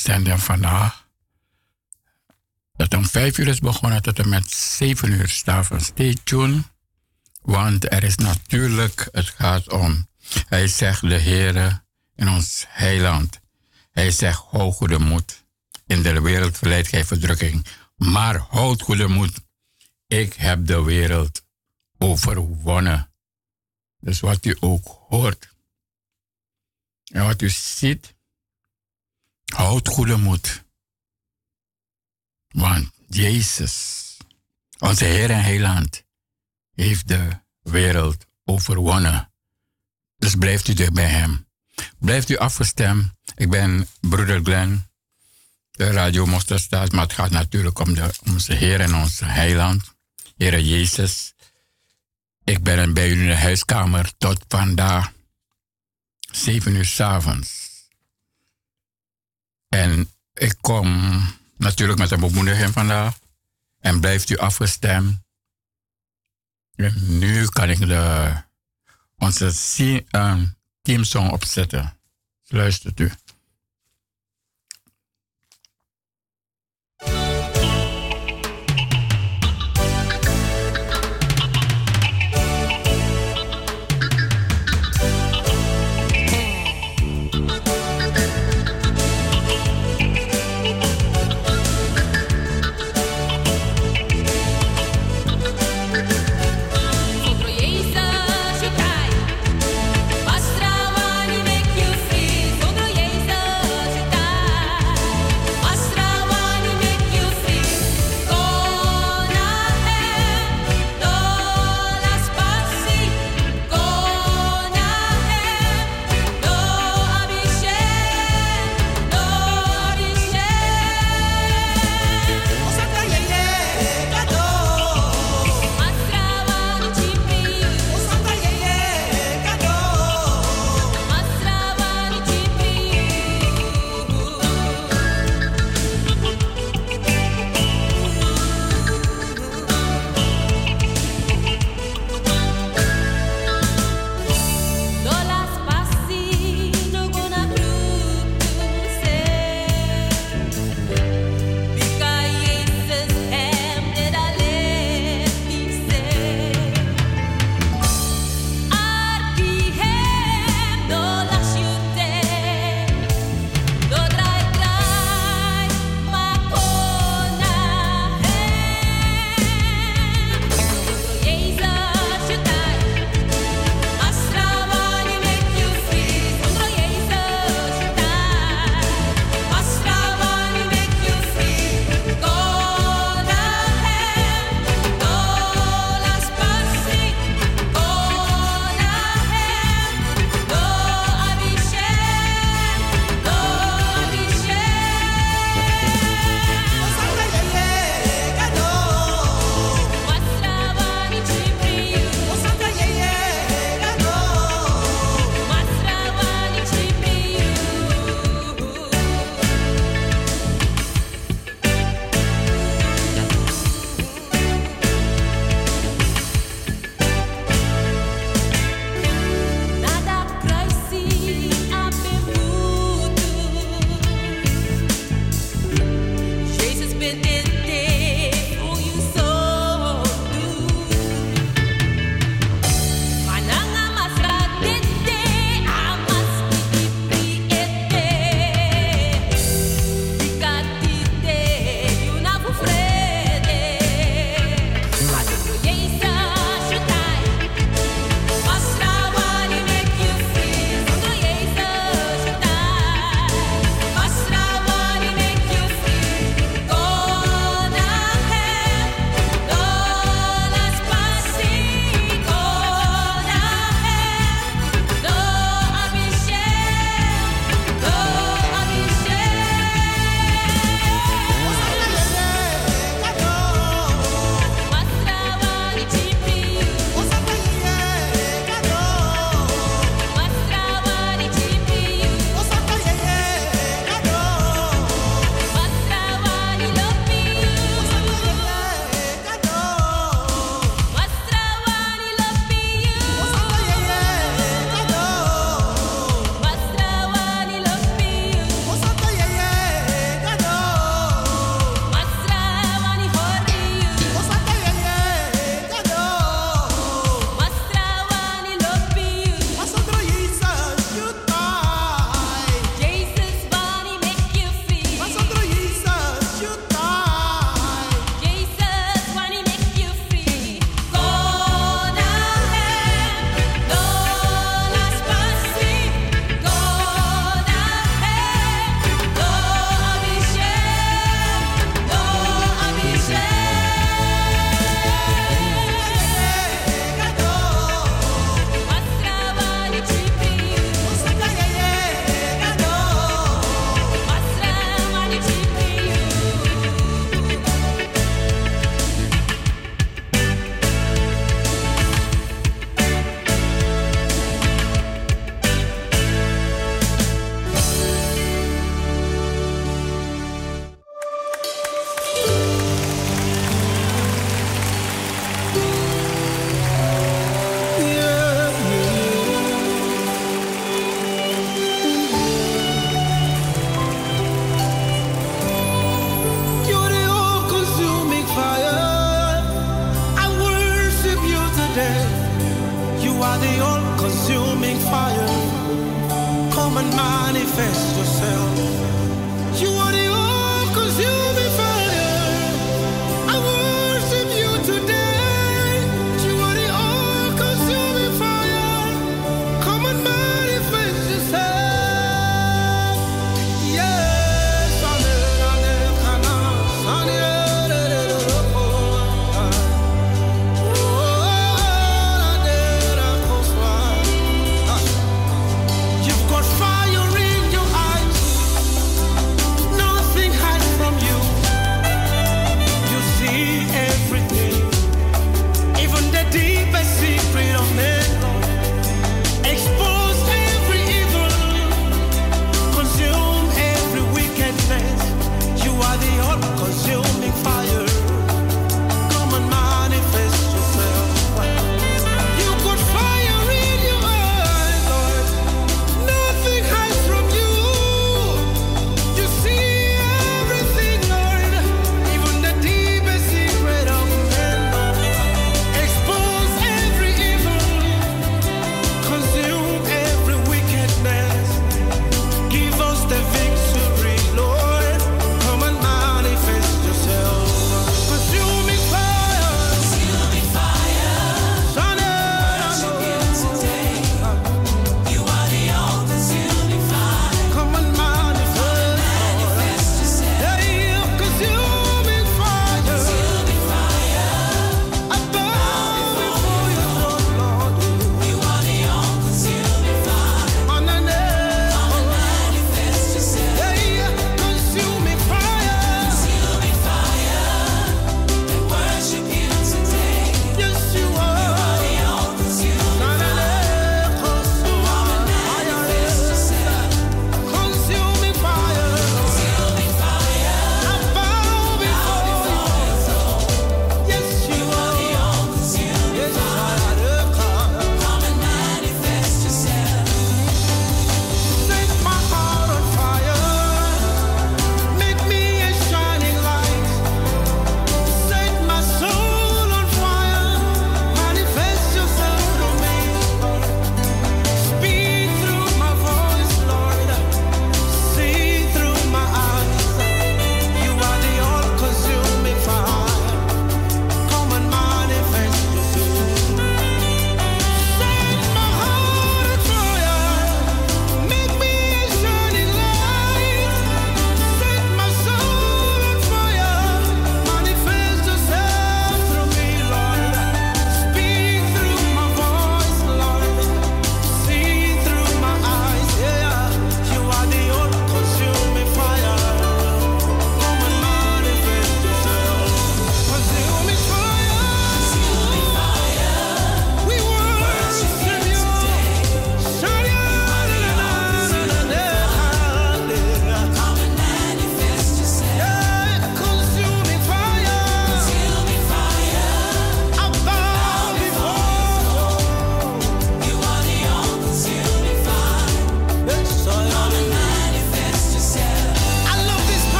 uitzending 0.00 0.40
vandaag. 0.40 1.08
Dat 2.76 2.94
om 2.94 3.04
vijf 3.06 3.38
uur 3.38 3.48
is 3.48 3.58
begonnen 3.58 4.02
tot 4.02 4.18
en 4.18 4.28
met 4.28 4.50
zeven 4.50 5.10
uur 5.12 5.28
s'avonds. 5.28 5.84
Stay 5.84 6.16
tuned, 6.24 6.64
want 7.42 7.92
er 7.92 8.02
is 8.02 8.16
natuurlijk, 8.16 9.08
het 9.12 9.28
gaat 9.28 9.72
om. 9.72 10.08
Hij 10.48 10.68
zegt 10.68 11.00
de 11.00 11.20
Heere 11.20 11.82
in 12.16 12.28
ons 12.28 12.64
heiland. 12.68 13.40
Hij 13.90 14.10
zegt, 14.10 14.42
hou 14.50 14.72
goede 14.72 14.98
moed. 14.98 15.44
In 15.86 16.02
de 16.02 16.20
wereld 16.20 16.58
verleidt 16.58 16.88
gij 16.88 17.04
verdrukking. 17.04 17.66
Maar 17.96 18.36
houd 18.36 18.82
goede 18.82 19.08
moed. 19.08 19.40
Ik 20.06 20.34
heb 20.34 20.66
de 20.66 20.82
wereld 20.82 21.44
overwonnen. 21.98 23.10
Dus 24.00 24.20
wat 24.20 24.44
u 24.44 24.56
ook 24.60 25.04
hoort 25.08 25.48
en 27.12 27.24
wat 27.24 27.42
u 27.42 27.48
ziet 27.48 28.14
Houd 29.54 29.88
goede 29.88 30.16
moed. 30.16 30.64
Want 32.48 32.90
Jezus, 33.08 34.16
onze 34.78 35.04
Heer 35.04 35.30
en 35.30 35.42
Heiland, 35.42 36.04
heeft 36.74 37.08
de 37.08 37.28
wereld 37.62 38.26
overwonnen. 38.44 39.32
Dus 40.16 40.34
blijft 40.34 40.68
u 40.68 40.74
dicht 40.74 40.92
bij 40.92 41.08
Hem. 41.08 41.46
Blijft 41.98 42.28
u 42.28 42.36
afgestemd. 42.36 43.12
Ik 43.34 43.50
ben 43.50 43.88
broeder 44.00 44.40
Glenn, 44.42 44.90
de 45.70 45.90
radio 45.90 46.26
Mosterstaat, 46.26 46.92
maar 46.92 47.02
het 47.02 47.12
gaat 47.12 47.30
natuurlijk 47.30 47.78
om 47.78 47.94
de, 47.94 48.10
onze 48.26 48.54
Heer 48.54 48.80
en 48.80 48.94
onze 48.94 49.24
Heiland, 49.24 49.94
Heer 50.36 50.60
Jezus. 50.60 51.34
Ik 52.44 52.62
ben 52.62 52.94
bij 52.94 53.08
u 53.08 53.20
in 53.20 53.26
de 53.26 53.36
huiskamer 53.36 54.12
tot 54.18 54.44
vandaag, 54.48 55.12
7 56.30 56.74
uur 56.74 56.84
s 56.84 57.00
avonds. 57.00 57.59
En 59.70 60.10
ik 60.34 60.56
kom 60.60 61.20
natuurlijk 61.56 61.98
met 61.98 62.10
een 62.10 62.20
bemoediging 62.20 62.72
vandaag. 62.72 63.18
En 63.78 64.00
blijft 64.00 64.30
u 64.30 64.36
afgestemd. 64.36 65.18
Nu 66.94 67.46
kan 67.46 67.70
ik 67.70 67.78
de, 67.78 68.32
onze 69.18 69.52
uh, 70.10 70.42
teamsong 70.82 71.30
opzetten. 71.30 71.98
Luistert 72.46 73.00
u. 73.00 73.12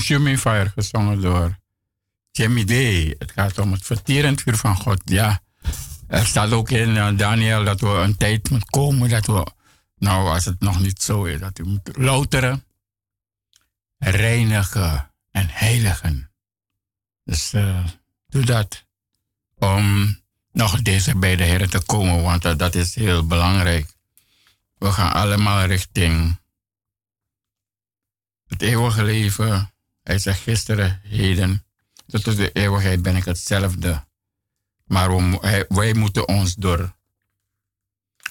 Consuming 0.00 0.38
Fire, 0.38 0.70
gezongen 0.70 1.20
door 1.20 1.58
Jimmy 2.30 2.64
Day. 2.64 3.14
Het 3.18 3.32
gaat 3.32 3.58
om 3.58 3.72
het 3.72 3.86
verterend 3.86 4.40
vuur 4.40 4.56
van 4.56 4.76
God. 4.76 5.02
Ja, 5.04 5.40
er 6.08 6.26
staat 6.26 6.52
ook 6.52 6.70
in 6.70 6.88
uh, 6.88 7.16
Daniel 7.16 7.64
dat 7.64 7.80
we 7.80 7.88
een 7.88 8.16
tijd 8.16 8.50
moet 8.50 8.64
komen 8.64 9.08
dat 9.08 9.26
we, 9.26 9.46
nou 9.96 10.28
als 10.28 10.44
het 10.44 10.60
nog 10.60 10.80
niet 10.80 11.02
zo 11.02 11.24
is, 11.24 11.40
dat 11.40 11.58
we 11.58 11.64
moeten 11.64 12.02
louteren, 12.02 12.64
reinigen 13.98 15.10
en 15.30 15.48
heiligen. 15.48 16.30
Dus 17.24 17.54
uh, 17.54 17.84
doe 18.28 18.44
dat 18.44 18.86
om 19.58 20.16
nog 20.52 20.82
deze 20.82 21.16
bij 21.16 21.36
de 21.36 21.44
Heer 21.44 21.68
te 21.68 21.84
komen, 21.84 22.22
want 22.22 22.44
uh, 22.44 22.56
dat 22.56 22.74
is 22.74 22.94
heel 22.94 23.26
belangrijk. 23.26 23.94
We 24.78 24.92
gaan 24.92 25.12
allemaal 25.12 25.64
richting 25.64 26.40
het 28.46 28.62
eeuwige 28.62 29.04
leven. 29.04 29.69
Hij 30.02 30.18
zegt 30.18 30.40
gisteren, 30.40 31.00
heden, 31.02 31.64
tot 32.06 32.36
de 32.36 32.52
eeuwigheid 32.52 33.02
ben 33.02 33.16
ik 33.16 33.24
hetzelfde. 33.24 34.04
Maar 34.84 35.38
wij 35.68 35.94
moeten 35.94 36.28
ons 36.28 36.54
door 36.54 36.94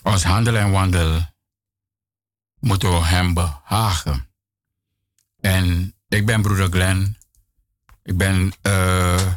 ons 0.03 0.23
handel 0.23 0.55
en 0.55 0.71
wandel 0.71 1.25
moeten 2.59 2.89
we 2.89 3.05
hem 3.05 3.33
behagen. 3.33 4.27
En 5.39 5.95
ik 6.07 6.25
ben 6.25 6.41
broeder 6.41 6.69
Glenn. 6.69 7.17
Ik 8.03 8.17
ben 8.17 8.51
uh, 8.63 9.33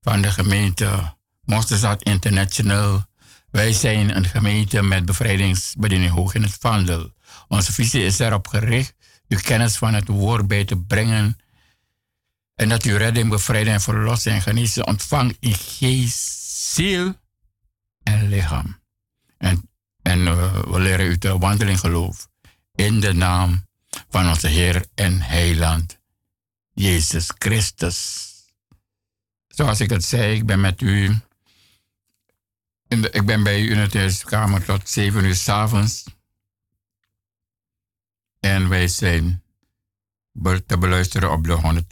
van 0.00 0.22
de 0.22 0.30
gemeente 0.30 1.14
Mosterstad 1.44 2.02
International. 2.02 3.04
Wij 3.50 3.72
zijn 3.72 4.16
een 4.16 4.24
gemeente 4.24 4.82
met 4.82 5.04
bevrijdingsbediening 5.04 6.10
hoog 6.10 6.34
in 6.34 6.42
het 6.42 6.56
vandel. 6.60 7.12
Onze 7.48 7.72
visie 7.72 8.04
is 8.04 8.18
erop 8.18 8.46
gericht 8.46 8.94
uw 9.28 9.38
kennis 9.42 9.76
van 9.76 9.94
het 9.94 10.08
woord 10.08 10.46
bij 10.46 10.64
te 10.64 10.76
brengen. 10.76 11.38
En 12.62 12.68
dat 12.68 12.84
u 12.84 12.96
redding, 12.96 13.28
bevrijding 13.28 13.86
en 13.86 14.32
en 14.32 14.42
genezen 14.42 14.86
ontvangt 14.86 15.36
in 15.40 15.54
geest, 15.54 16.18
ziel 16.74 17.14
en 18.02 18.28
lichaam. 18.28 18.80
En, 19.38 19.68
uh, 20.20 20.58
we 20.58 20.80
leren 20.80 21.06
u 21.06 21.18
te 21.18 21.38
wandeling 21.38 21.78
geloof. 21.78 22.28
In 22.74 23.00
de 23.00 23.12
naam 23.12 23.66
van 24.08 24.28
onze 24.28 24.48
Heer 24.48 24.86
en 24.94 25.20
Heiland, 25.20 25.98
Jezus 26.72 27.32
Christus. 27.38 28.28
Zoals 29.48 29.80
ik 29.80 29.90
het 29.90 30.04
zei, 30.04 30.34
ik 30.34 30.46
ben 30.46 30.60
met 30.60 30.80
u. 30.80 31.16
In 32.88 33.02
de, 33.02 33.10
ik 33.10 33.26
ben 33.26 33.42
bij 33.42 33.60
u 33.60 33.70
in 33.70 33.88
de 33.88 34.18
kamer 34.24 34.64
tot 34.64 34.88
7 34.88 35.24
uur 35.24 35.34
s 35.34 35.48
avonds. 35.48 36.04
En 38.40 38.68
wij 38.68 38.88
zijn 38.88 39.42
te 40.66 40.78
beluisteren 40.78 41.32
op 41.32 41.44
de 41.44 41.84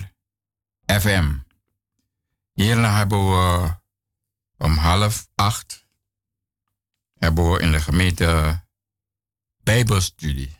102.4 0.00 0.12
FM. 0.86 1.32
Hierna 2.52 2.96
hebben 2.96 3.30
we 3.30 3.74
om 4.58 4.76
half 4.76 5.28
acht 5.34 5.84
hebben 7.18 7.50
we 7.50 7.60
in 7.60 7.72
de 7.72 7.80
gemeente 7.80 8.62
Bijbelstudie. 9.62 10.56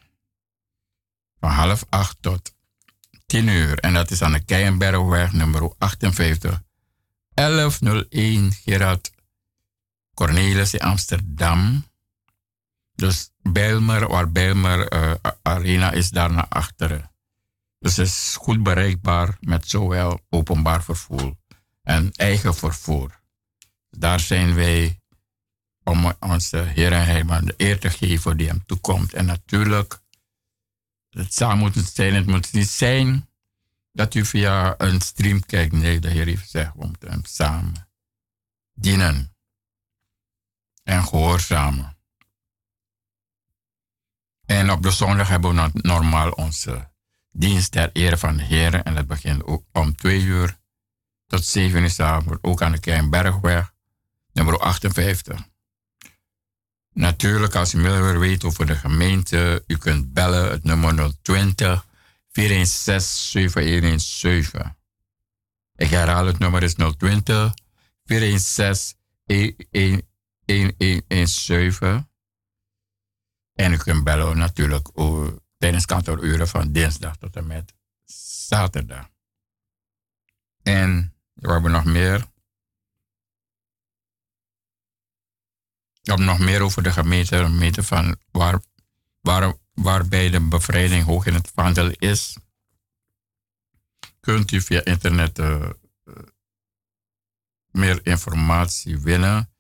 Van 1.41 1.51
half 1.51 1.85
acht 1.89 2.17
tot 2.21 2.55
tien 3.27 3.49
uur. 3.49 3.79
En 3.79 3.93
dat 3.95 4.11
is 4.11 4.23
aan 4.23 4.33
de 4.33 4.45
Keienbergweg 4.45 5.33
nummer 5.33 5.75
58 5.79 6.63
1101 7.35 8.53
Gerard 8.53 9.13
Cornelis 10.15 10.75
in 10.75 10.81
Amsterdam. 10.81 11.85
Dus 12.95 13.31
Bijlmer, 13.43 14.09
waar 14.09 14.33
Bijlmer 14.33 14.93
uh, 14.93 15.13
Arena 15.43 15.93
is 15.93 16.11
daar 16.11 16.33
naar 16.33 16.49
achteren. 16.49 17.11
Dus 17.79 17.97
het 17.97 18.07
is 18.07 18.37
goed 18.39 18.63
bereikbaar 18.63 19.37
met 19.41 19.69
zowel 19.69 20.21
openbaar 20.29 20.83
vervoer 20.83 21.37
en 21.83 22.13
eigen 22.13 22.55
vervoer. 22.55 23.21
Daar 23.91 24.21
zijn 24.21 24.55
wij 24.55 25.01
om 25.83 26.13
onze 26.21 26.57
Heer 26.57 26.93
en 26.93 27.05
Heiland 27.05 27.47
de 27.47 27.55
eer 27.57 27.79
te 27.79 27.91
geven 27.91 28.37
die 28.37 28.49
hem 28.49 28.65
toekomt. 28.67 29.13
En 29.13 29.25
natuurlijk, 29.27 30.01
het 31.11 31.35
zou 31.35 31.57
moeten 31.57 31.85
zijn, 31.85 32.15
het 32.15 32.27
moet 32.27 32.53
niet 32.53 32.69
zijn 32.69 33.29
dat 33.93 34.15
u 34.15 34.25
via 34.25 34.75
een 34.79 35.01
stream 35.01 35.47
kijkt. 35.47 35.73
Nee, 35.73 36.01
de 36.01 36.11
Heer 36.11 36.27
heeft 36.27 36.43
gezegd, 36.43 36.73
we 36.75 36.87
moeten 36.87 37.11
hem 37.11 37.25
samen 37.25 37.89
dienen 38.75 39.37
en 40.83 41.05
gehoorzamen. 41.05 41.94
En 44.47 44.71
op 44.71 44.83
de 44.83 44.91
zondag 44.91 45.29
hebben 45.29 45.55
we 45.55 45.71
normaal 45.73 46.31
onze 46.31 46.89
dienst 47.31 47.73
ter 47.73 47.91
ere 47.93 48.19
van 48.19 48.37
de 48.37 48.43
Heer. 48.43 48.75
En 48.75 48.95
dat 48.95 49.07
begint 49.07 49.45
ook 49.45 49.65
om 49.73 49.97
twee 49.97 50.23
uur 50.23 50.59
tot 51.27 51.45
zeven 51.45 51.83
uur 51.83 52.01
avond. 52.01 52.39
Ook 52.43 52.63
aan 52.63 52.73
de 52.73 52.81
Keienbergweg, 52.81 53.73
nummer 54.33 54.59
58. 54.59 55.41
Natuurlijk, 56.93 57.55
als 57.55 57.75
u 57.75 57.79
meer 57.79 58.03
wil 58.03 58.19
weten 58.19 58.49
over 58.49 58.67
de 58.67 58.75
gemeente, 58.75 59.65
u 59.67 59.77
kunt 59.77 60.13
bellen 60.13 60.51
het 60.51 60.65
nummer 60.65 61.13
020 61.23 61.87
416 62.31 63.51
7117. 63.51 64.77
Ik 65.77 65.91
herhaal 65.91 66.27
het 66.27 66.39
nummer 66.39 66.63
is 66.63 66.75
020 66.75 67.55
416 68.05 68.97
1117. 70.47 72.09
En 73.55 73.73
u 73.73 73.77
kunt 73.77 74.05
bellen 74.05 74.39
natuurlijk 74.39 74.89
tijdens 75.59 75.85
kantooruren 75.85 76.49
van 76.49 76.73
dinsdag 76.73 77.17
tot 77.17 77.37
en 77.37 77.47
met 77.47 77.75
zaterdag. 78.49 79.09
En 80.63 81.15
we 81.33 81.53
hebben 81.53 81.71
nog 81.71 81.85
meer. 81.85 82.19
We 86.01 86.11
hebben 86.11 86.27
nog 86.27 86.39
meer 86.39 86.61
over 86.61 86.83
de 86.83 86.93
gemeente, 86.93 87.83
van 87.83 88.17
waar, 88.31 88.63
waar, 89.21 89.55
waarbij 89.73 90.31
de 90.31 90.41
bevrijding 90.41 91.05
hoog 91.05 91.27
in 91.27 91.35
het 91.35 91.51
vaandel 91.55 91.91
is. 91.91 92.37
Kunt 94.21 94.53
u 94.53 94.61
via 94.61 94.85
internet 94.85 95.39
uh, 95.39 95.71
meer 97.71 98.07
informatie 98.07 98.99
winnen. 98.99 99.54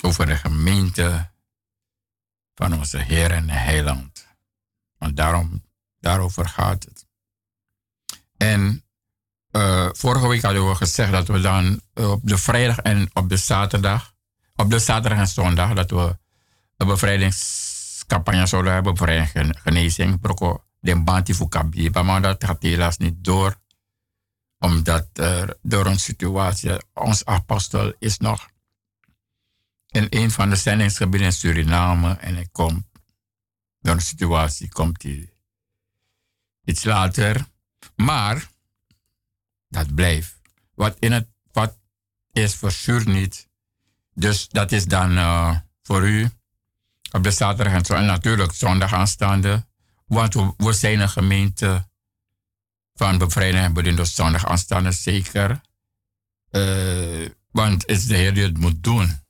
over 0.00 0.26
de 0.26 0.36
gemeente 0.36 1.30
van 2.54 2.74
onze 2.74 2.98
Heer 2.98 3.30
en 3.30 3.48
Heiland. 3.48 4.26
Want 4.98 5.16
daarom, 5.16 5.64
daarover 6.00 6.48
gaat 6.48 6.84
het. 6.84 7.06
En 8.36 8.87
uh, 9.58 9.88
vorige 9.92 10.28
week 10.28 10.42
hadden 10.42 10.68
we 10.68 10.74
gezegd 10.74 11.12
dat 11.12 11.28
we 11.28 11.40
dan 11.40 11.80
op 11.94 12.20
de 12.22 12.38
vrijdag 12.38 12.78
en 12.78 13.10
op 13.12 13.28
de 13.28 13.36
zaterdag, 13.36 14.14
op 14.56 14.70
de 14.70 14.78
zaterdag 14.78 15.18
en 15.18 15.28
zondag, 15.28 15.72
dat 15.74 15.90
we 15.90 16.16
een 16.76 16.86
bevrijdingscampagne 16.86 18.46
zouden 18.46 18.72
hebben, 18.72 18.94
bevrijding 18.94 19.54
genezing, 19.62 20.20
broko 20.20 20.64
de 20.80 21.02
banti 21.02 21.34
fukabi. 21.34 21.90
Maar 21.90 22.22
dat 22.22 22.44
gaat 22.44 22.62
helaas 22.62 22.96
niet 22.96 23.24
door, 23.24 23.60
omdat 24.58 25.08
er 25.12 25.56
door 25.62 25.86
een 25.86 25.98
situatie, 25.98 26.70
ons 26.94 27.24
apostel 27.24 27.92
is 27.98 28.18
nog 28.18 28.48
in 29.88 30.06
een 30.10 30.30
van 30.30 30.50
de 30.50 30.56
zendingsgebieden 30.56 31.26
in 31.26 31.32
Suriname 31.32 32.12
en 32.12 32.34
hij 32.34 32.48
komt, 32.52 32.84
door 33.80 33.94
een 33.94 34.00
situatie 34.00 34.68
komt 34.68 35.02
hij 35.02 35.32
iets 36.64 36.84
later. 36.84 37.46
Maar 37.96 38.48
dat 39.68 39.94
blijft. 39.94 40.40
Wat 40.74 40.96
in 40.98 41.12
het 41.12 41.28
wat 41.52 41.78
is 42.32 42.58
sure 42.66 43.10
niet. 43.10 43.48
Dus 44.14 44.48
dat 44.48 44.72
is 44.72 44.84
dan 44.84 45.12
uh, 45.12 45.56
voor 45.82 46.08
u 46.08 46.30
op 47.12 47.22
de 47.22 47.30
zaterdag 47.30 47.72
en, 47.72 47.84
zo, 47.84 47.94
en 47.94 48.06
natuurlijk 48.06 48.52
zondag 48.52 48.92
aanstaande. 48.92 49.66
Want 50.06 50.34
we, 50.56 50.72
zijn 50.72 51.00
een 51.00 51.08
gemeente 51.08 51.88
van 52.94 53.18
bevrijding 53.18 53.64
en 53.64 53.72
bediening 53.72 54.04
dus 54.04 54.14
zondag 54.14 54.46
aanstaande 54.46 54.92
zeker. 54.92 55.60
Uh, 56.50 57.28
want 57.50 57.82
het 57.82 57.90
is 57.90 58.06
de 58.06 58.14
Heer 58.16 58.34
die 58.34 58.42
het 58.42 58.58
moet 58.58 58.82
doen. 58.82 59.20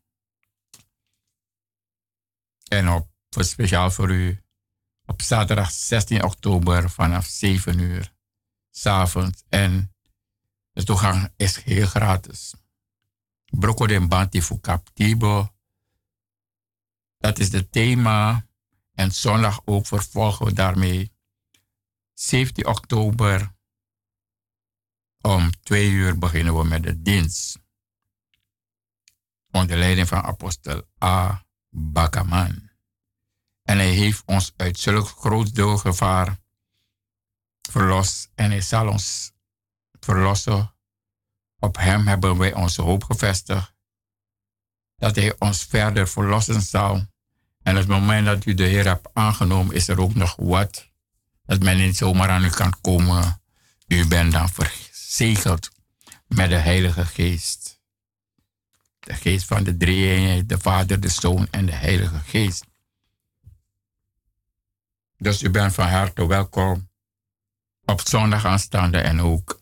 En 2.69 2.89
op, 2.89 3.09
speciaal 3.29 3.91
voor 3.91 4.11
u 4.11 4.43
op 5.07 5.23
zaterdag 5.23 5.71
16 5.71 6.25
oktober 6.25 6.91
vanaf 6.91 7.27
7 7.27 7.79
uur 7.79 8.13
s'avonds 8.71 9.45
en 9.49 9.95
de 10.79 10.85
toegang 10.85 11.33
is 11.37 11.57
heel 11.57 11.87
gratis. 11.87 12.55
Broko 13.51 13.87
den 13.87 14.09
banti 14.09 14.43
fu 14.43 14.61
captivo. 14.61 15.55
Dat 17.19 17.39
is 17.39 17.53
het 17.53 17.73
thema. 17.73 18.47
En 18.95 19.13
zondag 19.13 19.61
ook 19.65 19.87
vervolgen 19.87 20.47
we 20.47 20.53
daarmee 20.53 21.13
17 22.15 22.67
oktober 22.67 23.55
om 25.21 25.51
twee 25.63 25.91
uur 25.91 26.19
beginnen 26.19 26.57
we 26.59 26.65
met 26.65 26.83
de 26.83 27.03
dienst. 27.03 27.59
Onder 29.51 29.77
leiding 29.77 30.09
van 30.09 30.23
apostel 30.23 30.83
A. 31.05 31.45
Bakaman. 31.71 32.71
En 33.63 33.77
hij 33.77 33.93
heeft 33.93 34.23
ons 34.27 34.53
uit 34.57 34.79
zulk 34.79 35.09
groot 35.09 35.55
doodgevaar 35.55 36.39
verlost. 37.71 38.31
En 38.35 38.51
hij 38.51 38.61
zal 38.61 38.89
ons 38.89 39.37
verlossen. 40.01 40.75
Op 41.59 41.77
hem 41.77 42.07
hebben 42.07 42.39
wij 42.39 42.55
onze 42.55 42.83
hoop 42.83 43.05
gevestigd. 43.05 43.75
Dat 44.97 45.17
hij 45.17 45.35
ons 45.39 45.65
verder 45.65 46.09
verlossen 46.09 46.63
zal. 46.63 47.07
En 47.63 47.77
het 47.77 47.89
moment 47.89 48.27
dat 48.27 48.45
u 48.45 48.55
de 48.55 48.63
Heer 48.65 48.85
hebt 48.85 49.09
aangenomen, 49.13 49.75
is 49.75 49.89
er 49.89 50.01
ook 50.01 50.15
nog 50.15 50.37
wat. 50.37 50.89
Dat 51.45 51.63
men 51.63 51.77
niet 51.77 51.97
zomaar 51.97 52.29
aan 52.29 52.45
u 52.45 52.51
kan 52.51 52.81
komen. 52.81 53.43
U 53.87 54.07
bent 54.07 54.33
dan 54.33 54.49
verzegeld 54.49 55.71
met 56.27 56.49
de 56.49 56.57
Heilige 56.57 57.05
Geest. 57.05 57.81
De 58.99 59.15
Geest 59.15 59.47
van 59.47 59.65
de 59.65 59.77
drie 59.77 60.47
de 60.47 60.59
Vader, 60.59 61.01
de 61.01 61.09
Zoon 61.09 61.49
en 61.51 61.67
de 61.67 61.73
Heilige 61.73 62.19
Geest. 62.19 62.65
Dus 65.17 65.43
u 65.43 65.51
bent 65.51 65.75
van 65.75 65.89
harte 65.89 66.27
welkom 66.27 66.91
op 67.85 68.01
zondag 68.09 68.45
aanstaande 68.45 68.99
en 68.99 69.21
ook 69.21 69.58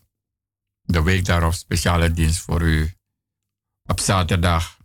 de 0.87 1.01
week 1.01 1.25
daarop 1.25 1.53
speciale 1.53 2.11
dienst 2.11 2.39
voor 2.39 2.61
u. 2.61 2.91
Op 3.85 3.99
zaterdag 3.99 4.77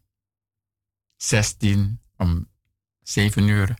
16 1.17 2.01
om 2.17 2.49
7 3.03 3.49
uur 3.49 3.75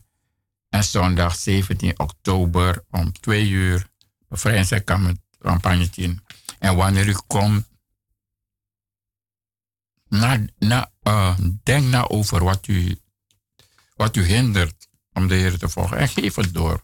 en 0.69 0.83
zondag 0.83 1.35
17 1.35 1.99
oktober 1.99 2.83
om 2.89 3.11
2 3.11 3.49
uur 3.49 3.87
bevrijdingscampagne. 4.27 6.21
En 6.59 6.75
wanneer 6.75 7.07
u 7.07 7.15
komt, 7.27 7.67
uh, 10.09 11.37
denk 11.63 11.85
na 11.85 12.07
over 12.07 12.43
wat 12.43 12.67
u, 12.67 12.99
wat 13.95 14.15
u 14.15 14.23
hindert 14.23 14.87
om 15.13 15.27
de 15.27 15.35
Heer 15.35 15.57
te 15.57 15.69
volgen 15.69 15.97
en 15.97 16.07
geef 16.07 16.35
het 16.35 16.53
door. 16.53 16.83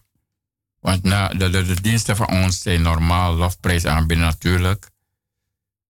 Want 0.80 1.04
na, 1.04 1.28
de 1.28 1.82
diensten 1.82 2.16
van 2.16 2.28
ons 2.28 2.62
zijn 2.62 2.82
normaal, 2.82 3.36
lofprijs 3.36 3.86
aanbieden 3.86 4.26
natuurlijk. 4.26 4.90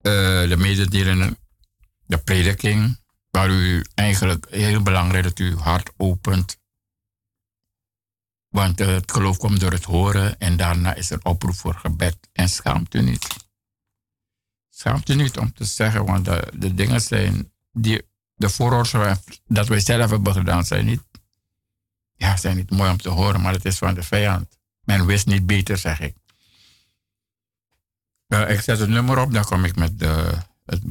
Uh, 0.02 0.48
de 0.48 0.56
mededelingen, 0.56 1.38
de 2.06 2.18
prediking, 2.18 3.00
waar 3.30 3.50
u 3.50 3.84
eigenlijk 3.94 4.46
heel 4.50 4.82
belangrijk 4.82 5.24
dat 5.24 5.38
u 5.38 5.56
hart 5.56 5.90
opent. 5.96 6.58
Want 8.48 8.80
uh, 8.80 8.86
het 8.86 9.12
geloof 9.12 9.36
komt 9.36 9.60
door 9.60 9.72
het 9.72 9.84
horen 9.84 10.38
en 10.38 10.56
daarna 10.56 10.94
is 10.94 11.10
er 11.10 11.20
oproep 11.22 11.54
voor 11.54 11.74
gebed. 11.74 12.16
En 12.32 12.48
schaamt 12.48 12.94
u 12.94 13.00
niet. 13.00 13.26
Schaamt 14.68 15.08
u 15.08 15.14
niet 15.14 15.38
om 15.38 15.52
te 15.52 15.64
zeggen, 15.64 16.04
want 16.04 16.24
de, 16.24 16.52
de 16.54 16.74
dingen 16.74 17.00
zijn 17.00 17.52
die 17.72 18.02
de 18.34 18.48
vooroorzaken 18.48 19.34
dat 19.46 19.68
wij 19.68 19.80
zelf 19.80 20.10
hebben 20.10 20.32
gedaan, 20.32 20.64
zijn 20.64 20.84
niet, 20.84 21.02
ja, 22.14 22.36
zijn 22.36 22.56
niet 22.56 22.70
mooi 22.70 22.90
om 22.90 22.98
te 22.98 23.08
horen, 23.08 23.40
maar 23.40 23.52
het 23.52 23.64
is 23.64 23.78
van 23.78 23.94
de 23.94 24.02
vijand. 24.02 24.58
Men 24.80 25.06
wist 25.06 25.26
niet 25.26 25.46
beter, 25.46 25.78
zeg 25.78 26.00
ik. 26.00 26.16
Uh, 28.30 28.50
ik 28.50 28.60
zet 28.60 28.78
het 28.78 28.88
nummer 28.88 29.18
op, 29.18 29.32
dan 29.32 29.44
kom 29.44 29.64
ik 29.64 29.76
met 29.76 29.98
de, 29.98 30.32
het 30.66 30.82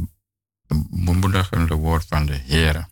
bemoedigende 0.89 1.73
woord 1.73 2.05
van 2.07 2.25
de 2.25 2.33
Heer. 2.33 2.87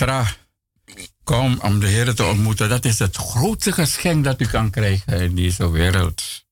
Masra. 0.00 0.26
Kom 1.24 1.58
om 1.60 1.80
de 1.80 1.86
Heer 1.86 2.14
te 2.14 2.24
ontmoeten. 2.24 2.68
Dat 2.68 2.84
is 2.84 2.98
het 2.98 3.16
grootste 3.16 3.72
geschenk 3.72 4.24
dat 4.24 4.40
u 4.40 4.46
kan 4.46 4.70
krijgen 4.70 5.20
in 5.20 5.34
deze 5.34 5.70
wereld. 5.70 6.44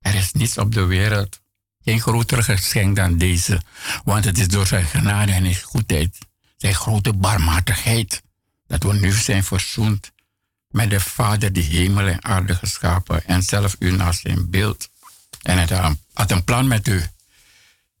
Er 0.00 0.14
is 0.14 0.32
niets 0.32 0.58
op 0.58 0.74
de 0.74 0.84
wereld. 0.84 1.40
Geen 1.84 2.00
groter 2.00 2.42
geschenk 2.42 2.96
dan 2.96 3.18
deze. 3.18 3.60
Want 4.04 4.24
het 4.24 4.38
is 4.38 4.48
door 4.48 4.66
zijn 4.66 4.84
genade 4.84 5.32
en 5.32 5.42
zijn 5.42 5.62
goedheid. 5.62 6.18
Zijn 6.56 6.74
grote 6.74 7.12
barmhartigheid. 7.12 8.22
Dat 8.66 8.82
we 8.82 8.94
nu 8.94 9.12
zijn 9.12 9.44
verzoend 9.44 10.12
met 10.68 10.90
de 10.90 11.00
Vader 11.00 11.52
die 11.52 11.64
hemel 11.64 12.06
en 12.06 12.24
aarde 12.24 12.54
geschapen. 12.54 13.24
En 13.24 13.42
zelf 13.42 13.76
u 13.78 13.90
naar 13.90 14.14
zijn 14.14 14.50
beeld. 14.50 14.88
En 15.42 15.58
het 15.58 15.70
had 16.12 16.30
een 16.30 16.44
plan 16.44 16.68
met 16.68 16.88
u. 16.88 17.02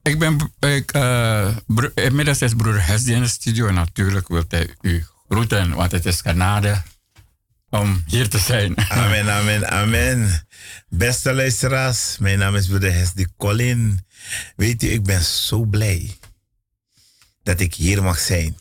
Ik 0.06 0.18
ben, 0.18 0.52
ik, 0.58 0.96
uh, 0.96 1.56
inmiddels 1.94 2.42
is 2.42 2.54
broeder 2.54 2.86
Hesdy 2.86 3.12
in 3.12 3.22
de 3.22 3.28
studio 3.28 3.70
natuurlijk 3.70 4.28
wil 4.28 4.44
hij 4.48 4.74
u 4.80 5.04
groeten, 5.28 5.74
want 5.74 5.92
het 5.92 6.06
is 6.06 6.20
genade 6.20 6.82
om 7.70 8.02
hier 8.06 8.28
te 8.28 8.38
zijn. 8.38 8.78
Amen, 8.90 9.30
amen, 9.32 9.70
amen. 9.70 10.46
Beste 10.88 11.34
luisteraars, 11.34 12.18
mijn 12.18 12.38
naam 12.38 12.54
is 12.54 12.66
broeder 12.66 12.92
Hesdy 12.92 13.26
Colin. 13.36 14.06
Weet 14.56 14.82
u, 14.82 14.88
ik 14.88 15.02
ben 15.02 15.22
zo 15.22 15.64
blij 15.64 16.18
dat 17.42 17.60
ik 17.60 17.74
hier 17.74 18.02
mag 18.02 18.18
zijn. 18.18 18.56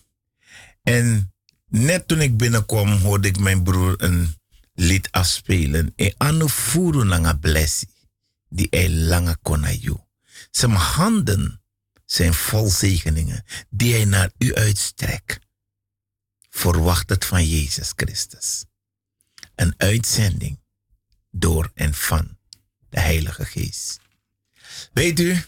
En 0.84 1.34
net 1.68 2.08
toen 2.08 2.22
ik 2.22 2.38
binnenkwam, 2.38 2.90
hoorde 2.90 3.28
ik 3.28 3.40
mijn 3.40 3.64
broer 3.64 3.94
een 3.98 4.36
lied 4.74 5.08
afspelen. 5.12 5.94
En 5.96 6.14
anu 6.18 6.48
furu 6.48 7.04
nanga 7.04 7.34
blessie, 7.34 7.90
die 8.50 8.68
hij 8.70 8.90
lange 8.90 9.38
kon 9.42 9.64
zijn 10.58 10.72
handen 10.72 11.62
zijn 12.06 12.34
vol 12.34 12.70
zegeningen 12.70 13.44
die 13.70 13.94
hij 13.94 14.06
naar 14.06 14.32
u 14.38 14.56
uitstrekt. 14.56 15.40
Verwacht 16.50 17.10
het 17.10 17.26
van 17.26 17.48
Jezus 17.48 17.94
Christus. 17.96 18.66
Een 19.56 19.74
uitzending 19.78 20.60
door 21.32 21.72
en 21.74 21.94
van 21.94 22.38
de 22.90 23.00
Heilige 23.00 23.46
Geest. 23.46 24.00
Weet 24.94 25.20
u, 25.20 25.44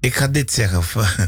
ik 0.00 0.14
ga 0.14 0.28
dit 0.28 0.52
zeggen. 0.52 0.84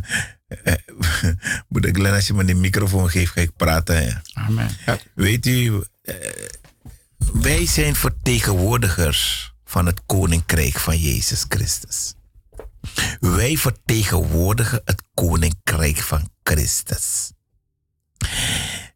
Moeder 1.68 1.94
Glenn, 1.94 2.14
als 2.14 2.26
je 2.26 2.34
me 2.34 2.44
de 2.44 2.54
microfoon 2.54 3.10
geeft, 3.10 3.32
ga 3.32 3.40
ik 3.40 3.56
praten. 3.56 4.22
Amen. 4.32 4.70
Weet 5.14 5.46
u, 5.46 5.84
eh, 6.02 6.14
wij 7.18 7.66
zijn 7.66 7.94
vertegenwoordigers 7.94 9.51
van 9.72 9.86
het 9.86 10.02
koninkrijk 10.06 10.78
van 10.78 10.98
Jezus 10.98 11.44
Christus. 11.48 12.14
Wij 13.20 13.56
vertegenwoordigen 13.56 14.82
het 14.84 15.02
koninkrijk 15.14 15.96
van 15.96 16.30
Christus. 16.42 17.32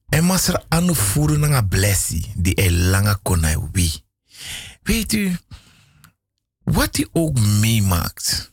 En 0.08 0.24
mas 0.24 0.48
er 0.48 0.64
anu 0.68 0.94
furu 0.94 1.38
nanga 1.38 1.62
blessie 1.62 2.32
die 2.36 2.60
e 2.60 2.70
langa 2.72 3.18
konai 3.22 3.56
wie. 3.72 4.04
Weet 4.82 5.12
u, 5.12 5.36
wat 6.64 6.98
u 6.98 7.08
ook 7.12 7.40
meemaakt, 7.40 8.52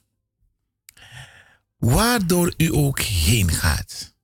waardoor 1.78 2.54
u 2.58 2.74
ook 2.74 3.00
heen 3.00 3.52
gaat, 3.52 4.16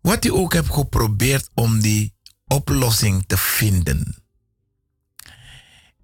wat 0.00 0.24
u 0.24 0.30
ook 0.30 0.52
hebt 0.52 0.72
geprobeerd 0.72 1.50
om 1.54 1.80
die 1.80 2.14
oplossing 2.46 3.24
te 3.26 3.36
vinden, 3.36 4.27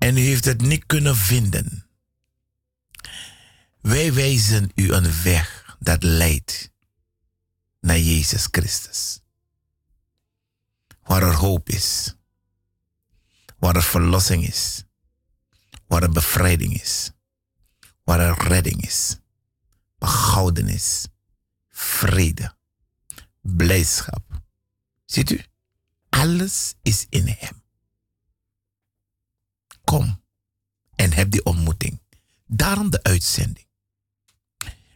en 0.05 0.17
u 0.17 0.21
heeft 0.21 0.45
het 0.45 0.61
niet 0.61 0.87
kunnen 0.87 1.17
vinden. 1.17 1.87
Wij 3.81 4.13
wijzen 4.13 4.71
u 4.75 4.93
een 4.93 5.23
weg 5.23 5.77
dat 5.79 6.03
leidt 6.03 6.73
naar 7.81 7.99
Jezus 7.99 8.49
Christus. 8.51 9.21
Waar 11.03 11.23
er 11.23 11.35
hoop 11.35 11.69
is, 11.69 12.15
waar 13.59 13.77
er 13.77 13.83
verlossing 13.83 14.47
is, 14.47 14.85
waar 15.87 16.03
er 16.03 16.11
bevrijding 16.11 16.81
is, 16.81 17.11
waar 18.03 18.21
er 18.21 18.49
redding 18.49 18.87
is, 18.87 19.19
behoudenis, 19.99 21.07
vrede, 21.69 22.57
blijdschap. 23.41 24.43
Ziet 25.05 25.31
u, 25.31 25.45
alles 26.09 26.75
is 26.83 27.07
in 27.09 27.27
Hem. 27.29 27.64
Kom 29.85 30.22
en 30.95 31.12
heb 31.12 31.30
die 31.30 31.45
ontmoeting. 31.45 32.01
Daarom 32.47 32.91
de 32.91 33.03
uitzending. 33.03 33.66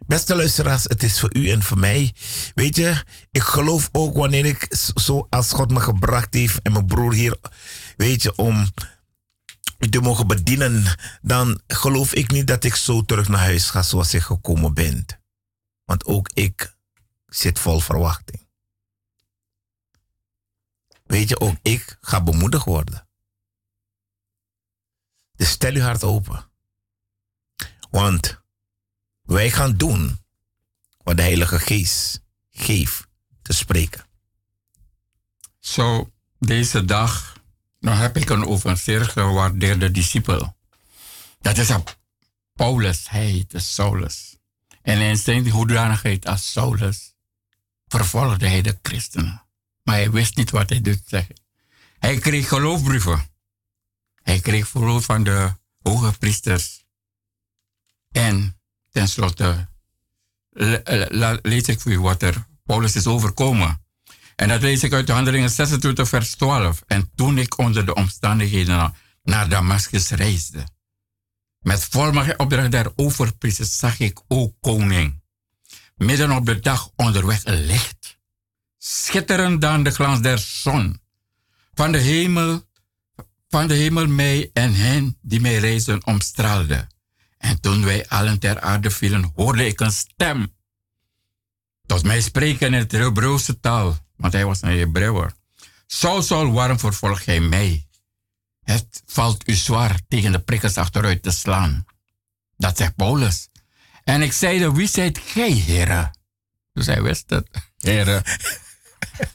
Beste 0.07 0.35
luisteraars, 0.37 0.85
het 0.85 1.03
is 1.03 1.21
voor 1.21 1.37
u 1.37 1.51
en 1.51 1.63
voor 1.63 1.79
mij. 1.79 2.15
Weet 2.55 2.77
je, 2.77 3.05
ik 3.31 3.43
geloof 3.43 3.89
ook 3.93 4.17
wanneer 4.17 4.45
ik 4.45 4.67
zo 4.95 5.27
als 5.31 5.53
God 5.53 5.71
me 5.71 5.81
gebracht 5.81 6.35
heeft 6.35 6.63
en 6.63 6.73
mijn 6.73 6.87
broer 6.87 7.13
hier, 7.13 7.37
weet 7.97 8.23
je, 8.23 8.37
om 8.37 8.73
u 9.79 9.89
te 9.89 10.01
mogen 10.01 10.27
bedienen, 10.27 10.99
dan 11.23 11.61
geloof 11.67 12.15
ik 12.15 12.31
niet 12.31 12.47
dat 12.47 12.65
ik 12.65 12.75
zo 12.75 13.03
terug 13.03 13.29
naar 13.29 13.41
huis 13.41 13.71
ga 13.71 13.83
zoals 13.83 14.15
ik 14.15 14.23
gekomen 14.23 14.75
ben. 14.75 15.07
Want 15.85 16.05
ook 16.05 16.31
ik 16.35 16.77
zit 17.27 17.59
vol 17.59 17.81
verwachting. 17.81 18.47
Weet 21.05 21.29
je, 21.29 21.41
ook 21.41 21.57
ik 21.63 21.97
ga 22.01 22.23
bemoedigd 22.23 22.65
worden. 22.65 23.08
Dus 25.39 25.51
stel 25.51 25.75
uw 25.75 25.83
hart 25.83 26.05
open. 26.05 26.51
Want 27.91 28.41
wij 29.23 29.51
gaan 29.51 29.77
doen 29.77 30.19
wat 31.03 31.17
de 31.17 31.23
Heilige 31.23 31.59
Geest 31.59 32.23
geeft 32.51 33.07
te 33.43 33.53
spreken. 33.53 34.05
Zo, 35.59 36.13
deze 36.39 36.85
dag, 36.85 37.37
dan 37.81 37.97
heb 37.97 38.17
ik 38.17 38.31
een 38.31 38.47
over 38.47 38.77
zeer 38.77 39.05
gewaardeerde 39.05 39.91
discipel. 39.91 40.57
Dat 41.41 41.59
is 41.59 41.71
Paulus, 42.55 43.09
hij 43.09 43.27
heet 43.27 43.55
Saulus. 43.57 44.37
En 44.83 45.01
in 45.01 45.17
zijn 45.17 45.51
hoedanigheid 45.51 46.27
als 46.27 46.53
Saulus 46.53 47.15
vervolgde 47.87 48.49
hij 48.49 48.63
de 48.63 48.79
christenen. 48.83 49.43
Maar 49.83 49.95
hij 49.95 50.11
wist 50.11 50.37
niet 50.37 50.51
wat 50.51 50.69
hij 50.69 50.81
doet 50.81 51.03
zeggen. 51.07 51.41
Hij 51.99 52.19
kreeg 52.19 52.49
geloofbrieven. 52.49 53.29
Hij 54.29 54.41
kreeg 54.41 54.69
verlof 54.69 55.05
van 55.05 55.25
de 55.25 55.53
hoge 55.83 56.19
priesters. 56.19 56.85
En 58.11 58.61
tenslotte 58.91 59.69
lees 61.43 61.69
ik 61.69 61.81
voor 61.81 61.93
u 61.93 62.01
wat 62.01 62.23
er 62.23 62.47
Paulus 62.65 62.97
is 62.97 63.07
overkomen. 63.07 63.85
En 64.37 64.49
dat 64.49 64.61
lees 64.61 64.83
ik 64.83 64.93
uit 64.93 65.07
de 65.07 65.13
handelingen 65.13 65.51
26 65.51 66.09
vers 66.09 66.35
12. 66.35 66.83
En 66.87 67.11
toen 67.15 67.39
ik 67.39 67.59
onder 67.59 67.87
de 67.87 67.95
omstandigheden 67.95 68.95
naar 69.23 69.49
Damascus 69.49 70.09
reisde, 70.09 70.67
met 71.59 71.85
volmacht 71.85 72.37
opdracht 72.37 72.71
der 72.71 72.93
overpriesters 72.97 73.79
zag 73.79 73.99
ik, 73.99 74.21
o 74.27 74.55
koning, 74.61 75.23
midden 75.97 76.31
op 76.31 76.47
de 76.47 76.61
dag 76.61 76.91
onderweg 76.97 77.45
een 77.45 77.65
licht, 77.65 78.19
schitterend 78.79 79.61
dan 79.61 79.83
de 79.83 79.91
glans 79.91 80.21
der 80.21 80.39
zon, 80.39 81.01
van 81.75 81.93
de 81.93 81.99
hemel 81.99 82.68
van 83.49 83.67
de 83.67 83.75
hemel 83.75 84.07
mij 84.07 84.51
en 84.53 84.75
hen 84.75 85.19
die 85.23 85.41
mij 85.41 85.59
reisden 85.59 86.07
omstraalde. 86.07 86.87
En 87.39 87.61
toen 87.61 87.85
wij 87.85 88.09
allen 88.09 88.39
ter 88.39 88.61
aarde 88.61 88.91
vielen, 88.91 89.33
hoorde 89.35 89.67
ik 89.67 89.81
een 89.81 89.93
stem. 89.93 90.55
Tot 91.87 92.03
mij 92.03 92.21
spreken 92.21 92.67
in 92.67 92.73
het 92.73 92.93
Hebreeuwse 92.93 93.61
taal, 93.61 93.97
want 94.17 94.33
hij 94.33 94.45
was 94.45 94.63
een 94.63 94.79
Hebreeuwer. 94.79 95.33
Saul, 95.87 96.23
Saul, 96.23 96.53
waarom 96.53 96.79
vervolg 96.79 97.21
jij 97.21 97.41
mij? 97.41 97.87
Het 98.63 99.03
valt 99.07 99.49
u 99.49 99.55
zwaar 99.55 100.01
tegen 100.09 100.33
de 100.33 100.39
prikkers 100.39 100.77
achteruit 100.77 101.23
te 101.23 101.31
slaan. 101.31 101.85
Dat 102.57 102.77
zegt 102.77 102.95
Paulus. 102.95 103.49
En 104.05 104.23
ik 104.23 104.33
zeide, 104.33 104.73
wie 104.73 104.89
zijt 104.89 105.19
gij, 105.19 105.53
heren? 105.53 106.19
Dus 106.73 106.87
hij 106.87 107.03
wist 107.03 107.31
het, 107.31 107.49
heren. 107.79 108.23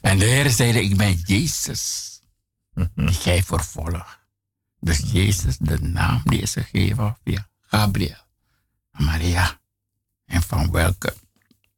en 0.00 0.18
de 0.18 0.24
heren 0.24 0.52
zeiden, 0.52 0.82
ik 0.82 0.96
ben 0.96 1.22
Jezus 1.26 2.13
die 2.94 3.12
gij 3.12 3.42
vervolgt. 3.42 4.18
Dus 4.80 4.98
Jezus, 4.98 5.56
de 5.56 5.80
naam 5.80 6.22
die 6.24 6.40
is 6.40 6.52
gegeven 6.52 7.16
via 7.24 7.48
Gabriel, 7.60 8.24
Maria. 8.90 9.60
En 10.24 10.42
van 10.42 10.70
welke, 10.70 11.16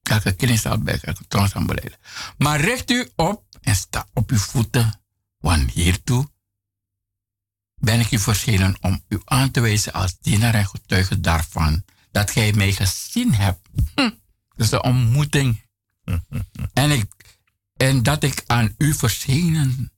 welke 0.03 0.33
kennis 0.33 0.61
zal 0.61 0.79
bij 0.79 0.99
welke 1.03 1.27
troon 1.29 1.49
zal 1.49 1.65
beleiden. 1.65 1.99
Maar 2.39 2.61
richt 2.61 2.91
u 2.91 3.11
op 3.17 3.45
en 3.61 3.77
sta 3.77 4.07
op 4.13 4.31
uw 4.31 4.39
voeten, 4.39 5.01
want 5.39 5.71
hiertoe 5.71 6.29
ben 7.75 8.01
ik 8.01 8.11
u 8.11 8.19
verschenen 8.19 8.77
om 8.81 9.05
u 9.09 9.21
aan 9.25 9.51
te 9.51 9.61
wijzen 9.61 9.93
als 9.93 10.19
dienaar 10.21 10.55
en 10.55 10.67
getuige 10.67 11.21
daarvan 11.21 11.85
dat 12.11 12.31
gij 12.31 12.53
mij 12.53 12.73
gezien 12.73 13.35
hebt. 13.35 13.69
Hm. 13.95 14.11
Dus 14.57 14.69
de 14.69 14.83
ontmoeting. 14.83 15.65
en, 16.73 16.91
ik, 16.91 17.39
en 17.77 18.03
dat 18.03 18.23
ik 18.23 18.43
aan 18.47 18.75
u 18.79 18.95
verschenen 18.95 19.93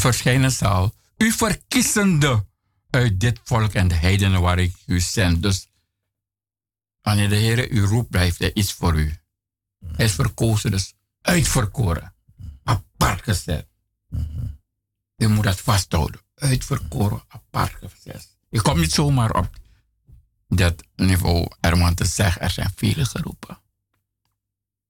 verschijnen 0.00 0.52
zal, 0.52 0.94
u 1.16 1.32
verkiezende 1.32 2.46
uit 2.90 3.20
dit 3.20 3.40
volk 3.44 3.72
en 3.72 3.88
de 3.88 3.94
heidenen 3.94 4.40
waar 4.40 4.58
ik 4.58 4.76
u 4.86 5.00
zend. 5.00 5.42
Dus 5.42 5.68
wanneer 7.00 7.28
de 7.28 7.36
Heer 7.36 7.70
u 7.70 7.84
roept, 7.84 8.10
blijft 8.10 8.38
hij 8.38 8.54
iets 8.54 8.72
voor 8.72 8.94
u. 8.94 9.18
Hij 9.86 10.04
is 10.04 10.12
verkozen, 10.12 10.70
dus 10.70 10.94
Uitverkoren. 11.24 12.14
Apart 12.64 13.22
gezet. 13.22 13.66
Je 15.16 15.28
moet 15.28 15.44
dat 15.44 15.60
vasthouden. 15.60 16.20
Uitverkoren, 16.34 17.22
apart 17.28 17.74
gezet. 17.80 18.36
Je 18.48 18.62
komt 18.62 18.76
niet 18.76 18.92
zomaar 18.92 19.30
op 19.30 19.50
dat 20.48 20.84
niveau 20.96 21.48
er 21.60 21.94
te 21.94 22.04
zeggen, 22.04 22.42
er 22.42 22.50
zijn 22.50 22.72
vele 22.76 23.04
geroepen. 23.04 23.58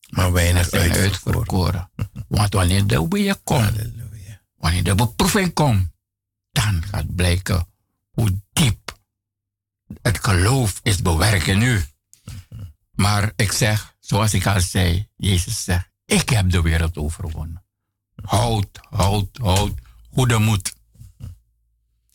Maar 0.09 0.33
weinig 0.33 0.69
zijn 0.69 0.93
uitverkoren. 0.93 1.91
Want 2.29 2.53
wanneer 2.53 2.87
de 2.87 3.07
weer 3.09 3.37
komt, 3.45 3.77
wanneer 4.65 4.85
de 4.85 4.95
beproeving 4.95 5.53
komt, 5.53 5.89
dan 6.51 6.85
gaat 6.85 7.15
blijken 7.15 7.67
hoe 8.11 8.41
diep 8.53 8.99
het 10.03 10.25
geloof 10.25 10.81
is 10.83 11.03
bewerken 11.03 11.59
nu. 11.59 11.85
Maar 12.91 13.33
ik 13.37 13.53
zeg, 13.53 13.97
zoals 14.01 14.35
ik 14.35 14.47
al 14.47 14.61
zei, 14.61 15.09
Jezus 15.17 15.65
zegt, 15.65 15.91
ik 16.05 16.29
heb 16.29 16.51
de 16.51 16.63
wereld 16.63 16.97
overwonnen. 16.97 17.65
Houd, 18.23 18.81
houd, 18.91 19.29
houd, 19.37 19.73
goede 20.13 20.39
moed. 20.39 20.75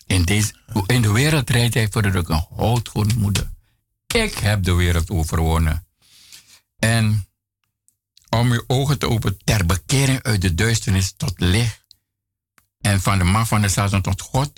In, 0.06 0.24
deze, 0.24 0.54
in 0.86 1.02
de 1.02 1.12
wereld 1.12 1.50
rijdt 1.50 1.74
hij 1.74 1.88
voor 1.92 2.02
de 2.02 2.10
rug 2.10 2.28
een 2.28 2.46
houd, 2.56 2.88
goede 2.88 3.16
moeder. 3.16 3.52
Ik 4.08 4.34
heb 4.34 4.64
de 4.64 4.74
wereld 4.74 5.10
overwonnen. 5.10 5.88
En 6.80 7.28
om 8.30 8.54
je 8.54 8.64
ogen 8.68 9.00
te 9.00 9.10
openen 9.10 9.38
ter 9.44 9.66
bekering 9.66 10.24
uit 10.24 10.42
de 10.42 10.56
duisternis 10.56 11.12
tot 11.12 11.40
licht. 11.40 11.79
En 12.82 13.02
van 13.02 13.18
de 13.18 13.24
man 13.24 13.48
van 13.48 13.62
de 13.62 13.70
Satan 13.70 14.02
tot 14.02 14.22
God, 14.22 14.52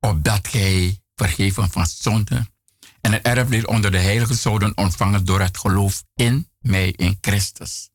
opdat 0.00 0.48
gij 0.48 1.02
vergeven 1.14 1.70
van 1.70 1.86
zonde 1.86 2.46
en 3.00 3.12
het 3.12 3.22
erfdeel 3.22 3.64
onder 3.64 3.90
de 3.90 3.98
heilige 3.98 4.34
zouden 4.34 4.76
ontvangen 4.76 5.24
door 5.24 5.40
het 5.40 5.58
geloof 5.58 6.04
in 6.14 6.48
mij, 6.60 6.90
in 6.90 7.18
Christus. 7.20 7.90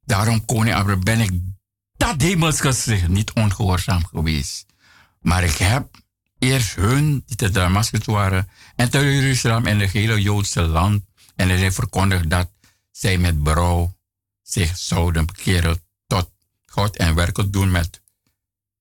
Daarom, 0.00 0.44
koning 0.44 0.74
Abraham, 0.74 1.04
ben 1.04 1.20
ik 1.20 1.30
dat 1.96 2.20
hemels 2.20 2.60
gezicht 2.60 3.08
niet 3.08 3.32
ongehoorzaam 3.32 4.06
geweest. 4.06 4.66
Maar 5.20 5.44
ik 5.44 5.56
heb 5.56 5.96
eerst 6.38 6.74
hun 6.74 7.22
die 7.26 7.36
te 7.36 7.50
Damascus 7.50 8.04
waren 8.04 8.48
en 8.76 8.90
te 8.90 8.98
Jeruzalem 8.98 9.66
en 9.66 9.78
het 9.78 9.90
hele 9.90 10.22
Joodse 10.22 10.62
land 10.62 11.04
en 11.36 11.48
heeft 11.48 11.74
verkondigd 11.74 12.30
dat 12.30 12.50
zij 12.90 13.18
met 13.18 13.42
berouw 13.42 13.98
zich 14.42 14.76
zouden 14.76 15.26
bekeren 15.26 15.82
God 16.70 16.96
en 16.96 17.14
werken 17.14 17.50
doen 17.50 17.70
met, 17.70 18.02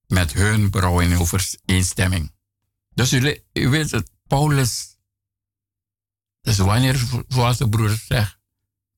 met 0.08 0.34
hun 0.34 0.72
berouw 0.72 1.00
in 1.00 1.18
overeenstemming. 1.18 2.32
Dus 2.94 3.14
u, 3.14 3.44
u 3.54 3.70
weet 3.70 3.92
het, 3.92 4.12
Paulus, 4.28 4.98
dus 6.42 6.58
wanneer, 6.58 7.08
zoals 7.28 7.58
de 7.58 7.70
broer 7.70 7.90
zegt, 8.08 8.38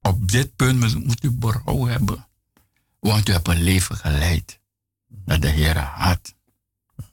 op 0.02 0.32
dit 0.32 0.56
punt 0.56 1.06
moet 1.06 1.24
u 1.24 1.32
berouw 1.32 1.86
hebben. 1.86 2.28
Want 3.00 3.30
u 3.30 3.32
hebt 3.32 3.48
een 3.48 3.62
leven 3.62 3.98
geleid 3.98 4.60
dat 5.08 5.42
de 5.42 5.50
Heer 5.50 5.78
had. 5.78 6.36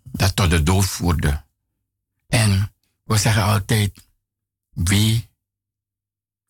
Dat 0.02 0.36
tot 0.36 0.50
de 0.50 0.62
dood 0.62 0.84
voerde. 0.84 1.44
En 2.26 2.72
we 3.04 3.16
zeggen 3.16 3.42
altijd, 3.42 4.08
wie 4.70 5.30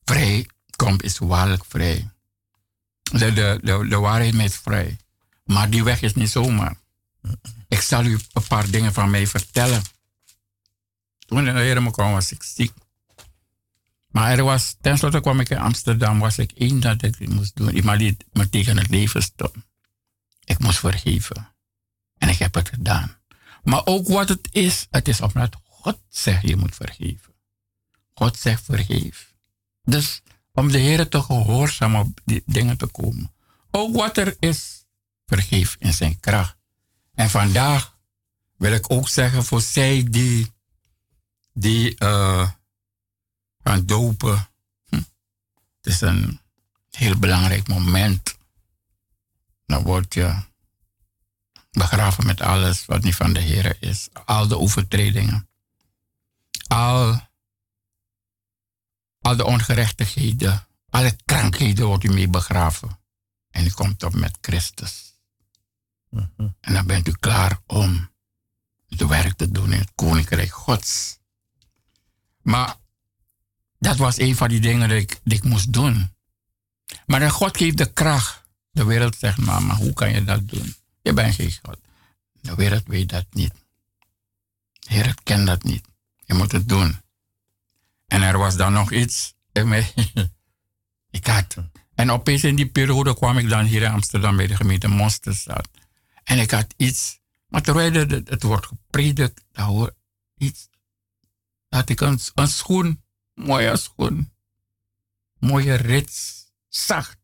vrij 0.05 0.49
komt 0.77 1.03
is 1.03 1.19
waarlijk 1.19 1.65
vrij. 1.65 2.11
De, 3.03 3.33
de, 3.33 3.59
de, 3.63 3.87
de 3.89 3.97
waarheid 3.97 4.35
is 4.35 4.57
vrij. 4.57 4.99
Maar 5.49 5.71
die 5.71 5.85
weg 5.85 6.03
is 6.03 6.15
niet 6.15 6.31
zomaar. 6.31 6.77
Ik 7.69 7.81
zal 7.81 8.05
u 8.05 8.19
een 8.33 8.47
paar 8.49 8.71
dingen 8.71 8.93
van 8.93 9.11
mij 9.11 9.27
vertellen. 9.27 9.83
Toen 11.19 11.45
de 11.45 11.51
Heer 11.51 11.83
me 11.83 11.91
kwam, 11.91 12.13
was 12.13 12.33
ik 12.33 12.43
ziek. 12.43 12.73
Maar 14.09 14.39
er 14.39 14.45
was, 14.45 14.77
tenslotte 14.81 15.21
kwam 15.21 15.41
ik 15.41 15.49
in 15.49 15.59
Amsterdam, 15.59 16.19
was 16.19 16.39
ik 16.39 16.53
één 16.53 16.81
dat 16.81 17.03
ik 17.03 17.29
moest 17.29 17.57
doen. 17.57 17.75
Iemand 17.75 17.99
die 17.99 18.17
me 18.33 18.49
tegen 18.49 18.77
het 18.77 18.89
leven 18.89 19.23
stond. 19.23 19.55
Ik 20.45 20.59
moest 20.59 20.79
vergeven. 20.79 21.49
En 22.19 22.29
ik 22.29 22.39
heb 22.39 22.55
het 22.55 22.69
gedaan. 22.69 23.17
Maar 23.63 23.83
ook 23.85 24.09
wat 24.09 24.29
het 24.29 24.49
is, 24.51 24.87
het 24.91 25.09
is 25.09 25.21
omdat 25.21 25.57
God 25.63 25.99
zegt 26.09 26.49
je 26.49 26.57
moet 26.57 26.75
vergeven. 26.75 27.35
God 28.15 28.39
zegt 28.39 28.65
vergeef. 28.65 29.35
Dus 29.85 30.23
om 30.53 30.73
de 30.73 30.79
Heer 30.79 31.09
te 31.09 31.23
gehoorzamen 31.23 32.01
op 32.01 32.21
die 32.25 32.43
dingen 32.47 32.77
te 32.77 32.87
komen. 32.87 33.33
Ook 33.71 33.97
wat 33.97 34.17
er 34.17 34.37
is, 34.39 34.78
vergeef 35.29 35.77
in 35.79 35.93
zijn 35.93 36.21
kracht. 36.21 36.57
En 37.15 37.31
vandaag 37.31 37.97
wil 38.57 38.73
ik 38.73 38.91
ook 38.91 39.09
zeggen 39.09 39.45
voor 39.45 39.61
zij 39.61 40.07
die, 40.11 40.53
die 41.53 41.97
uh, 42.03 42.51
gaan 43.63 43.87
dopen. 43.87 44.49
Hm. 44.89 44.97
Het 45.77 45.87
is 45.93 46.01
een 46.01 46.41
heel 46.91 47.19
belangrijk 47.19 47.69
moment. 47.69 48.37
Dan 49.67 49.83
word 49.83 50.15
je 50.15 50.43
begraven 51.71 52.27
met 52.27 52.41
alles 52.41 52.87
wat 52.87 53.03
niet 53.03 53.15
van 53.15 53.33
de 53.33 53.41
Heer 53.41 53.77
is. 53.81 54.09
Al 54.25 54.49
de 54.49 54.59
overtredingen. 54.59 55.49
Al 56.67 57.29
al 59.21 59.37
de 59.37 59.45
ongerechtigheden, 59.45 60.67
alle 60.91 61.17
krankheden 61.25 61.87
wordt 61.87 62.05
u 62.05 62.13
mee 62.13 62.29
begraven. 62.29 62.99
En 63.51 63.67
u 63.67 63.71
komt 63.71 64.03
op 64.03 64.15
met 64.15 64.39
Christus. 64.41 65.08
En 66.11 66.75
dan 66.75 66.87
bent 66.87 67.09
u 67.09 67.13
klaar 67.21 67.61
om 67.67 68.11
het 68.89 69.07
werk 69.07 69.37
te 69.37 69.51
doen 69.51 69.73
in 69.73 69.79
het 69.79 69.93
Koninkrijk 69.95 70.53
Gods. 70.53 71.19
Maar 72.43 72.77
dat 73.79 73.97
was 73.97 74.19
een 74.19 74.37
van 74.37 74.49
die 74.49 74.61
dingen 74.61 74.89
die 74.89 75.39
ik, 75.39 75.45
moest 75.45 75.73
doen. 75.73 76.15
Maar 77.07 77.21
dan 77.21 77.31
God 77.31 77.57
geeft 77.57 77.79
de 77.79 77.93
kracht. 77.93 78.47
De 78.71 78.85
wereld 78.85 79.17
zegt, 79.19 79.39
mama, 79.39 79.75
hoe 79.75 79.93
kan 79.93 80.13
je 80.13 80.25
dat 80.25 80.49
doen? 80.49 80.75
Je 81.03 81.13
bent 81.13 81.35
geen 81.35 81.53
God. 81.63 81.79
De 82.41 82.55
wereld 82.55 82.83
weet 82.87 83.09
dat 83.09 83.27
niet. 83.31 83.53
De 84.79 85.15
kent 85.23 85.47
dat 85.47 85.63
niet. 85.63 85.89
Je 86.25 86.35
moet 86.35 86.53
het 86.53 86.69
doen. 86.69 87.01
En 88.07 88.23
er 88.23 88.39
was 88.39 88.57
dan 88.57 88.73
nog 88.73 88.93
iets. 88.93 89.35
ik 91.11 91.27
had. 91.27 91.57
En 91.95 92.11
opeens 92.11 92.45
in 92.45 92.57
die 92.57 92.69
periode 92.69 93.15
kwam 93.15 93.39
ik 93.39 93.49
dan 93.49 93.65
hier 93.65 93.83
in 93.83 93.91
Amsterdam 93.91 94.37
bij 94.37 94.47
de 94.47 94.57
gemeente 94.57 94.89
Monsterstad. 94.89 95.69
En 96.29 96.39
ik 96.39 96.51
had 96.51 96.75
iets. 96.77 97.21
Maar 97.47 97.63
terwijl 97.63 97.93
het, 97.93 98.29
het 98.29 98.43
wordt 98.43 98.67
gepredikt, 98.67 99.45
dat 99.53 99.67
hoor 99.67 99.95
iets. 100.37 100.69
Dat 101.69 101.89
ik 101.89 102.01
een, 102.01 102.21
een 102.35 102.49
schoen, 102.49 103.03
mooie 103.35 103.77
schoen, 103.77 104.33
mooie 105.39 105.75
rits, 105.75 106.47
zacht. 106.69 107.19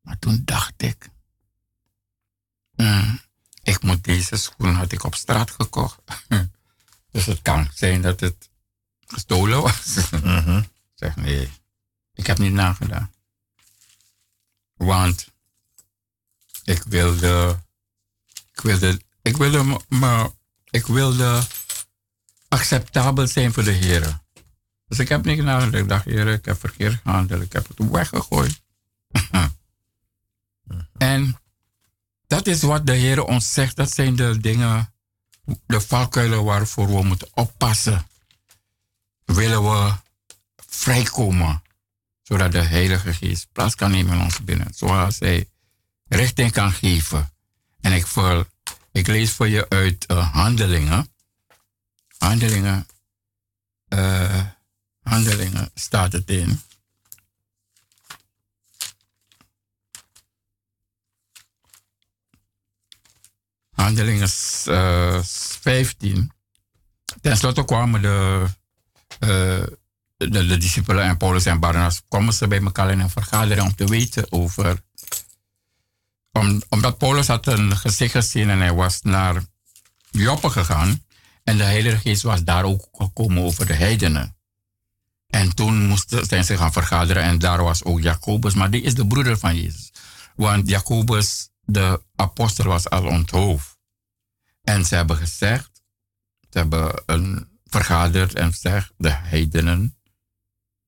Maar 0.00 0.18
toen 0.18 0.42
dacht 0.44 0.82
ik, 0.82 1.10
mm, 2.76 3.20
ik 3.62 3.82
moet 3.82 4.04
deze 4.04 4.36
schoen 4.36 4.74
had 4.74 4.92
ik 4.92 5.04
op 5.04 5.14
straat 5.14 5.50
gekocht. 5.50 6.00
dus 7.12 7.26
het 7.26 7.42
kan 7.42 7.68
zijn 7.74 8.02
dat 8.02 8.20
het 8.20 8.50
gestolen 9.06 9.62
was. 9.62 10.10
Mhm. 10.10 10.62
Zeg 10.94 11.16
nee, 11.16 11.50
ik 12.12 12.26
heb 12.26 12.38
niet 12.38 12.52
nagedaan. 12.52 13.12
Want 14.74 15.28
ik 16.64 16.82
wilde, 16.82 17.63
ik 18.54 18.60
wilde, 18.60 19.00
ik 19.22 19.36
wilde, 19.36 19.80
maar 19.88 20.28
ik 20.70 20.86
wilde 20.86 21.42
acceptabel 22.48 23.26
zijn 23.26 23.52
voor 23.52 23.64
de 23.64 23.70
heren. 23.70 24.22
Dus 24.88 24.98
ik 24.98 25.08
heb 25.08 25.24
niet 25.24 25.42
nagedacht. 25.42 25.82
Ik 25.82 25.88
dacht, 25.88 26.04
heren, 26.04 26.34
ik 26.34 26.44
heb 26.44 26.60
verkeerd 26.60 27.00
gehandeld. 27.02 27.42
Ik 27.42 27.52
heb 27.52 27.68
het 27.68 27.90
weggegooid. 27.90 28.60
en 30.98 31.38
dat 32.26 32.46
is 32.46 32.62
wat 32.62 32.86
de 32.86 32.92
Heer 32.92 33.24
ons 33.24 33.52
zegt. 33.52 33.76
Dat 33.76 33.92
zijn 33.92 34.16
de 34.16 34.40
dingen, 34.40 34.94
de 35.66 35.80
valkuilen 35.80 36.44
waarvoor 36.44 36.86
we 36.86 37.02
moeten 37.02 37.28
oppassen 37.34 38.06
willen 39.24 39.62
we 39.62 39.92
vrijkomen, 40.56 41.62
zodat 42.22 42.52
de 42.52 42.62
Heilige 42.62 43.14
Geest 43.14 43.48
plaats 43.52 43.74
kan 43.74 43.90
nemen 43.90 44.14
in 44.14 44.24
ons 44.24 44.44
binnen, 44.44 44.74
zoals 44.74 45.18
hij 45.18 45.48
richting 46.08 46.52
kan 46.52 46.72
geven. 46.72 47.33
En 47.84 47.92
ik, 47.92 48.06
voor, 48.06 48.46
ik 48.92 49.06
lees 49.06 49.32
voor 49.32 49.48
je 49.48 49.68
uit 49.68 50.04
uh, 50.10 50.32
Handelingen. 50.32 51.08
Handelingen, 52.18 52.86
uh, 53.88 54.44
Handelingen 55.02 55.70
staat 55.74 56.12
het 56.12 56.30
in. 56.30 56.60
Handelingen 63.70 64.28
uh, 64.68 65.22
15. 65.22 66.32
Ten 67.20 67.36
slotte 67.36 67.64
kwamen 67.64 68.02
de 68.02 68.46
de, 70.16 70.46
de, 70.46 70.56
discipelen 70.56 71.04
en 71.04 71.16
Paulus 71.16 71.46
en 71.46 71.60
Barnabas 71.60 72.02
komen 72.08 72.34
ze 72.34 72.48
bij 72.48 72.60
elkaar 72.60 72.90
in 72.90 73.00
een 73.00 73.10
vergadering 73.10 73.66
om 73.66 73.74
te 73.74 73.84
weten 73.84 74.32
over. 74.32 74.82
Om, 76.38 76.62
omdat 76.68 76.98
Paulus 76.98 77.26
had 77.26 77.46
een 77.46 77.76
gezicht 77.76 78.12
gezien 78.12 78.50
en 78.50 78.58
hij 78.58 78.74
was 78.74 79.02
naar 79.02 79.44
Joppe 80.10 80.50
gegaan. 80.50 81.04
En 81.44 81.56
de 81.56 81.62
Heilige 81.62 81.96
Geest 81.96 82.22
was 82.22 82.44
daar 82.44 82.64
ook 82.64 82.88
gekomen 82.92 83.42
over 83.42 83.66
de 83.66 83.74
heidenen. 83.74 84.36
En 85.26 85.54
toen 85.54 85.86
moesten, 85.86 86.26
zijn 86.26 86.44
ze 86.44 86.56
gaan 86.56 86.72
vergaderen 86.72 87.22
en 87.22 87.38
daar 87.38 87.62
was 87.62 87.84
ook 87.84 88.00
Jacobus, 88.00 88.54
maar 88.54 88.70
die 88.70 88.82
is 88.82 88.94
de 88.94 89.06
broeder 89.06 89.38
van 89.38 89.56
Jezus. 89.56 89.92
Want 90.36 90.68
Jacobus, 90.68 91.48
de 91.64 92.02
apostel, 92.16 92.64
was 92.64 92.90
al 92.90 93.06
onthoofd. 93.06 93.78
En 94.62 94.84
ze 94.84 94.94
hebben 94.94 95.16
gezegd, 95.16 95.82
ze 96.50 96.58
hebben 96.58 97.02
een 97.06 97.48
vergaderd 97.64 98.34
en 98.34 98.52
gezegd, 98.52 98.92
de 98.96 99.10
heidenen, 99.10 99.96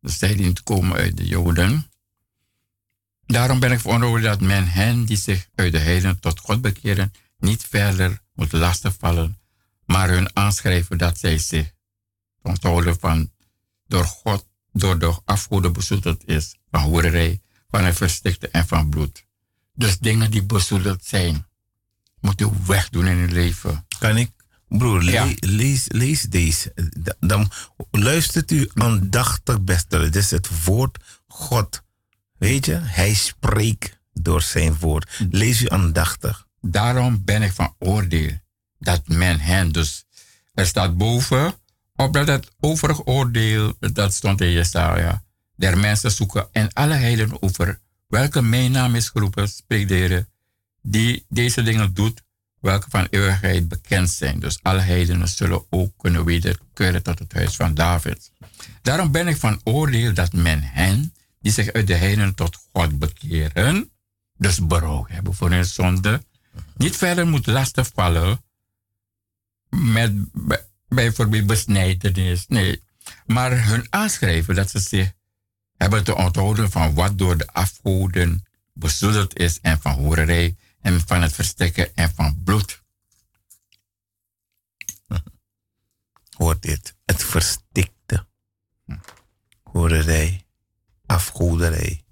dus 0.00 0.18
zij 0.18 0.34
die 0.34 0.62
komen 0.62 0.96
uit 0.96 1.16
de 1.16 1.26
Joden. 1.26 1.90
Daarom 3.26 3.60
ben 3.60 3.72
ik 3.72 3.80
verondersteld 3.80 4.22
dat 4.22 4.48
men 4.48 4.68
hen 4.68 5.04
die 5.04 5.16
zich 5.16 5.48
uit 5.54 5.72
de 5.72 5.78
heidenen 5.78 6.20
tot 6.20 6.40
God 6.40 6.60
bekeren, 6.60 7.12
niet 7.38 7.66
verder 7.68 8.20
moet 8.34 8.52
lastigvallen, 8.52 9.38
maar 9.84 10.08
hun 10.08 10.36
aanschrijven 10.36 10.98
dat 10.98 11.18
zij 11.18 11.38
zich 11.38 11.72
onthouden 12.42 12.98
van 12.98 13.30
door 13.86 14.04
God, 14.04 14.46
door 14.72 14.98
de 14.98 15.18
afgoeden 15.24 15.72
bezoedeld 15.72 16.28
is, 16.28 16.56
van 16.70 16.82
hoererij, 16.82 17.40
van 17.68 17.84
het 17.84 17.96
verstikte 17.96 18.48
en 18.48 18.66
van 18.66 18.88
bloed. 18.88 19.24
Dus 19.74 19.98
dingen 19.98 20.30
die 20.30 20.42
bezoedeld 20.44 21.04
zijn, 21.04 21.46
moet 22.20 22.40
u 22.40 22.48
wegdoen 22.66 23.06
in 23.06 23.16
uw 23.16 23.32
leven. 23.32 23.86
Kan 23.98 24.16
ik, 24.16 24.30
broer, 24.68 25.02
lees, 25.40 25.84
lees 25.88 26.22
deze. 26.22 26.74
Dan 27.20 27.50
luistert 27.90 28.50
u 28.50 28.70
aandachtig, 28.74 29.60
beste. 29.60 29.98
Dit 29.98 30.16
is 30.16 30.30
het 30.30 30.64
woord 30.64 30.98
God. 31.26 31.84
Weet 32.38 32.66
je, 32.66 32.74
hij 32.74 33.14
spreekt 33.14 33.98
door 34.12 34.42
zijn 34.42 34.78
woord. 34.78 35.20
Lees 35.30 35.62
u 35.62 35.68
aandachtig. 35.68 36.46
Daarom 36.60 37.24
ben 37.24 37.42
ik 37.42 37.52
van 37.52 37.74
oordeel 37.78 38.30
dat 38.78 39.08
men 39.08 39.40
hen, 39.40 39.72
dus 39.72 40.04
er 40.54 40.66
staat 40.66 40.96
boven, 40.96 41.54
opdat 41.96 42.26
het 42.26 42.50
overig 42.60 43.06
oordeel, 43.06 43.74
dat 43.78 44.14
stond 44.14 44.40
in 44.40 44.50
Jesaja, 44.50 45.22
der 45.56 45.78
mensen 45.78 46.10
zoeken 46.10 46.48
en 46.52 46.72
alle 46.72 46.94
heiligen 46.94 47.42
over 47.42 47.80
welke 48.08 48.42
mijn 48.42 48.70
naam 48.70 48.94
is 48.94 49.08
geroepen, 49.08 49.48
spreekt 49.48 49.88
de 49.88 50.26
die 50.82 51.24
deze 51.28 51.62
dingen 51.62 51.94
doet, 51.94 52.22
welke 52.60 52.90
van 52.90 53.06
eeuwigheid 53.10 53.68
bekend 53.68 54.10
zijn. 54.10 54.40
Dus 54.40 54.58
alle 54.62 54.80
heidenen 54.80 55.28
zullen 55.28 55.64
ook 55.70 55.92
kunnen 55.96 56.24
wederkeren 56.24 57.02
tot 57.02 57.18
het 57.18 57.32
huis 57.32 57.56
van 57.56 57.74
David. 57.74 58.30
Daarom 58.82 59.10
ben 59.10 59.26
ik 59.26 59.36
van 59.36 59.60
oordeel 59.64 60.14
dat 60.14 60.32
men 60.32 60.62
hen, 60.62 61.14
die 61.46 61.54
zich 61.54 61.72
uit 61.72 61.86
de 61.86 61.94
heidenen 61.94 62.34
tot 62.34 62.58
God 62.72 62.98
bekeren, 62.98 63.90
dus 64.36 64.66
berouw 64.66 65.06
hebben 65.08 65.34
voor 65.34 65.50
hun 65.50 65.64
zonde, 65.64 66.22
niet 66.76 66.96
verder 66.96 67.26
moet 67.26 67.46
lastigvallen 67.46 68.44
met 69.68 70.12
bijvoorbeeld 70.88 71.46
besnijdenis. 71.46 72.46
Nee, 72.46 72.82
maar 73.26 73.66
hun 73.66 73.86
aanschrijven 73.90 74.54
dat 74.54 74.70
ze 74.70 74.78
zich 74.78 75.12
hebben 75.76 76.04
te 76.04 76.14
onthouden 76.14 76.70
van 76.70 76.94
wat 76.94 77.18
door 77.18 77.36
de 77.36 77.46
afgoden 77.46 78.46
bezoedeld 78.72 79.38
is 79.38 79.60
en 79.60 79.80
van 79.80 79.92
hoererij 79.92 80.56
en 80.80 81.00
van 81.00 81.22
het 81.22 81.32
verstekken 81.32 81.94
en 81.94 82.14
van 82.14 82.42
bloed. 82.44 82.82
Hoort 86.36 86.62
dit? 86.62 86.96
Het 87.04 87.24
verstikte. 87.24 88.26
Hoererij, 89.62 90.45
afgoderij. 91.06 92.04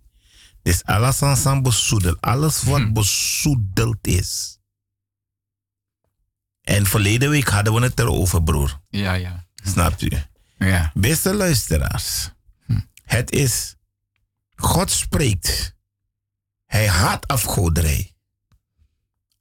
Dus 0.63 0.85
alles 0.85 1.23
aan 1.23 1.63
bezoedeld. 1.63 2.21
Alles 2.21 2.63
wat 2.63 2.81
hm. 2.81 2.93
bezoedeld 2.93 4.07
is. 4.07 4.59
En 6.61 6.87
verleden 6.87 7.31
week 7.31 7.49
hadden 7.49 7.75
we 7.75 7.81
het 7.81 7.99
erover, 7.99 8.43
broer. 8.43 8.81
Ja, 8.89 9.13
ja. 9.13 9.47
Snapt 9.55 10.03
u? 10.03 10.11
Ja. 10.59 10.91
Beste 10.95 11.35
luisteraars. 11.35 12.31
Hm. 12.67 12.81
Het 13.03 13.31
is, 13.31 13.77
God 14.57 14.91
spreekt. 14.91 15.77
Hij 16.65 16.89
haat 16.89 17.27
afgoderij. 17.27 18.13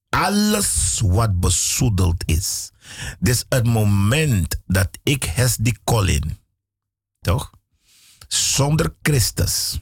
Alles 0.09 1.01
wat 1.03 1.39
bezoedeld 1.39 2.23
is. 2.25 2.71
Dus 3.19 3.45
het 3.49 3.65
moment 3.65 4.61
dat 4.65 4.89
ik 5.03 5.23
hes 5.23 5.55
die 5.55 5.77
Colin, 5.83 6.37
toch? 7.21 7.51
Zonder 8.34 8.95
Christus 9.01 9.79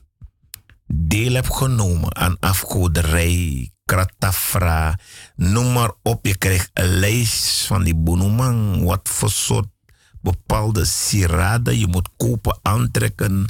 deel 0.87 1.33
heb 1.33 1.49
genomen 1.49 2.15
aan 2.15 2.39
afgoderij, 2.39 3.71
kratafra, 3.85 4.99
noem 5.35 5.73
maar 5.73 5.91
op. 6.01 6.25
Je 6.25 6.37
krijgt 6.37 6.69
een 6.73 6.99
lijst 6.99 7.65
van 7.65 7.83
die 7.83 7.95
bonoemang, 7.95 8.83
wat 8.83 9.09
voor 9.09 9.29
soort 9.29 9.67
bepaalde 10.21 10.85
sieraden 10.85 11.79
je 11.79 11.87
moet 11.87 12.09
kopen, 12.17 12.59
aantrekken. 12.61 13.45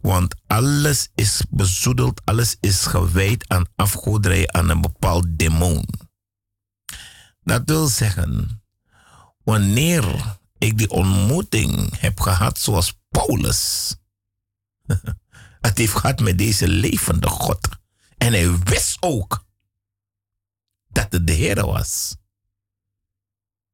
Want 0.00 0.34
alles 0.46 1.10
is 1.14 1.42
bezoedeld, 1.50 2.20
alles 2.24 2.56
is 2.60 2.86
gewijd 2.86 3.48
aan 3.48 3.66
afgoderij, 3.76 4.48
aan 4.48 4.68
een 4.68 4.80
bepaald 4.80 5.26
demon. 5.28 5.84
Dat 7.42 7.62
wil 7.64 7.86
zeggen, 7.86 8.62
wanneer 9.44 10.38
ik 10.58 10.78
die 10.78 10.90
ontmoeting 10.90 11.98
heb 11.98 12.20
gehad 12.20 12.58
zoals 12.58 12.98
Paulus, 13.08 13.94
het 15.66 15.78
heeft 15.78 15.94
gehad 15.94 16.20
met 16.20 16.38
deze 16.38 16.68
levende 16.68 17.28
God. 17.28 17.68
En 18.16 18.32
hij 18.32 18.58
wist 18.58 18.96
ook 19.00 19.44
dat 20.88 21.12
het 21.12 21.26
de 21.26 21.32
Heer 21.32 21.66
was. 21.66 22.16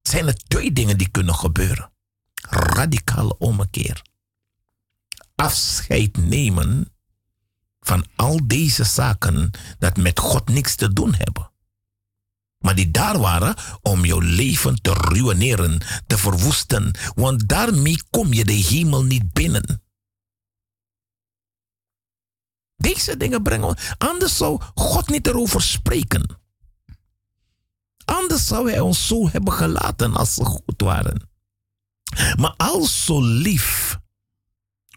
Zijn 0.03 0.27
er 0.27 0.37
twee 0.37 0.73
dingen 0.73 0.99
die 0.99 1.09
kunnen 1.09 1.35
gebeuren 1.35 1.91
radicale 2.51 3.39
ommekeer. 3.39 4.03
Afscheid 5.35 6.17
nemen 6.17 6.91
van 7.81 8.07
al 8.17 8.47
deze 8.47 8.85
zaken 8.85 9.51
dat 9.79 9.97
met 9.97 10.19
God 10.19 10.49
niks 10.49 10.75
te 10.75 10.93
doen 10.93 11.15
hebben. 11.15 11.51
Maar 12.59 12.75
die 12.75 12.91
daar 12.91 13.19
waren 13.19 13.55
om 13.83 14.05
jouw 14.05 14.21
leven 14.21 14.83
te 14.83 14.93
ruïneren, 14.93 15.81
te 16.07 16.19
verwoesten. 16.19 16.91
Want 17.15 17.49
daarmee 17.49 18.03
kom 18.11 18.33
je 18.33 18.45
de 18.45 18.53
hemel 18.53 19.05
niet 19.05 19.33
binnen. 19.33 19.83
Deze 22.77 23.17
dingen 23.17 23.43
brengen 23.43 23.77
Anders 23.99 24.37
zou 24.37 24.61
God 24.75 25.09
niet 25.09 25.27
erover 25.27 25.63
spreken. 25.63 26.39
Anders 28.05 28.47
zou 28.47 28.71
hij 28.71 28.81
ons 28.81 29.07
zo 29.07 29.29
hebben 29.29 29.53
gelaten 29.53 30.15
als 30.15 30.35
ze 30.35 30.45
goed 30.45 30.81
waren. 30.81 31.31
Maar 32.37 32.55
al 32.57 32.85
zo 32.85 33.23
lief 33.23 33.99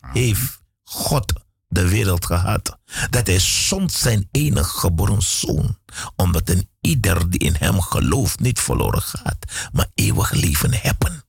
heeft 0.02 0.62
God 0.84 1.34
de 1.68 1.88
wereld 1.88 2.26
gehad, 2.26 2.80
dat 3.10 3.28
hij 3.28 3.40
zond 3.40 3.92
zijn 3.92 4.28
enige 4.32 4.80
geboren 4.80 5.22
zoon, 5.22 5.78
omdat 6.16 6.50
een 6.50 6.70
ieder 6.82 7.30
die 7.30 7.40
in 7.40 7.56
hem 7.58 7.82
gelooft 7.82 8.40
niet 8.40 8.60
verloren 8.60 9.02
gaat, 9.02 9.70
maar 9.72 9.92
eeuwig 9.94 10.32
leven 10.32 10.74
hebben. 10.74 11.24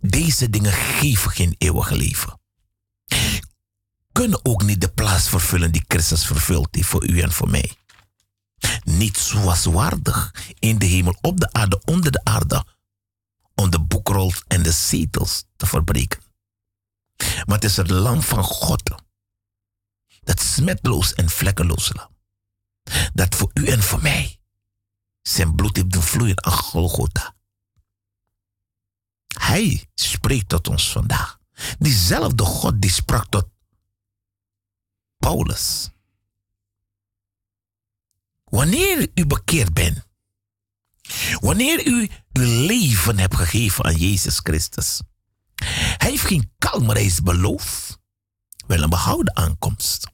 Deze 0.00 0.50
dingen 0.50 0.72
geven 0.72 1.30
geen 1.30 1.54
eeuwig 1.58 1.90
leven. 1.90 2.39
Kunnen 4.20 4.44
ook 4.44 4.62
niet 4.62 4.80
de 4.80 4.88
plaats 4.88 5.28
vervullen 5.28 5.72
die 5.72 5.84
Christus 5.88 6.26
vervult 6.26 6.74
heeft 6.74 6.88
voor 6.88 7.08
u 7.08 7.20
en 7.20 7.32
voor 7.32 7.50
mij. 7.50 7.76
Niet 8.84 9.16
zoals 9.16 9.64
waardig 9.64 10.34
in 10.58 10.78
de 10.78 10.86
hemel, 10.86 11.18
op 11.20 11.40
de 11.40 11.52
aarde, 11.52 11.82
onder 11.84 12.12
de 12.12 12.24
aarde, 12.24 12.64
om 13.54 13.70
de 13.70 13.80
boekrol 13.80 14.32
en 14.46 14.62
de 14.62 14.72
zetels 14.72 15.44
te 15.56 15.66
verbreken. 15.66 16.20
Maar 17.16 17.54
het 17.54 17.64
is 17.64 17.76
het 17.76 17.90
lam 17.90 18.22
van 18.22 18.44
God. 18.44 18.90
Dat 20.20 20.40
smetloos 20.40 21.14
en 21.14 21.30
vlekkeloos 21.30 21.92
lam. 21.92 22.16
Dat 23.12 23.34
voor 23.34 23.50
u 23.54 23.66
en 23.66 23.82
voor 23.82 24.02
mij 24.02 24.40
zijn 25.22 25.54
bloed 25.54 25.76
heeft 25.76 25.90
doen 25.90 26.02
vloeien 26.02 26.44
aan 26.44 26.52
Golgotha. 26.52 27.34
Hij 29.38 29.88
spreekt 29.94 30.48
tot 30.48 30.68
ons 30.68 30.92
vandaag. 30.92 31.38
Diezelfde 31.78 32.44
God 32.44 32.80
die 32.80 32.90
sprak 32.90 33.26
tot 33.28 33.48
Paulus. 35.20 35.90
Wanneer 38.44 39.08
u 39.14 39.26
bekeerd 39.26 39.74
bent, 39.74 40.08
Wanneer 41.40 41.86
u 41.86 42.10
uw 42.32 42.66
leven 42.66 43.18
hebt 43.18 43.36
gegeven 43.36 43.84
aan 43.84 43.96
Jezus 43.96 44.38
Christus. 44.42 45.00
Hij 45.96 46.10
heeft 46.10 46.24
geen 46.24 46.52
kalme 46.58 46.92
reis 46.92 47.22
beloofd, 47.22 47.98
wel 48.66 48.82
een 48.82 48.90
behouden 48.90 49.36
aankomst. 49.36 50.06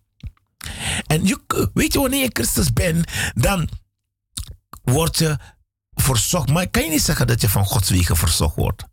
En 1.07 1.27
je, 1.27 1.71
weet 1.75 1.93
je, 1.93 2.01
wanneer 2.01 2.23
je 2.23 2.31
Christus 2.33 2.73
bent, 2.73 3.11
dan 3.35 3.69
word 4.83 5.19
je 5.19 5.39
verzocht. 5.95 6.49
Maar 6.49 6.69
kan 6.69 6.83
je 6.83 6.91
niet 6.91 7.03
zeggen 7.03 7.27
dat 7.27 7.41
je 7.41 7.49
van 7.49 7.65
Gods 7.65 7.91
wegen 7.91 8.17
verzocht 8.17 8.57
wordt? 8.57 8.85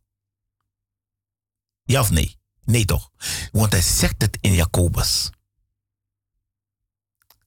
Ja 1.84 2.00
of 2.00 2.10
nee? 2.10 2.38
Nee 2.66 2.86
toch? 2.86 3.10
Want 3.52 3.72
hij 3.72 3.82
zegt 3.82 4.22
het 4.22 4.38
in 4.42 4.54
Jacobus. 4.54 5.30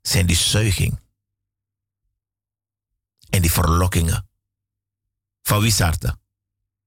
Zijn 0.06 0.26
die 0.26 0.36
zuiging 0.36 1.00
en 3.28 3.42
die 3.42 3.52
verlokkingen 3.52 4.28
van 5.42 5.60
wie 5.60 5.74
harten? 5.74 6.20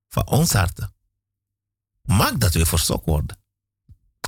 Van 0.08 0.28
ons 0.28 0.54
harten. 0.54 0.94
Dat 2.38 2.54
we 2.54 2.66
verzocht 2.66 3.06
worden. 3.06 3.40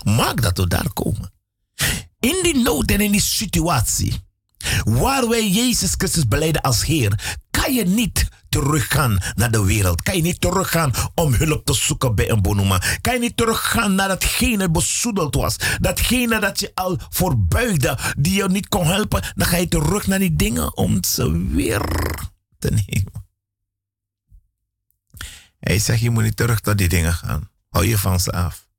Maak 0.03 0.41
dat 0.41 0.57
we 0.57 0.67
daar 0.67 0.93
komen. 0.93 1.33
In 2.19 2.39
die 2.43 2.57
nood 2.57 2.91
en 2.91 3.01
in 3.01 3.11
die 3.11 3.21
situatie, 3.21 4.21
waar 4.83 5.27
wij 5.27 5.49
Jezus 5.49 5.93
Christus 5.97 6.27
beleiden 6.27 6.61
als 6.61 6.85
Heer, 6.85 7.39
kan 7.51 7.73
je 7.73 7.85
niet 7.85 8.29
teruggaan 8.51 9.17
naar 9.35 9.51
de 9.51 9.63
wereld. 9.63 10.01
Kan 10.01 10.15
je 10.15 10.21
niet 10.21 10.41
teruggaan 10.41 10.91
om 11.15 11.33
hulp 11.33 11.65
te 11.65 11.73
zoeken 11.73 12.15
bij 12.15 12.29
een 12.29 12.41
bonuma. 12.41 12.81
Kan 13.01 13.13
je 13.13 13.19
niet 13.19 13.37
teruggaan 13.37 13.95
naar 13.95 14.07
datgene 14.07 14.71
bezoedeld 14.71 15.35
was. 15.35 15.55
Datgene 15.79 16.39
dat 16.39 16.59
je 16.59 16.71
al 16.73 16.99
voorbuigde, 17.09 17.97
die 18.17 18.33
je 18.33 18.49
niet 18.49 18.67
kon 18.67 18.85
helpen. 18.85 19.23
Dan 19.35 19.47
ga 19.47 19.57
je 19.57 19.67
terug 19.67 20.07
naar 20.07 20.19
die 20.19 20.35
dingen 20.35 20.77
om 20.77 21.03
ze 21.03 21.47
weer 21.47 21.81
te 22.59 22.69
nemen. 22.69 23.29
Hij 25.59 25.79
zegt, 25.79 26.01
je 26.01 26.09
moet 26.09 26.23
niet 26.23 26.37
terug 26.37 26.59
tot 26.59 26.77
die 26.77 26.89
dingen 26.89 27.13
gaan. 27.13 27.49
Hou 27.69 27.85
je 27.85 27.97
van 27.97 28.19
ze 28.19 28.31
af. 28.31 28.69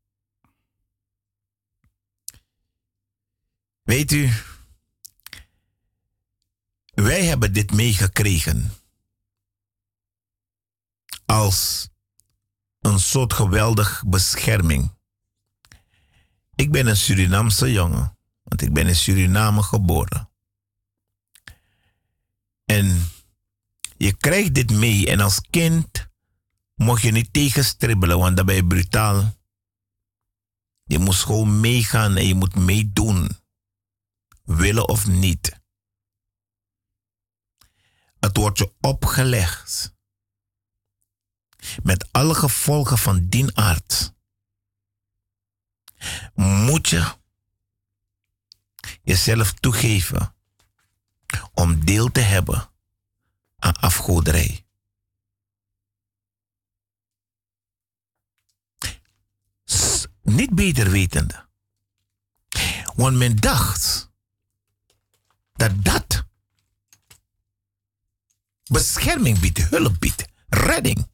Weet 3.83 4.13
u, 4.13 4.31
wij 6.95 7.25
hebben 7.25 7.53
dit 7.53 7.73
meegekregen 7.73 8.82
als 11.33 11.89
een 12.81 13.01
soort 13.01 13.33
geweldig 13.33 14.03
bescherming. 14.07 14.97
Ik 16.55 16.71
ben 16.73 16.87
een 16.87 16.97
Surinaamse 16.97 17.73
jongen, 17.73 18.19
want 18.43 18.63
ik 18.63 18.73
ben 18.73 18.87
in 18.87 18.97
Suriname 18.97 19.63
geboren. 19.63 20.31
En 22.65 23.09
je 23.97 24.17
krijgt 24.17 24.55
dit 24.55 24.71
mee 24.71 25.07
en 25.07 25.21
als 25.21 25.41
kind 25.51 26.09
mocht 26.75 27.03
je 27.03 27.11
niet 27.11 27.33
tegenstribbelen, 27.33 28.19
want 28.19 28.37
dan 28.37 28.47
ben 28.47 28.55
je 28.55 28.67
brutaal. 28.67 29.35
Je 30.85 30.99
moest 30.99 31.23
gewoon 31.23 31.61
meegaan 31.61 32.17
en 32.17 32.27
je 32.27 32.35
moet 32.35 32.55
meedoen, 32.55 33.39
willen 34.45 34.89
of 34.89 35.07
niet. 35.07 35.61
Het 38.21 38.37
wordt 38.37 38.59
je 38.59 38.73
opgelegd 38.81 39.95
met 41.83 42.13
alle 42.13 42.35
gevolgen 42.35 42.99
van 42.99 43.27
dien 43.29 43.57
aard, 43.57 44.13
moet 46.35 46.89
je 46.89 47.15
jezelf 49.03 49.53
toegeven 49.53 50.35
om 51.55 51.85
deel 51.85 52.11
te 52.11 52.21
hebben 52.21 52.71
aan 53.59 53.75
afgoderij. 53.77 54.67
Niet 60.23 60.55
beter 60.55 60.91
wetende. 60.91 61.47
Want 62.95 63.17
men 63.17 63.37
dacht 63.37 64.11
dat 65.53 65.85
dat 65.85 66.25
bescherming 68.65 69.39
biedt, 69.39 69.59
hulp 69.59 69.97
biedt, 69.99 70.25
redding. 70.49 71.11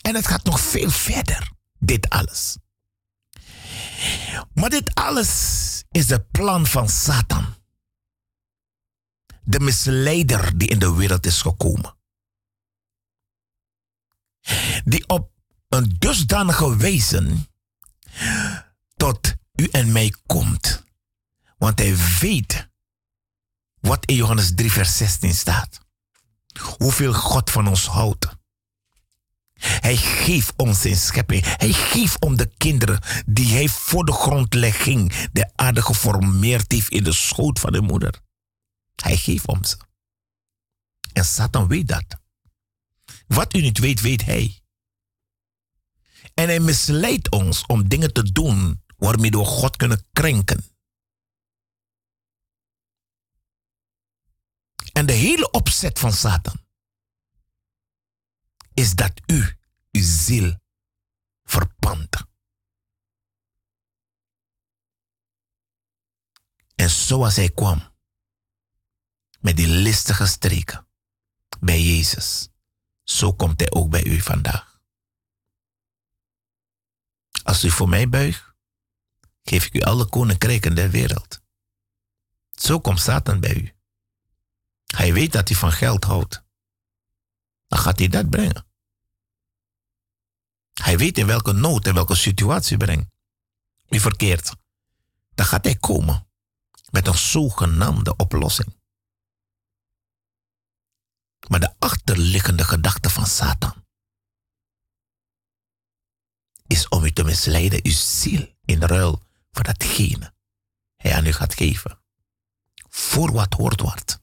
En 0.00 0.14
het 0.14 0.26
gaat 0.26 0.44
nog 0.44 0.60
veel 0.60 0.90
verder, 0.90 1.52
dit 1.78 2.08
alles. 2.08 2.56
Maar 4.54 4.70
dit 4.70 4.94
alles 4.94 5.84
is 5.90 6.10
het 6.10 6.30
plan 6.30 6.66
van 6.66 6.88
Satan. 6.88 7.54
De 9.42 9.60
misleider 9.60 10.58
die 10.58 10.68
in 10.68 10.78
de 10.78 10.94
wereld 10.94 11.26
is 11.26 11.42
gekomen. 11.42 11.98
Die 14.84 15.08
op 15.08 15.32
een 15.68 15.96
dusdanige 15.98 16.76
wezen 16.76 17.48
tot 18.96 19.34
u 19.54 19.68
en 19.70 19.92
mij 19.92 20.14
komt. 20.26 20.84
Want 21.58 21.78
hij 21.78 21.96
weet 22.20 22.68
wat 23.80 24.06
in 24.06 24.14
Johannes 24.14 24.54
3, 24.54 24.72
vers 24.72 24.96
16 24.96 25.34
staat. 25.34 25.80
Hoeveel 26.78 27.12
God 27.12 27.50
van 27.50 27.68
ons 27.68 27.86
houdt. 27.86 28.38
Hij 29.60 29.96
geeft 29.96 30.52
ons 30.56 30.80
zijn 30.80 30.96
schepping. 30.96 31.56
Hij 31.56 31.72
geeft 31.72 32.20
om 32.20 32.36
de 32.36 32.50
kinderen 32.56 33.00
die 33.26 33.52
hij 33.52 33.68
voor 33.68 34.04
de 34.04 34.12
grondlegging 34.12 35.28
de 35.32 35.50
aarde 35.56 35.82
geformeerd 35.82 36.72
heeft 36.72 36.90
in 36.90 37.04
de 37.04 37.12
schoot 37.12 37.58
van 37.58 37.72
de 37.72 37.80
moeder. 37.80 38.20
Hij 38.94 39.16
geeft 39.16 39.46
om 39.46 39.64
ze. 39.64 39.76
En 41.12 41.24
Satan 41.24 41.68
weet 41.68 41.88
dat. 41.88 42.04
Wat 43.26 43.54
u 43.54 43.60
niet 43.60 43.78
weet, 43.78 44.00
weet 44.00 44.24
hij. 44.24 44.62
En 46.34 46.48
hij 46.48 46.60
misleidt 46.60 47.30
ons 47.30 47.66
om 47.66 47.88
dingen 47.88 48.12
te 48.12 48.32
doen 48.32 48.82
waarmee 48.96 49.30
we 49.30 49.44
God 49.44 49.76
kunnen 49.76 50.06
krenken. 50.12 50.64
En 54.92 55.06
de 55.06 55.12
hele 55.12 55.50
opzet 55.50 55.98
van 55.98 56.12
Satan 56.12 56.60
is 58.74 58.94
dat 58.94 59.20
u 59.26 59.56
uw 59.90 60.02
ziel 60.02 60.58
verpand. 61.44 62.28
En 66.74 66.90
zoals 66.90 67.36
hij 67.36 67.50
kwam, 67.50 67.94
met 69.40 69.56
die 69.56 69.68
listige 69.68 70.26
streken 70.26 70.88
bij 71.60 71.82
Jezus, 71.82 72.48
zo 73.02 73.34
komt 73.34 73.60
hij 73.60 73.70
ook 73.70 73.90
bij 73.90 74.04
u 74.04 74.20
vandaag. 74.20 74.80
Als 77.42 77.64
u 77.64 77.70
voor 77.70 77.88
mij 77.88 78.08
buigt, 78.08 78.54
geef 79.42 79.66
ik 79.66 79.74
u 79.74 79.80
alle 79.80 80.06
koninkrijken 80.06 80.74
der 80.74 80.90
wereld. 80.90 81.40
Zo 82.50 82.80
komt 82.80 83.00
Satan 83.00 83.40
bij 83.40 83.54
u. 83.54 83.74
Hij 84.86 85.12
weet 85.12 85.32
dat 85.32 85.48
hij 85.48 85.56
van 85.56 85.72
geld 85.72 86.04
houdt. 86.04 86.44
Dan 87.70 87.78
gaat 87.78 87.98
hij 87.98 88.08
dat 88.08 88.30
brengen. 88.30 88.66
Hij 90.72 90.98
weet 90.98 91.18
in 91.18 91.26
welke 91.26 91.52
nood 91.52 91.86
en 91.86 91.94
welke 91.94 92.14
situatie 92.14 92.76
brengt. 92.76 93.10
Wie 93.86 94.00
verkeert. 94.00 94.56
Dan 95.34 95.46
gaat 95.46 95.64
hij 95.64 95.76
komen 95.76 96.28
met 96.90 97.06
een 97.06 97.18
zogenaamde 97.18 98.16
oplossing. 98.16 98.78
Maar 101.48 101.60
de 101.60 101.74
achterliggende 101.78 102.64
gedachte 102.64 103.10
van 103.10 103.26
Satan 103.26 103.86
is 106.66 106.88
om 106.88 107.04
u 107.04 107.12
te 107.12 107.24
misleiden, 107.24 107.80
uw 107.82 107.92
ziel 107.92 108.54
in 108.64 108.82
ruil 108.82 109.22
voor 109.50 109.64
datgene 109.64 110.34
hij 110.96 111.14
aan 111.14 111.26
u 111.26 111.32
gaat 111.32 111.54
geven. 111.54 112.02
Voor 112.88 113.32
wat 113.32 113.54
hoort 113.54 113.80
wordt. 113.80 114.20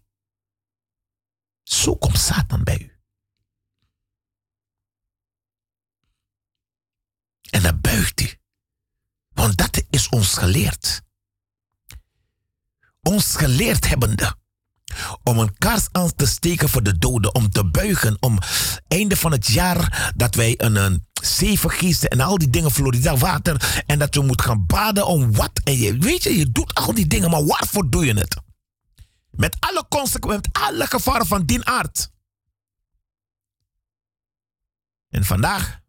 Zo 1.63 1.95
komt 1.95 2.17
Satan 2.17 2.63
bij 2.63 2.79
u. 2.79 2.96
En 7.49 7.61
dan 7.61 7.81
buigt 7.81 8.21
u. 8.21 8.29
Want 9.33 9.57
dat 9.57 9.83
is 9.89 10.09
ons 10.09 10.33
geleerd. 10.33 11.01
Ons 13.01 13.35
geleerd 13.35 13.87
hebbende. 13.87 14.35
Om 15.23 15.39
een 15.39 15.57
kaars 15.57 15.87
aan 15.91 16.15
te 16.15 16.25
steken 16.25 16.69
voor 16.69 16.83
de 16.83 16.97
doden. 16.97 17.35
Om 17.35 17.49
te 17.49 17.65
buigen. 17.65 18.17
Om 18.19 18.39
einde 18.87 19.17
van 19.17 19.31
het 19.31 19.47
jaar 19.47 20.11
dat 20.15 20.35
wij 20.35 20.53
een, 20.57 20.75
een 20.75 21.05
vergiezen. 21.57 22.09
En 22.09 22.19
al 22.19 22.37
die 22.37 22.49
dingen. 22.49 22.71
Florida 22.71 23.17
water. 23.17 23.83
En 23.85 23.99
dat 23.99 24.15
we 24.15 24.21
moeten 24.21 24.45
gaan 24.45 24.65
baden 24.65 25.07
om 25.07 25.33
wat. 25.33 25.61
En 25.63 25.77
je 25.77 25.97
weet 25.97 26.23
je, 26.23 26.37
je 26.37 26.51
doet 26.51 26.73
al 26.73 26.93
die 26.93 27.07
dingen. 27.07 27.29
Maar 27.29 27.45
waarvoor 27.45 27.89
doe 27.89 28.05
je 28.05 28.13
het? 28.13 28.41
Met 29.31 29.57
alle 29.59 29.85
consequenties. 29.89 30.53
Met 30.53 30.63
alle 30.63 30.87
gevaren 30.87 31.25
van 31.25 31.45
die 31.45 31.65
aard. 31.65 32.11
En 35.09 35.25
vandaag 35.25 35.79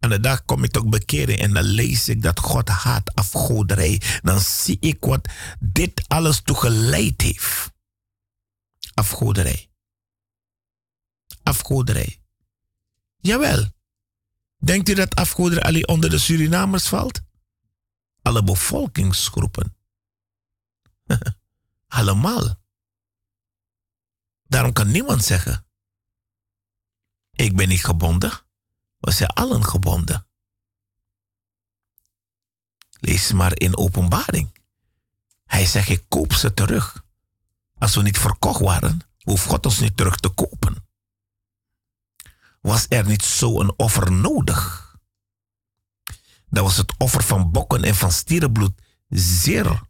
aan 0.00 0.10
de 0.10 0.20
dag 0.20 0.44
kom 0.44 0.64
ik 0.64 0.70
toch 0.70 0.86
bekeren 0.88 1.38
en 1.38 1.52
dan 1.52 1.62
lees 1.62 2.08
ik 2.08 2.22
dat 2.22 2.38
God 2.38 2.68
haat 2.68 3.14
afgoderij. 3.14 4.02
Dan 4.22 4.40
zie 4.40 4.76
ik 4.80 5.04
wat 5.04 5.28
dit 5.58 6.08
alles 6.08 6.40
toegeleid 6.42 7.20
heeft. 7.20 7.72
Afgoderij. 8.94 9.70
Afgoderij. 11.42 12.22
Jawel. 13.16 13.68
Denkt 14.56 14.88
u 14.88 14.94
dat 14.94 15.14
afgoderij 15.14 15.62
alleen 15.62 15.88
onder 15.88 16.10
de 16.10 16.18
Surinamers 16.18 16.88
valt? 16.88 17.20
Alle 18.22 18.42
bevolkingsgroepen. 18.42 19.76
Allemaal. 21.88 22.58
Daarom 24.42 24.72
kan 24.72 24.90
niemand 24.90 25.24
zeggen: 25.24 25.66
Ik 27.30 27.56
ben 27.56 27.68
niet 27.68 27.84
gebonden 27.84 28.48
we 29.00 29.10
zijn 29.10 29.30
allen 29.30 29.64
gebonden. 29.64 30.26
Lees 33.00 33.32
maar 33.32 33.58
in 33.58 33.76
openbaring. 33.76 34.58
Hij 35.46 35.66
zegt, 35.66 35.88
ik 35.88 36.04
koop 36.08 36.32
ze 36.32 36.54
terug. 36.54 37.04
Als 37.78 37.94
we 37.94 38.02
niet 38.02 38.18
verkocht 38.18 38.60
waren, 38.60 39.00
hoeft 39.18 39.46
God 39.46 39.66
ons 39.66 39.78
niet 39.78 39.96
terug 39.96 40.16
te 40.16 40.28
kopen. 40.28 40.88
Was 42.60 42.86
er 42.88 43.06
niet 43.06 43.22
zo 43.22 43.60
een 43.60 43.74
offer 43.76 44.12
nodig? 44.12 44.90
dan 46.50 46.64
was 46.64 46.76
het 46.76 46.94
offer 46.98 47.22
van 47.22 47.50
bokken 47.50 47.82
en 47.82 47.94
van 47.94 48.12
stierenbloed 48.12 48.80
zeer 49.08 49.82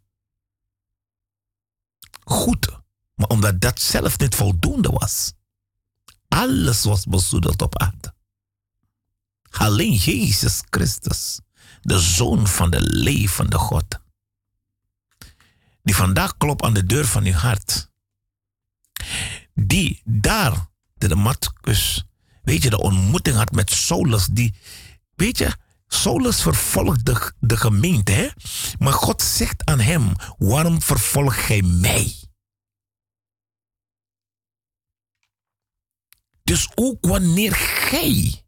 goed. 2.23 2.79
Maar 3.15 3.27
omdat 3.27 3.61
dat 3.61 3.79
zelf 3.79 4.19
niet 4.19 4.35
voldoende 4.35 4.89
was, 4.89 5.33
alles 6.27 6.83
was 6.83 7.05
bezoedeld 7.05 7.61
op 7.61 7.77
aarde. 7.77 8.13
Alleen 9.51 9.93
Jezus 9.93 10.61
Christus, 10.69 11.39
de 11.81 11.99
Zoon 11.99 12.47
van 12.47 12.69
de 12.69 12.81
levende 12.81 13.57
God, 13.57 13.99
die 15.83 15.95
vandaag 15.95 16.37
klopt 16.37 16.63
aan 16.63 16.73
de 16.73 16.85
deur 16.85 17.05
van 17.05 17.25
uw 17.25 17.33
hart, 17.33 17.91
die 19.53 20.01
daar 20.05 20.69
de 20.93 21.07
Damascus, 21.07 22.05
weet 22.43 22.63
je, 22.63 22.69
de 22.69 22.79
ontmoeting 22.79 23.35
had 23.35 23.51
met 23.51 23.71
Saulus, 23.71 24.25
die, 24.25 24.53
weet 25.15 25.37
je, 25.37 25.55
Saulus 25.87 26.41
vervolgde 26.41 27.33
de, 27.39 27.57
gemeente, 27.57 28.11
hè? 28.11 28.27
maar 28.79 28.93
God 28.93 29.21
zegt 29.21 29.65
aan 29.65 29.79
hem, 29.79 30.13
waarom 30.37 30.81
vervolg 30.81 31.45
gij 31.45 31.61
mij? 31.61 32.15
Dus 36.43 36.69
ook 36.75 37.05
wanneer 37.05 37.55
gij 37.55 38.40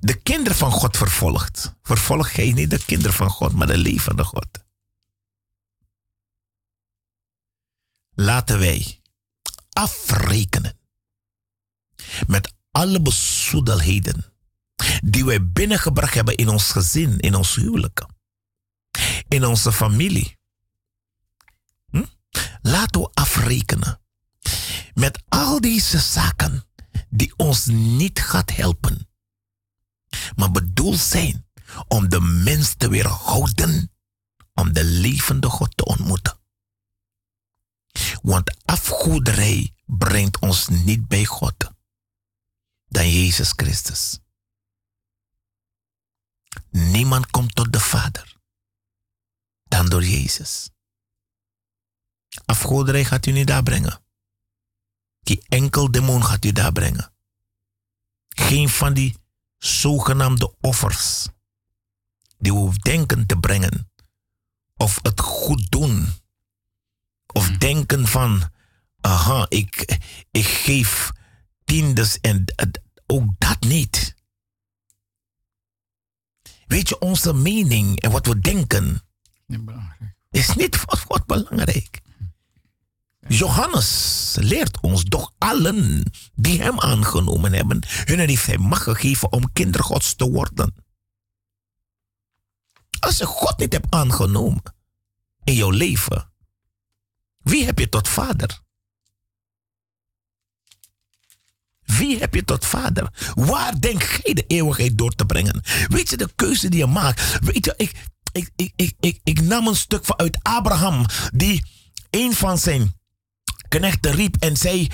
de 0.00 0.14
kinderen 0.14 0.58
van 0.58 0.72
God 0.72 0.96
vervolgt, 0.96 1.74
vervolg 1.82 2.32
gij 2.32 2.52
niet 2.52 2.70
de 2.70 2.84
kinderen 2.84 3.12
van 3.12 3.30
God, 3.30 3.52
maar 3.52 3.66
de 3.66 3.76
levende 3.76 4.24
God. 4.24 4.48
Laten 8.14 8.58
wij 8.58 9.00
afrekenen 9.72 10.78
met 12.26 12.54
alle 12.70 13.02
bezoedelheden 13.02 14.24
die 15.02 15.24
wij 15.24 15.46
binnengebracht 15.50 16.14
hebben 16.14 16.36
in 16.36 16.48
ons 16.48 16.70
gezin, 16.70 17.18
in 17.18 17.34
ons 17.34 17.54
huwelijk, 17.54 18.06
in 19.28 19.44
onze 19.44 19.72
familie. 19.72 20.38
Hm? 21.90 22.04
Laten 22.62 23.00
we 23.00 23.10
afrekenen 23.14 24.00
met 24.94 25.22
al 25.28 25.60
deze 25.60 25.98
zaken 25.98 26.64
die 27.08 27.32
ons 27.36 27.66
niet 27.66 28.20
gaat 28.20 28.50
helpen, 28.50 29.08
maar 30.36 30.50
bedoeld 30.50 30.98
zijn 30.98 31.48
om 31.88 32.08
de 32.08 32.20
mens 32.20 32.74
te 32.74 32.88
weerhouden 32.88 33.92
om 34.54 34.72
de 34.72 34.84
levende 34.84 35.48
God 35.48 35.76
te 35.76 35.84
ontmoeten. 35.84 36.38
Want 38.22 38.56
afgoederij 38.64 39.74
brengt 39.84 40.38
ons 40.38 40.68
niet 40.68 41.08
bij 41.08 41.24
God 41.24 41.54
dan 42.88 43.10
Jezus 43.10 43.52
Christus. 43.56 44.18
Niemand 46.70 47.30
komt 47.30 47.54
tot 47.54 47.72
de 47.72 47.80
Vader 47.80 48.36
dan 49.64 49.88
door 49.88 50.04
Jezus. 50.04 50.70
Afgoderij 52.44 53.04
gaat 53.04 53.26
u 53.26 53.32
niet 53.32 53.46
daar 53.46 53.62
brengen. 53.62 54.02
Die 55.20 55.44
enkel 55.48 55.90
demon 55.90 56.24
gaat 56.24 56.44
u 56.44 56.52
daar 56.52 56.72
brengen. 56.72 57.12
Geen 58.28 58.68
van 58.68 58.94
die 58.94 59.19
zogenaamde 59.60 60.54
offers 60.60 61.28
die 62.38 62.52
we 62.52 62.78
denken 62.78 63.26
te 63.26 63.36
brengen. 63.36 63.90
Of 64.76 64.98
het 65.02 65.20
goed 65.20 65.70
doen. 65.70 66.08
Of 67.32 67.46
hmm. 67.46 67.58
denken 67.58 68.06
van, 68.06 68.50
aha, 69.00 69.46
ik, 69.48 69.98
ik 70.30 70.46
geef 70.46 71.10
tiendes 71.64 72.20
en 72.20 72.44
ook 73.06 73.28
dat 73.38 73.60
niet. 73.60 74.14
Weet 76.66 76.88
je, 76.88 76.98
onze 76.98 77.32
mening 77.32 78.00
en 78.00 78.10
wat 78.10 78.26
we 78.26 78.40
denken 78.40 79.02
is 80.30 80.54
niet 80.54 80.80
wat, 80.84 81.04
wat 81.06 81.26
belangrijk. 81.26 82.00
Johannes 83.32 84.36
leert 84.40 84.80
ons, 84.80 85.04
doch 85.04 85.32
allen 85.38 86.10
die 86.34 86.62
hem 86.62 86.80
aangenomen 86.80 87.52
hebben, 87.52 87.82
hun 88.04 88.18
heeft 88.18 88.46
hij 88.46 88.58
macht 88.58 88.82
gegeven 88.82 89.32
om 89.32 89.52
kindergods 89.52 90.14
te 90.14 90.30
worden. 90.30 90.74
Als 93.00 93.16
je 93.16 93.26
God 93.26 93.58
niet 93.58 93.72
hebt 93.72 93.94
aangenomen 93.94 94.62
in 95.44 95.54
jouw 95.54 95.70
leven, 95.70 96.32
wie 97.38 97.64
heb 97.64 97.78
je 97.78 97.88
tot 97.88 98.08
vader? 98.08 98.60
Wie 101.82 102.18
heb 102.18 102.34
je 102.34 102.44
tot 102.44 102.66
vader? 102.66 103.32
Waar 103.34 103.80
denk 103.80 104.02
jij 104.02 104.34
de 104.34 104.44
eeuwigheid 104.46 104.98
door 104.98 105.14
te 105.14 105.26
brengen? 105.26 105.62
Weet 105.88 106.10
je 106.10 106.16
de 106.16 106.32
keuze 106.34 106.68
die 106.68 106.78
je 106.78 106.86
maakt? 106.86 107.38
Weet 107.40 107.64
je, 107.64 107.74
ik, 107.76 108.08
ik, 108.32 108.50
ik, 108.56 108.94
ik, 109.00 109.20
ik, 109.24 109.40
nam 109.40 109.66
een 109.66 109.76
stuk 109.76 110.04
van 110.04 110.18
uit 110.18 110.38
Abraham, 110.42 111.06
die 111.32 111.64
een 112.10 112.34
van 112.34 112.58
zijn 112.58 112.98
knechten 113.70 114.12
riep 114.12 114.36
en 114.36 114.56
zei: 114.56 114.88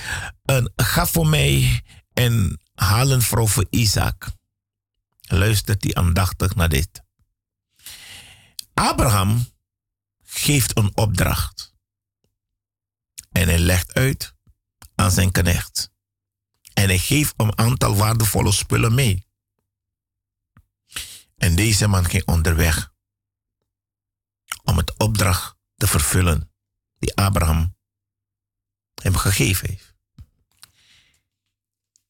Ga 0.76 1.06
voor 1.06 1.26
mij 1.26 1.82
en 2.12 2.60
haal 2.74 3.10
een 3.10 3.22
vrouw 3.22 3.46
voor 3.46 3.66
Isaac. 3.70 4.30
Luistert 5.20 5.82
hij 5.82 5.94
aandachtig 5.94 6.54
naar 6.54 6.68
dit. 6.68 7.02
Abraham 8.74 9.46
geeft 10.22 10.76
een 10.76 10.96
opdracht. 10.96 11.74
En 13.32 13.48
hij 13.48 13.58
legt 13.58 13.94
uit 13.94 14.34
aan 14.94 15.10
zijn 15.10 15.32
knecht. 15.32 15.90
En 16.74 16.88
hij 16.88 16.98
geeft 16.98 17.34
een 17.36 17.58
aantal 17.58 17.96
waardevolle 17.96 18.52
spullen 18.52 18.94
mee. 18.94 19.26
En 21.36 21.56
deze 21.56 21.86
man 21.86 22.04
ging 22.04 22.26
onderweg 22.26 22.94
om 24.62 24.76
het 24.76 24.98
opdracht 24.98 25.56
te 25.76 25.86
vervullen 25.86 26.52
die 26.98 27.14
Abraham 27.14 27.75
hem 29.06 29.16
gegeven 29.16 29.68
heeft. 29.68 29.94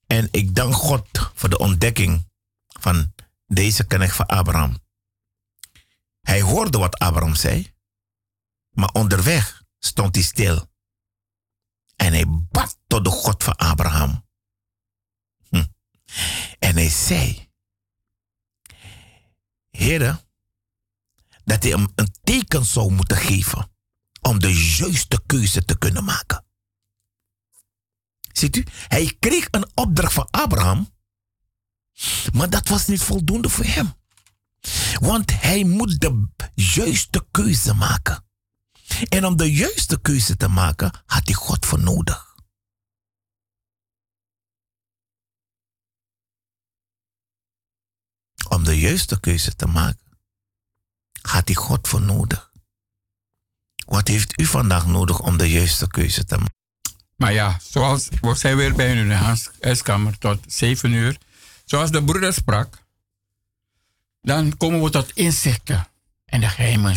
En 0.06 0.28
ik 0.30 0.54
dank 0.54 0.74
God 0.74 1.08
voor 1.34 1.48
de 1.48 1.58
ontdekking 1.58 2.30
van 2.66 3.14
deze 3.46 3.86
knecht 3.86 4.16
van 4.16 4.26
Abraham. 4.26 4.78
Hij 6.20 6.40
hoorde 6.40 6.78
wat 6.78 6.98
Abraham 6.98 7.34
zei, 7.34 7.74
maar 8.70 8.90
onderweg 8.92 9.62
stond 9.78 10.14
hij 10.14 10.24
stil. 10.24 10.70
En 11.96 12.12
hij 12.12 12.24
bad 12.28 12.78
tot 12.86 13.04
de 13.04 13.10
God 13.10 13.44
van 13.44 13.56
Abraham. 13.56 14.24
En 16.58 16.74
hij 16.74 16.88
zei, 16.88 17.50
Heere, 19.70 20.24
dat 21.44 21.62
hij 21.62 21.72
hem 21.72 21.92
een 21.94 22.14
teken 22.22 22.64
zou 22.64 22.92
moeten 22.92 23.16
geven 23.16 23.70
om 24.20 24.38
de 24.38 24.76
juiste 24.76 25.22
keuze 25.26 25.64
te 25.64 25.78
kunnen 25.78 26.04
maken. 26.04 26.45
Ziet 28.36 28.56
u, 28.56 28.64
hij 28.88 29.16
kreeg 29.18 29.48
een 29.50 29.70
opdracht 29.74 30.12
van 30.12 30.28
Abraham, 30.30 30.94
maar 32.32 32.50
dat 32.50 32.68
was 32.68 32.86
niet 32.86 33.02
voldoende 33.02 33.48
voor 33.48 33.64
hem. 33.64 33.94
Want 34.98 35.40
hij 35.40 35.64
moet 35.64 36.00
de 36.00 36.28
juiste 36.54 37.26
keuze 37.30 37.74
maken. 37.74 38.24
En 39.08 39.24
om 39.24 39.36
de 39.36 39.52
juiste 39.52 40.00
keuze 40.00 40.36
te 40.36 40.48
maken, 40.48 41.02
had 41.06 41.22
hij 41.24 41.34
God 41.34 41.66
voor 41.66 41.80
nodig. 41.80 42.26
om 48.48 48.64
de 48.64 48.78
juiste 48.78 49.20
keuze 49.20 49.56
te 49.56 49.66
maken, 49.66 50.18
gaat 51.22 51.46
hij 51.46 51.54
God 51.54 51.88
voor 51.88 52.00
nodig. 52.00 52.52
Wat 53.86 54.08
heeft 54.08 54.40
u 54.40 54.44
vandaag 54.44 54.86
nodig 54.86 55.20
om 55.20 55.36
de 55.36 55.50
juiste 55.50 55.86
keuze 55.86 56.24
te 56.24 56.36
maken? 56.36 56.65
Maar 57.16 57.32
ja, 57.32 57.58
zoals 57.62 58.08
we 58.20 58.34
zijn 58.34 58.56
weer 58.56 58.74
bij 58.74 58.94
de 58.94 59.14
huiskamer 59.60 60.18
tot 60.18 60.38
zeven 60.46 60.92
uur. 60.92 61.18
Zoals 61.64 61.90
de 61.90 62.04
broeder 62.04 62.32
sprak, 62.32 62.84
dan 64.20 64.56
komen 64.56 64.82
we 64.82 64.90
tot 64.90 65.12
inzichten 65.12 65.88
en 66.24 66.40
de 66.40 66.48
geheimen. 66.48 66.96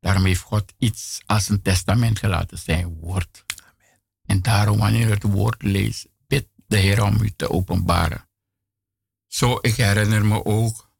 Daarom 0.00 0.24
heeft 0.24 0.40
God 0.40 0.72
iets 0.78 1.20
als 1.26 1.48
een 1.48 1.62
testament 1.62 2.18
gelaten, 2.18 2.58
zijn 2.58 2.98
woord. 3.00 3.44
Amen. 3.62 4.00
En 4.26 4.42
daarom, 4.42 4.78
wanneer 4.78 5.06
u 5.06 5.10
het 5.10 5.22
woord 5.22 5.62
leest, 5.62 6.06
bid 6.26 6.46
de 6.66 6.76
Heer 6.76 7.02
om 7.02 7.22
u 7.22 7.32
te 7.36 7.50
openbaren. 7.50 8.28
Zo, 9.26 9.58
ik 9.60 9.74
herinner 9.74 10.24
me 10.24 10.44
ook 10.44 10.90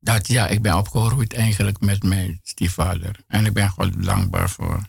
dat 0.00 0.28
ja, 0.28 0.46
ik 0.46 0.62
ben 0.62 0.76
opgegroeid 0.76 1.32
eigenlijk 1.32 1.80
met 1.80 2.02
mijn 2.02 2.40
stiefvader. 2.42 3.24
En 3.26 3.46
ik 3.46 3.52
ben 3.52 3.68
God 3.68 4.04
dankbaar 4.04 4.50
voor. 4.50 4.88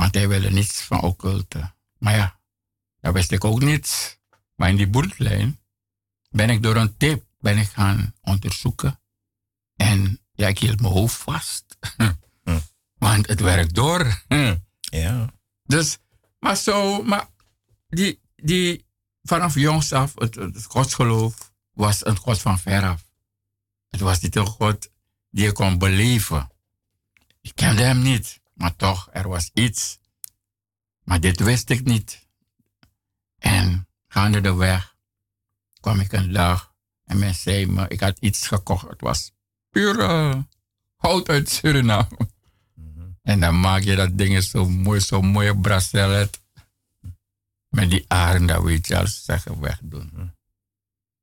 Want 0.00 0.14
hij 0.14 0.28
wilde 0.28 0.50
niets 0.50 0.80
van 0.82 1.00
occulte. 1.00 1.74
Maar 1.98 2.16
ja, 2.16 2.40
dat 3.00 3.12
wist 3.12 3.32
ik 3.32 3.44
ook 3.44 3.60
niet. 3.60 4.18
Maar 4.54 4.68
in 4.68 4.76
die 4.76 4.88
boertlijn 4.88 5.60
ben 6.30 6.50
ik 6.50 6.62
door 6.62 6.76
een 6.76 6.96
tip 6.96 7.24
ben 7.38 7.58
ik 7.58 7.68
gaan 7.68 8.14
onderzoeken. 8.20 9.00
En 9.76 10.20
ja, 10.32 10.48
ik 10.48 10.58
hield 10.58 10.80
mijn 10.80 10.92
hoofd 10.92 11.16
vast. 11.16 11.64
Hm. 12.44 12.58
Want 12.94 13.26
het 13.26 13.40
werkt 13.40 13.74
door. 13.74 14.24
Ja. 14.80 15.32
Dus, 15.64 15.98
maar 16.38 16.56
zo, 16.56 17.02
maar 17.02 17.28
die, 17.88 18.20
die 18.36 18.86
vanaf 19.22 19.54
jongs 19.54 19.92
af, 19.92 20.12
het, 20.14 20.34
het 20.34 20.64
godsgeloof, 20.64 21.52
was 21.72 22.06
een 22.06 22.16
God 22.16 22.40
van 22.40 22.58
veraf. 22.58 23.04
Het 23.88 24.00
was 24.00 24.20
niet 24.20 24.36
een 24.36 24.46
God 24.46 24.90
die 25.30 25.44
je 25.44 25.52
kon 25.52 25.78
beleven. 25.78 26.50
Ik 27.40 27.54
kende 27.54 27.82
hem 27.82 28.02
niet, 28.02 28.39
maar 28.60 28.76
toch, 28.76 29.08
er 29.12 29.28
was 29.28 29.50
iets. 29.54 29.98
Maar 31.04 31.20
dit 31.20 31.40
wist 31.40 31.70
ik 31.70 31.84
niet. 31.84 32.26
En 33.38 33.88
gaande 34.06 34.40
de 34.40 34.54
weg 34.54 34.96
kwam 35.80 36.00
ik 36.00 36.12
een 36.12 36.32
dag 36.32 36.74
en 37.04 37.18
men 37.18 37.34
zei 37.34 37.66
me, 37.66 37.88
ik 37.88 38.00
had 38.00 38.18
iets 38.18 38.46
gekocht. 38.46 38.88
Het 38.88 39.00
was 39.00 39.32
pure 39.70 40.46
hout 40.96 41.28
uit 41.28 41.50
Suriname. 41.50 42.28
En 43.22 43.40
dan 43.40 43.60
maak 43.60 43.82
je 43.82 43.96
dat 43.96 44.18
ding 44.18 44.42
zo 44.42 44.68
mooi, 44.68 45.00
zo 45.00 45.22
mooie 45.22 45.58
bracelet. 45.58 46.40
Met 47.68 47.90
die 47.90 48.04
aren, 48.08 48.46
dat 48.46 48.62
weet 48.62 48.86
je 48.86 48.98
als 48.98 49.24
zeggen 49.24 49.60
wegdoen. 49.60 50.34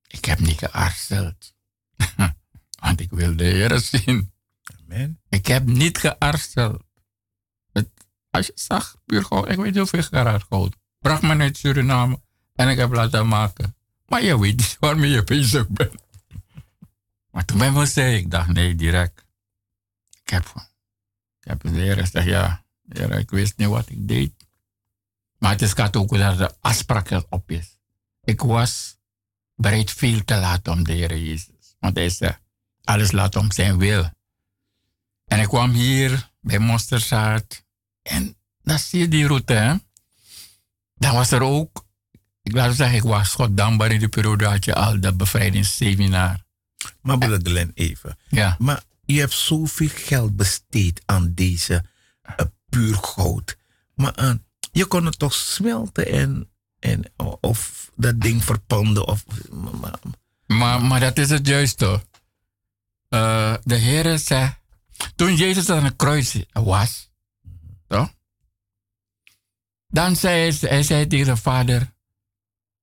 Ik 0.07 0.25
heb 0.25 0.39
niet 0.39 0.57
gearsteld. 0.57 1.53
Want 2.81 2.99
ik 2.99 3.09
wil 3.09 3.35
de 3.35 3.43
Heer 3.43 3.79
zien. 3.79 4.31
Amen. 4.79 5.21
Ik 5.29 5.45
heb 5.45 5.65
niet 5.65 5.97
gearsteld. 5.97 6.86
Als 8.37 8.45
je 8.45 8.51
zag, 8.55 8.95
puur 9.05 9.21
ik 9.21 9.57
weet 9.57 9.57
niet 9.57 9.77
hoeveel 9.77 10.03
geraad 10.03 10.43
goud. 10.49 10.75
Bracht 10.99 11.21
me 11.21 11.37
uit 11.37 11.57
Suriname 11.57 12.21
en 12.55 12.69
ik 12.69 12.77
heb 12.77 12.93
laten 12.93 13.27
maken. 13.27 13.75
Maar 14.05 14.23
je 14.23 14.39
weet 14.39 14.57
niet 14.57 14.77
waarmee 14.79 15.09
je 15.09 15.23
bezig 15.23 15.67
bent. 15.67 16.01
Maar 17.31 17.45
toen 17.45 17.57
ben 17.57 17.75
ik 17.75 17.87
zei, 17.87 18.15
ik 18.15 18.31
dacht 18.31 18.47
nee, 18.47 18.75
direct. 18.75 19.25
Ik 20.23 20.29
heb, 20.29 20.45
ik 21.39 21.47
heb 21.47 21.61
de 21.61 21.69
Heer 21.69 21.97
gezegd, 21.97 22.27
ja, 22.27 22.63
heer, 22.89 23.11
ik 23.11 23.29
wist 23.29 23.57
niet 23.57 23.67
wat 23.67 23.89
ik 23.89 24.07
deed. 24.07 24.33
Maar 25.37 25.51
het 25.51 25.61
is 25.61 25.73
gaat 25.73 25.95
ook 25.95 26.17
dat 26.17 26.37
de 26.37 26.55
afspraak 26.61 27.23
op 27.29 27.51
is. 27.51 27.77
Ik 28.23 28.41
was 28.41 28.97
bereid 29.55 29.91
veel 29.91 30.23
te 30.23 30.35
laten 30.35 30.73
om 30.73 30.83
de 30.83 30.93
Heer 30.93 31.17
Jezus. 31.17 31.75
Want 31.79 31.95
hij 31.95 32.09
zegt, 32.09 32.39
alles 32.83 33.11
laat 33.11 33.35
om 33.35 33.51
zijn 33.51 33.77
wil. 33.77 34.09
En 35.25 35.39
ik 35.39 35.47
kwam 35.47 35.71
hier 35.71 36.31
bij 36.41 36.59
Monsterzaad. 36.59 37.65
En 38.07 38.37
dan 38.63 38.79
zie 38.79 38.99
je 38.99 39.07
die 39.07 39.27
route, 39.27 39.53
hè. 39.53 39.73
Dan 40.95 41.13
was 41.13 41.31
er 41.31 41.41
ook, 41.41 41.85
ik 42.43 42.53
laat 42.53 42.75
zeggen, 42.75 42.97
ik 42.97 43.03
was 43.03 43.33
God 43.33 43.57
dankbaar 43.57 43.91
in 43.91 43.99
de 43.99 44.07
periode 44.07 44.43
dat 44.43 44.65
je 44.65 44.75
al 44.75 44.99
dat 44.99 45.17
bevrijdingsseminar. 45.17 46.45
Maar 47.01 47.17
broeder 47.17 47.71
even. 47.73 48.17
Ja. 48.29 48.55
Maar 48.59 48.83
je 49.05 49.19
hebt 49.19 49.33
zoveel 49.33 49.89
geld 49.91 50.35
besteed 50.35 51.01
aan 51.05 51.33
deze 51.33 51.83
uh, 52.29 52.45
puur 52.69 52.95
goud. 52.95 53.57
Maar 53.95 54.23
uh, 54.23 54.33
je 54.71 54.85
kon 54.85 55.05
het 55.05 55.19
toch 55.19 55.33
smelten 55.33 56.07
en, 56.07 56.49
en 56.79 57.03
of 57.39 57.91
dat 57.95 58.21
ding 58.21 58.43
verpanden. 58.43 59.07
Of, 59.07 59.25
maar, 59.51 59.99
maar, 60.45 60.81
maar 60.81 60.99
dat 60.99 61.17
is 61.17 61.29
het 61.29 61.47
juiste. 61.47 62.01
Uh, 63.09 63.53
de 63.63 63.75
Heer 63.75 64.19
zei, 64.19 64.53
toen 65.15 65.35
Jezus 65.35 65.69
aan 65.69 65.83
het 65.83 65.95
kruis 65.95 66.43
was, 66.51 67.06
dan 69.87 70.15
zei 70.15 70.51
hij, 70.51 70.69
hij 70.69 70.83
zei 70.83 71.07
tegen 71.07 71.25
de 71.25 71.37
vader, 71.37 71.93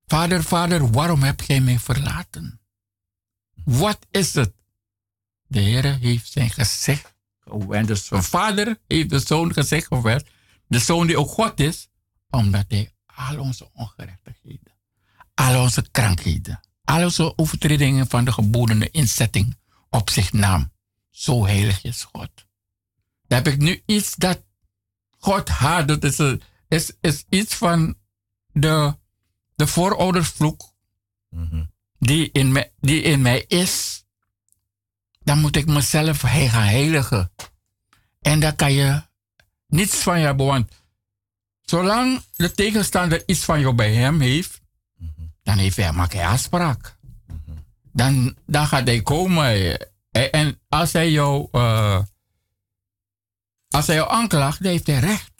vader, 0.06 0.42
vader, 0.42 0.90
waarom 0.90 1.22
heb 1.22 1.40
jij 1.40 1.60
mij 1.60 1.78
verlaten? 1.78 2.60
Wat 3.64 4.06
is 4.10 4.34
het? 4.34 4.52
De 5.46 5.60
Heer 5.60 5.98
heeft 5.98 6.32
zijn 6.32 6.50
gezicht 6.50 7.14
gewend. 7.38 7.88
Dus 7.88 8.06
zijn 8.06 8.22
vader 8.22 8.78
heeft 8.86 9.10
de 9.10 9.18
zoon 9.18 9.52
gezegd 9.52 9.86
gewend. 9.86 10.24
De 10.66 10.78
zoon 10.78 11.06
die 11.06 11.18
ook 11.18 11.28
God 11.28 11.60
is, 11.60 11.88
omdat 12.30 12.64
hij 12.68 12.92
al 13.06 13.38
onze 13.38 13.70
ongerechtigheden, 13.72 14.72
al 15.34 15.62
onze 15.62 15.90
krankheden, 15.90 16.60
al 16.84 17.02
onze 17.04 17.38
overtredingen 17.38 18.06
van 18.06 18.24
de 18.24 18.32
gebodene 18.32 18.90
inzetting 18.90 19.56
op 19.90 20.10
zich 20.10 20.32
nam. 20.32 20.72
Zo 21.10 21.46
heilig 21.46 21.82
is 21.84 22.04
God. 22.04 22.30
Dan 23.26 23.38
heb 23.38 23.46
ik 23.46 23.58
nu 23.58 23.82
iets 23.86 24.14
dat 24.14 24.44
God 25.24 25.48
haat. 25.48 25.88
Dat 25.88 26.04
is, 26.04 26.18
is, 26.68 26.92
is 27.00 27.24
iets 27.28 27.54
van 27.54 27.94
de, 28.52 28.96
de 29.54 29.66
vooroudersvloek 29.66 30.74
mm 31.30 31.72
die, 31.98 32.30
in 32.32 32.52
mij, 32.52 32.72
die 32.80 33.02
in 33.02 33.22
mij 33.22 33.44
is. 33.48 34.04
Dan 35.22 35.38
moet 35.38 35.56
ik 35.56 35.66
mezelf 35.66 36.20
gaan 36.20 36.62
heiligen. 36.62 37.32
En 38.20 38.40
dan 38.40 38.56
kan 38.56 38.72
je 38.72 39.02
niets 39.66 39.96
van 39.96 40.18
je 40.18 40.24
hebben. 40.24 40.46
Want 40.46 40.72
zolang 41.62 42.22
de 42.36 42.52
tegenstander 42.52 43.22
iets 43.26 43.44
van 43.44 43.60
jou 43.60 43.74
bij 43.74 43.94
hem 43.94 44.20
heeft, 44.20 44.60
dan 45.42 45.58
heeft 45.58 45.76
hij, 45.76 45.92
maakt 45.92 46.12
hij 46.12 46.26
afspraak. 46.26 46.96
Dan, 47.92 48.36
dan 48.46 48.66
gaat 48.66 48.86
hij 48.86 49.02
komen. 49.02 49.78
En 50.10 50.60
als 50.68 50.92
hij 50.92 51.10
jou, 51.10 51.48
uh, 51.52 52.02
als 53.74 53.86
hij 53.86 53.96
jou 53.96 54.10
aanklaagt, 54.10 54.62
dan 54.62 54.70
heeft 54.70 54.86
hij 54.86 54.98
recht. 54.98 55.32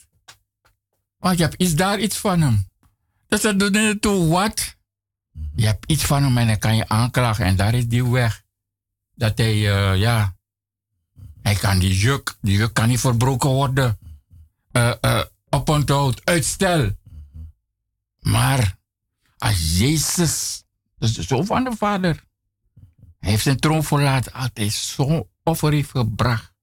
Want 1.17 1.37
je 1.37 1.43
hebt 1.43 1.61
iets 1.61 1.73
daar 1.73 1.99
iets 1.99 2.17
van 2.17 2.41
hem. 2.41 2.67
Dus 3.27 3.41
dat 3.41 3.59
doet 3.59 3.71
niet 3.71 4.01
toe 4.01 4.27
wat. 4.27 4.75
Je 5.55 5.65
hebt 5.65 5.91
iets 5.91 6.05
van 6.05 6.23
hem 6.23 6.37
en 6.37 6.47
dan 6.47 6.57
kan 6.57 6.75
je 6.75 6.87
aanklagen. 6.87 7.45
En 7.45 7.55
daar 7.55 7.73
is 7.73 7.87
die 7.87 8.05
weg. 8.05 8.43
Dat 9.15 9.37
hij, 9.37 9.55
uh, 9.55 9.99
ja, 9.99 10.35
hij 11.41 11.55
kan 11.55 11.79
die 11.79 11.97
juk, 11.97 12.37
die 12.41 12.57
juk 12.57 12.73
kan 12.73 12.87
niet 12.87 12.99
verbroken 12.99 13.49
worden. 13.49 13.97
Uh, 14.71 14.93
uh, 15.01 15.21
oponthoud, 15.49 16.21
uitstel. 16.23 16.91
Maar 18.19 18.77
als 19.37 19.77
Jezus, 19.77 20.63
is 20.99 21.13
de 21.13 21.23
zoon 21.23 21.45
van 21.45 21.63
de 21.63 21.75
Vader, 21.77 22.23
hij 23.19 23.29
heeft 23.29 23.43
zijn 23.43 23.59
troon 23.59 23.83
verlaten, 23.83 24.33
altijd 24.33 24.73
zo'n 24.73 25.27
offer 25.43 25.71
heeft 25.71 25.89
gebracht. 25.89 26.54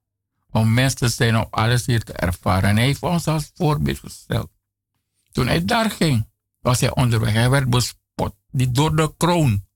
Om 0.53 0.75
mensen 0.75 0.99
te 0.99 1.09
zijn 1.09 1.37
om 1.37 1.47
alles 1.51 1.87
hier 1.87 2.05
te 2.05 2.13
ervaren. 2.13 2.69
En 2.69 2.77
hij 2.77 2.85
heeft 2.85 3.03
ons 3.03 3.27
als 3.27 3.51
voorbeeld 3.55 3.99
gesteld. 3.99 4.51
Toen 5.33 5.47
hij 5.47 5.65
daar 5.65 5.91
ging, 5.91 6.29
was 6.61 6.81
hij 6.81 6.95
onderweg. 6.95 7.33
Hij 7.33 7.51
werd 7.51 7.71
bespot. 7.71 8.35
Die 8.51 8.71
door 8.71 8.97
de 8.97 9.15
kroon. 9.17 9.67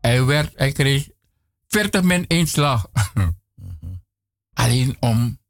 Hij, 0.00 0.24
werd, 0.24 0.52
hij 0.56 0.72
kreeg 0.72 1.08
40 1.66 2.02
min 2.02 2.26
één 2.26 2.46
slag. 2.46 2.90
Alleen 4.54 4.96
om 5.00 5.40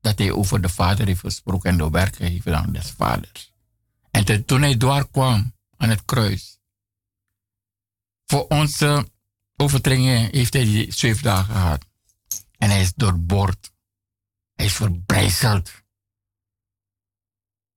dat 0.00 0.18
hij 0.18 0.32
over 0.32 0.60
de 0.60 0.68
vader 0.68 1.06
heeft 1.06 1.20
gesproken 1.20 1.70
en 1.70 1.76
de 1.76 1.90
werk 1.90 2.16
gegeven 2.16 2.56
aan 2.56 2.72
des 2.72 2.90
vaders. 2.90 3.52
En 4.10 4.44
toen 4.44 4.62
hij 4.62 4.76
doorkwam 4.76 5.54
aan 5.76 5.88
het 5.88 6.04
kruis. 6.04 6.58
Voor 8.26 8.46
onze 8.46 9.08
overtredingen 9.56 10.28
heeft 10.30 10.52
hij 10.52 10.64
die 10.64 10.92
zeven 10.92 11.22
dagen 11.22 11.54
gehad. 11.54 11.84
En 12.58 12.70
hij 12.70 12.80
is 12.80 12.94
doorboord. 12.94 13.72
Hij 14.54 14.66
is 14.66 14.72
verbrijzeld. 14.72 15.70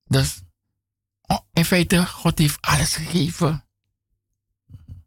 Dus 0.06 0.42
oh, 1.22 1.40
in 1.54 1.66
feite, 1.66 2.06
God 2.06 2.38
heeft 2.38 2.62
alles 2.62 2.96
gegeven 2.96 3.66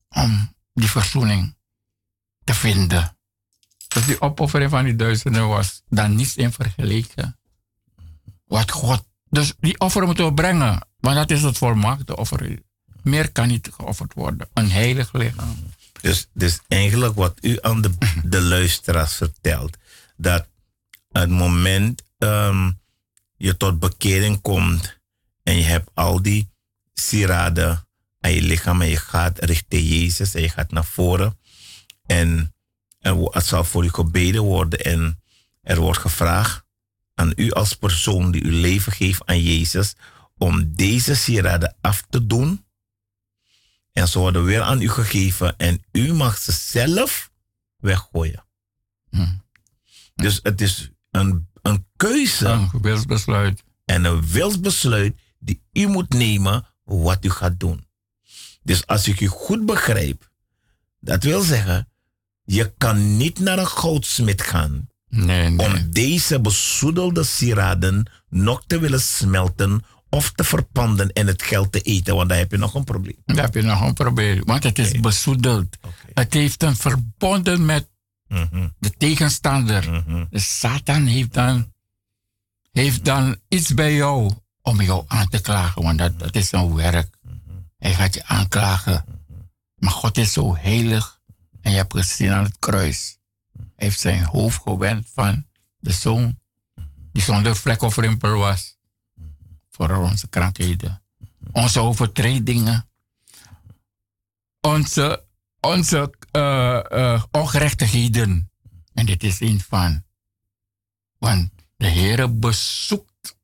om 0.08 0.54
die 0.72 0.90
verzoening 0.90 1.56
te 2.44 2.54
vinden. 2.54 3.16
Dus 3.88 4.06
die 4.06 4.20
opoffering 4.20 4.70
van 4.70 4.84
die 4.84 4.96
duizenden 4.96 5.48
was 5.48 5.82
dan 5.88 6.14
niets 6.14 6.36
in 6.36 6.52
vergeleken. 6.52 7.38
Wat 8.44 8.70
God. 8.70 9.04
Dus 9.28 9.54
die 9.58 9.80
offer 9.80 10.06
moeten 10.06 10.24
we 10.24 10.34
brengen. 10.34 10.86
Want 11.00 11.16
dat 11.16 11.30
is 11.30 11.42
het 11.42 11.58
volmaakte 11.58 12.16
offer. 12.16 12.62
Meer 13.02 13.32
kan 13.32 13.48
niet 13.48 13.70
geofferd 13.72 14.14
worden. 14.14 14.48
Een 14.52 14.70
heilig 14.70 15.12
lichaam. 15.12 15.56
Dus, 16.02 16.28
dus 16.32 16.60
eigenlijk 16.68 17.14
wat 17.14 17.38
u 17.40 17.58
aan 17.60 17.80
de, 17.80 17.90
de 18.24 18.40
luisteraars 18.40 19.14
vertelt, 19.14 19.76
dat 20.16 20.48
het 21.12 21.30
moment 21.30 22.02
um, 22.18 22.80
je 23.36 23.56
tot 23.56 23.78
bekering 23.78 24.40
komt 24.40 24.98
en 25.42 25.56
je 25.56 25.64
hebt 25.64 25.90
al 25.94 26.22
die 26.22 26.50
sieraden 26.94 27.86
aan 28.20 28.32
je 28.32 28.42
lichaam 28.42 28.82
en 28.82 28.88
je 28.88 28.96
gaat 28.96 29.44
richting 29.44 29.88
Jezus 29.88 30.34
en 30.34 30.42
je 30.42 30.48
gaat 30.48 30.70
naar 30.70 30.84
voren 30.84 31.38
en, 32.06 32.54
en 32.98 33.28
het 33.30 33.46
zal 33.46 33.64
voor 33.64 33.84
u 33.84 33.88
gebeden 33.88 34.42
worden 34.42 34.78
en 34.78 35.22
er 35.60 35.80
wordt 35.80 35.98
gevraagd 35.98 36.64
aan 37.14 37.32
u 37.36 37.50
als 37.50 37.74
persoon 37.74 38.30
die 38.30 38.44
uw 38.44 38.60
leven 38.60 38.92
geeft 38.92 39.26
aan 39.26 39.42
Jezus 39.42 39.94
om 40.36 40.74
deze 40.74 41.14
sieraden 41.14 41.76
af 41.80 42.02
te 42.10 42.26
doen 42.26 42.64
en 43.92 44.08
ze 44.08 44.18
worden 44.18 44.44
weer 44.44 44.60
aan 44.60 44.80
u 44.80 44.88
gegeven 44.88 45.56
en 45.56 45.84
u 45.92 46.12
mag 46.12 46.38
ze 46.38 46.52
zelf 46.52 47.30
weggooien. 47.76 48.44
Hm. 49.10 49.26
Dus 50.14 50.40
het 50.42 50.60
is 50.60 50.90
een, 51.10 51.48
een 51.62 51.86
keuze. 51.96 52.48
Een 52.48 52.70
wilsbesluit. 52.80 53.62
En 53.84 54.04
een 54.04 54.26
wilsbesluit 54.26 55.16
die 55.38 55.62
u 55.72 55.86
moet 55.86 56.12
nemen 56.12 56.66
wat 56.84 57.24
u 57.24 57.30
gaat 57.30 57.60
doen. 57.60 57.86
Dus 58.62 58.86
als 58.86 59.08
ik 59.08 59.20
u 59.20 59.26
goed 59.26 59.66
begrijp, 59.66 60.30
dat 61.00 61.22
wil 61.22 61.40
zeggen, 61.40 61.88
je 62.44 62.74
kan 62.78 63.16
niet 63.16 63.38
naar 63.38 63.58
een 63.58 63.66
goudsmid 63.66 64.42
gaan 64.42 64.88
nee, 65.08 65.48
nee. 65.48 65.68
om 65.68 65.90
deze 65.90 66.40
bezoedelde 66.40 67.24
sieraden 67.24 68.10
nog 68.28 68.62
te 68.66 68.78
willen 68.78 69.00
smelten 69.00 69.84
of 70.14 70.32
te 70.32 70.44
verpanden 70.44 71.12
en 71.12 71.26
het 71.26 71.42
geld 71.42 71.72
te 71.72 71.80
eten, 71.80 72.16
want 72.16 72.28
dan 72.28 72.38
heb 72.38 72.50
je 72.50 72.56
nog 72.56 72.74
een 72.74 72.84
probleem. 72.84 73.16
Dan 73.24 73.36
heb 73.36 73.54
je 73.54 73.62
nog 73.62 73.80
een 73.80 73.94
probleem, 73.94 74.44
want 74.44 74.62
het 74.62 74.78
is 74.78 74.88
okay. 74.88 75.00
bezoedeld. 75.00 75.76
Het 76.14 76.32
heeft 76.32 76.62
een 76.62 76.76
verbonden 76.76 77.64
met 77.64 77.88
mhm. 78.28 78.68
de 78.78 78.90
tegenstander. 78.90 79.90
Mhm. 79.90 80.24
De 80.30 80.38
Satan 80.38 81.06
heeft 81.06 81.32
dan, 81.32 81.72
heeft 82.72 83.04
dan 83.04 83.36
iets 83.48 83.74
bij 83.74 83.94
jou 83.94 84.32
om 84.62 84.82
jou 84.82 85.04
aan 85.06 85.28
te 85.28 85.40
klagen, 85.40 85.82
want 85.82 85.98
dat, 85.98 86.18
dat 86.18 86.34
is 86.34 86.52
een 86.52 86.74
werk. 86.74 87.16
Mhm. 87.22 87.36
Hij 87.78 87.94
gaat 87.94 88.14
je 88.14 88.24
aanklagen. 88.24 89.04
Maar 89.76 89.92
God 89.92 90.18
is 90.18 90.32
zo 90.32 90.56
heilig. 90.56 91.20
En 91.60 91.70
je 91.70 91.76
hebt 91.76 91.92
gezien 91.92 92.32
aan 92.32 92.44
het 92.44 92.58
kruis. 92.58 93.18
Hij 93.52 93.64
heeft 93.76 94.00
zijn 94.00 94.24
hoofd 94.24 94.60
gewend 94.62 95.08
van 95.14 95.46
de 95.78 95.92
zoon 95.92 96.38
die 97.12 97.22
zonder 97.22 97.56
vlek 97.56 97.82
of 97.82 97.96
rimpel 97.96 98.38
was. 98.38 98.76
Voor 99.72 99.90
onze 99.90 100.28
krankheden, 100.28 101.02
onze 101.52 101.80
overtredingen, 101.80 102.88
onze, 104.60 105.24
onze 105.60 106.14
uh, 106.32 106.80
uh, 106.92 107.22
ongerechtigheden. 107.30 108.50
En 108.94 109.06
dit 109.06 109.22
is 109.22 109.40
een 109.40 109.60
van. 109.60 110.04
Want 111.18 111.50
de 111.76 111.86
Heer 111.86 112.38
bezoekt. 112.38 113.36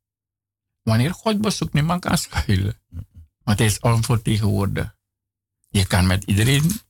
Wanneer 0.82 1.14
God 1.14 1.40
bezoekt, 1.40 1.72
niemand 1.72 2.00
kan 2.00 2.18
schuilen. 2.18 2.80
Want 3.42 3.58
hij 3.58 3.66
is 3.66 3.80
onvertegenwoordigd. 3.80 4.96
Je 5.68 5.86
kan 5.86 6.06
met 6.06 6.24
iedereen 6.24 6.80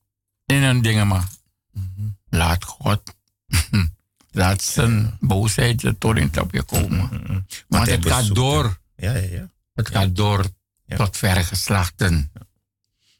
in 0.45 0.63
een 0.63 0.83
dingen, 0.83 1.07
maar 1.07 1.29
laat 2.29 2.65
God 2.65 3.17
Laat 4.31 4.63
zijn 4.63 5.17
boosheid 5.21 5.83
er 5.83 5.99
tot 5.99 6.39
op 6.39 6.53
je 6.53 6.63
komen. 6.63 7.09
Mm-hmm. 7.11 7.47
Want 7.69 7.91
het 7.91 8.07
gaat 8.07 8.35
door. 8.35 8.79
Ja, 9.01 9.13
ja, 9.13 9.29
ja. 9.31 9.51
Het 9.75 9.89
gaat 9.89 10.17
door 10.17 10.45
tot 10.97 11.17
verre 11.17 11.45
geslachten. 11.45 12.33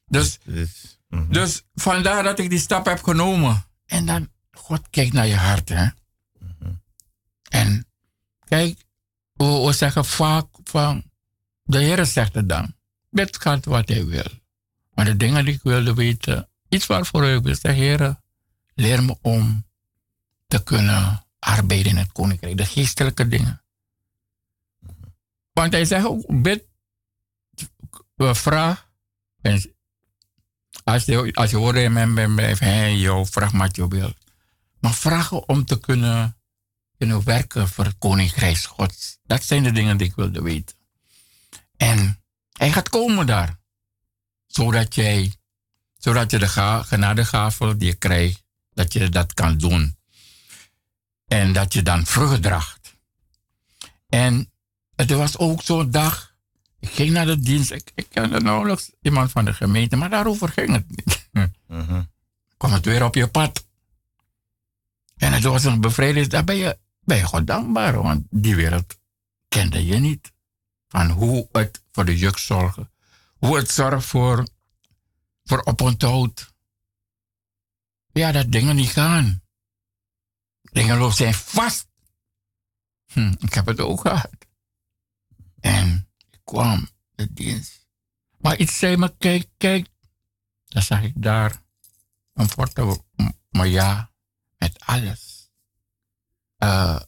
Dus, 0.07 0.39
mm-hmm. 0.45 1.33
dus 1.33 1.63
vandaar 1.75 2.23
dat 2.23 2.39
ik 2.39 2.51
die 2.51 2.59
stap 2.59 2.87
heb 2.87 3.03
genomen. 3.03 3.65
En 3.87 4.07
dan, 4.07 4.29
God 4.53 4.91
kijkt 4.91 5.13
naar 5.13 5.27
je 5.27 5.37
hart. 5.37 5.69
Hè? 5.69 5.87
Mm-hmm. 6.39 6.83
En 7.49 7.87
kijk, 8.45 8.85
we, 9.33 9.45
we, 9.45 9.73
zeggen 9.73 10.05
vaak 10.05 10.47
van, 10.65 11.05
de 11.63 11.79
Heer 11.79 12.07
zegt 12.07 12.35
het 12.35 12.49
dan. 12.49 12.75
Bid 13.11 13.41
gaat 13.41 13.65
wat 13.65 13.89
hij 13.89 14.07
wil. 14.07 14.29
Maar 14.95 15.05
de 15.05 15.17
dingen 15.17 15.45
die 15.45 15.55
ik 15.55 15.63
wilde 15.63 15.95
weten, 15.95 16.49
iets 16.69 16.87
waarvoor 16.87 17.25
ik 17.25 17.43
wil 17.43 17.55
zeggen, 17.55 17.83
Heer, 17.83 18.21
leer 18.75 19.03
me 19.05 19.17
om 19.21 19.67
te 20.47 20.63
kunnen 20.63 21.25
arbeiden 21.39 21.93
in 21.93 21.99
het 21.99 22.13
koninkrijk. 22.13 22.57
De 22.57 22.67
geestelijke 22.67 23.29
dingen. 23.29 23.63
Want 25.59 25.73
hij 25.73 25.85
zegt 25.85 26.05
ook, 26.05 26.43
bid, 26.43 26.65
vraag. 28.17 28.89
En 29.41 29.75
als 30.85 31.05
je, 31.05 31.33
als 31.35 31.51
je 31.51 31.57
hoort 31.57 31.91
mijn 31.91 32.35
blijft, 32.35 32.61
hey, 32.61 32.97
joh, 32.97 33.27
vraag 33.27 33.53
wat 33.53 33.77
je 33.77 33.89
wilt. 33.89 34.17
Maar 34.81 34.95
vragen 34.95 35.49
om 35.49 35.65
te 35.65 35.81
kunnen, 35.81 36.37
kunnen 36.99 37.25
werken 37.25 37.69
voor 37.69 37.85
het 37.85 37.99
koninkrijk 37.99 38.59
Gods. 38.59 39.19
Dat 39.23 39.43
zijn 39.43 39.63
de 39.63 39.73
dingen 39.73 39.97
die 39.97 40.07
ik 40.07 40.15
wilde 40.15 40.43
weten. 40.43 40.77
En 41.77 42.23
hij 42.53 42.73
gaat 42.73 42.89
komen 42.89 43.27
daar. 43.27 43.59
Zodat 44.47 44.95
jij, 44.95 45.35
zodat 45.97 46.31
je 46.31 46.39
de 46.39 46.49
genadegave 46.85 47.77
die 47.77 47.89
je 47.89 47.95
krijgt, 47.95 48.43
dat 48.75 48.93
je 48.93 49.09
dat 49.09 49.35
kan 49.35 49.59
doen. 49.59 49.97
En 51.27 51.53
dat 51.53 51.73
je 51.73 51.83
dan 51.83 52.07
vrucht 52.07 52.43
draagt. 52.43 52.97
En 54.09 54.53
het 54.99 55.11
was 55.11 55.39
ook 55.39 55.63
zo'n 55.63 55.91
dag. 55.91 56.35
Ik 56.79 56.89
ging 56.89 57.11
naar 57.11 57.27
de 57.27 57.39
dienst. 57.39 57.71
Ik, 57.71 57.93
ik 57.95 58.07
kende 58.09 58.41
nauwelijks 58.41 58.91
iemand 59.01 59.31
van 59.31 59.45
de 59.45 59.55
gemeente, 59.55 59.97
maar 59.97 60.11
daarover 60.11 60.49
ging 60.49 60.73
het 60.73 60.89
niet. 60.89 61.29
Kom 62.57 62.73
het 62.73 62.85
weer 62.85 63.05
op 63.05 63.15
je 63.15 63.29
pad. 63.29 63.67
En 65.17 65.33
het 65.33 65.43
was 65.43 65.65
een 65.65 65.81
bevrijding. 65.81 66.27
Daar 66.27 66.45
ben 66.45 66.57
je, 66.57 66.79
ben 67.01 67.17
je 67.17 67.25
God 67.25 67.47
dankbaar, 67.47 68.03
want 68.03 68.27
die 68.31 68.57
wereld 68.57 68.99
kende 69.49 69.87
je 69.87 69.99
niet. 69.99 70.33
Van 70.89 71.11
hoe 71.11 71.49
het 71.53 71.83
voor 71.93 72.05
de 72.05 72.19
juk 72.19 72.39
zorgen. 72.39 72.93
Hoe 73.37 73.57
het 73.57 73.71
zorgt 73.71 74.07
voor, 74.07 74.49
voor 75.45 75.65
oponthoud. 75.65 76.53
Ja, 78.13 78.33
dat 78.33 78.53
dingen 78.53 78.77
niet 78.77 78.91
gaan. 78.91 79.43
Dingen 80.63 81.13
zijn 81.13 81.35
vast. 81.35 81.87
Hm, 83.13 83.35
ik 83.39 83.55
heb 83.55 83.67
het 83.67 83.81
ook 83.81 84.01
gehad. 84.01 84.38
En 85.61 86.09
ik 86.31 86.41
kwam 86.45 86.89
de 87.15 87.33
dienst. 87.33 87.89
Maar 88.39 88.57
iets 88.57 88.79
zei 88.79 88.97
me, 88.97 89.15
kijk, 89.19 89.49
kijk. 89.57 89.89
Dan 90.65 90.83
zag 90.83 91.03
ik 91.03 91.13
daar 91.17 91.63
een 92.35 92.49
foto, 92.49 93.05
maar 93.51 93.67
ja, 93.67 94.11
met 94.59 94.85
alles. 94.85 95.51
Uh, 96.59 97.01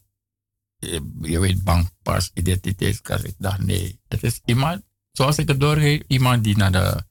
je 1.21 1.39
weet, 1.39 1.65
bankpas, 1.65 2.31
identiteitskaart. 2.35 3.25
Ik 3.25 3.35
dacht, 3.39 3.59
nee, 3.59 4.01
het 4.09 4.23
is 4.23 4.41
iemand, 4.45 4.83
zoals 5.13 5.39
ik 5.39 5.49
het 5.49 5.61
doorgeef, 5.61 6.03
iemand 6.07 6.45
die 6.45 6.57
naar 6.57 6.73
de 6.73 7.09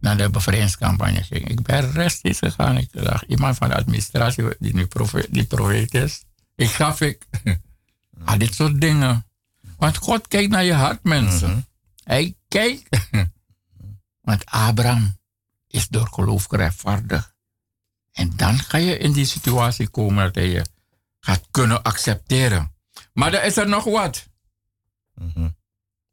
naar 0.00 0.16
de 0.16 0.30
bevrijdingscampagne 0.30 1.22
ging. 1.22 1.48
Ik 1.48 1.62
ben 1.62 1.92
rechtstreeks 1.92 2.38
gegaan. 2.38 2.76
Ik 2.76 2.92
dacht, 2.92 3.24
iemand 3.26 3.56
van 3.56 3.68
de 3.68 3.74
administratie 3.74 4.44
die 4.58 4.74
nu 4.74 4.86
profeet, 4.86 5.26
die 5.30 5.44
profeet 5.44 5.94
is. 5.94 6.24
Ik 6.54 6.70
gaf 6.70 7.00
ik. 7.00 7.26
ah, 8.24 8.38
dit 8.38 8.54
soort 8.54 8.80
dingen. 8.80 9.24
Want 9.80 9.96
God 9.96 10.28
kijkt 10.28 10.50
naar 10.50 10.64
je 10.64 10.72
hart, 10.72 11.02
mensen. 11.02 11.50
Mhm. 11.50 11.60
Hij 12.04 12.36
kijkt. 12.48 13.08
Want 14.28 14.46
Abraham 14.46 15.18
is 15.66 15.88
door 15.88 16.08
geloof 16.08 16.44
gerechtvaardigd. 16.44 17.34
En 18.12 18.36
dan 18.36 18.58
ga 18.58 18.78
je 18.78 18.98
in 18.98 19.12
die 19.12 19.24
situatie 19.24 19.88
komen 19.88 20.24
dat 20.24 20.34
hij 20.34 20.48
je 20.48 20.64
gaat 21.20 21.46
kunnen 21.50 21.82
accepteren. 21.82 22.74
Maar 23.12 23.34
er 23.34 23.44
is 23.44 23.56
er 23.56 23.68
nog 23.68 23.84
wat. 23.84 24.28
Mm 25.14 25.56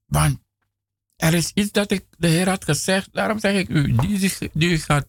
Want 0.05 0.39
er 1.15 1.33
is 1.33 1.51
iets 1.53 1.71
dat 1.71 1.91
ik 1.91 2.05
de 2.17 2.27
Heer 2.27 2.49
had 2.49 2.63
gezegd. 2.63 3.13
Daarom 3.13 3.39
zeg 3.39 3.55
ik 3.55 3.69
u, 3.69 3.95
die, 3.95 4.49
die, 4.53 4.79
gaat, 4.79 5.07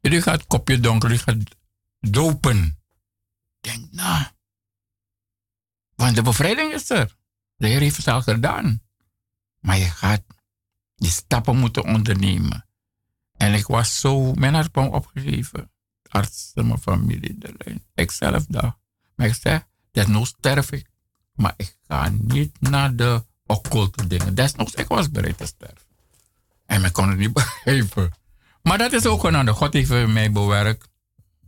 die 0.00 0.22
gaat 0.22 0.46
kopje 0.46 0.80
donker, 0.80 1.08
die 1.08 1.18
gaat 1.18 1.56
dopen. 2.00 2.82
Denk 3.60 3.92
na. 3.92 4.32
Want 5.94 6.14
de 6.14 6.22
bevrijding 6.22 6.72
is 6.72 6.90
er. 6.90 7.20
De 7.62 7.68
Heer 7.68 7.80
heeft 7.80 7.96
het 7.96 8.08
al 8.08 8.22
gedaan. 8.22 8.82
Maar 9.60 9.78
je 9.78 9.84
gaat 9.84 10.22
die 10.96 11.10
stappen 11.10 11.56
moeten 11.56 11.84
ondernemen. 11.84 12.66
En 13.36 13.54
ik 13.54 13.66
was 13.66 14.00
zo, 14.00 14.32
mijn 14.34 14.54
hart 14.54 14.76
opgegeven. 14.76 15.70
Artsen, 16.08 16.66
mijn 16.66 16.78
familie, 16.78 17.38
de 17.38 17.54
lijn. 17.58 17.84
Ik 17.94 18.10
zelf 18.10 18.46
daar. 18.46 18.76
Maar 19.14 19.26
ik 19.26 19.34
zeg, 19.34 19.66
desnoods 19.90 20.28
sterf 20.38 20.72
ik. 20.72 20.88
Maar 21.34 21.54
ik 21.56 21.76
ga 21.86 22.08
niet 22.08 22.60
naar 22.60 22.96
de 22.96 23.24
occulte 23.46 24.06
dingen. 24.06 24.34
Desnoods, 24.34 24.74
ik 24.74 24.88
was 24.88 25.10
bereid 25.10 25.38
te 25.38 25.46
sterven. 25.46 25.86
En 26.66 26.80
men 26.80 26.92
kon 26.92 27.08
het 27.08 27.18
niet 27.18 27.32
begrijpen. 27.42 28.12
Maar 28.62 28.78
dat 28.78 28.92
is 28.92 29.06
ook 29.06 29.24
een 29.24 29.34
ander. 29.34 29.54
God 29.54 29.72
heeft 29.72 30.06
mij 30.06 30.32
bewerkt. 30.32 30.88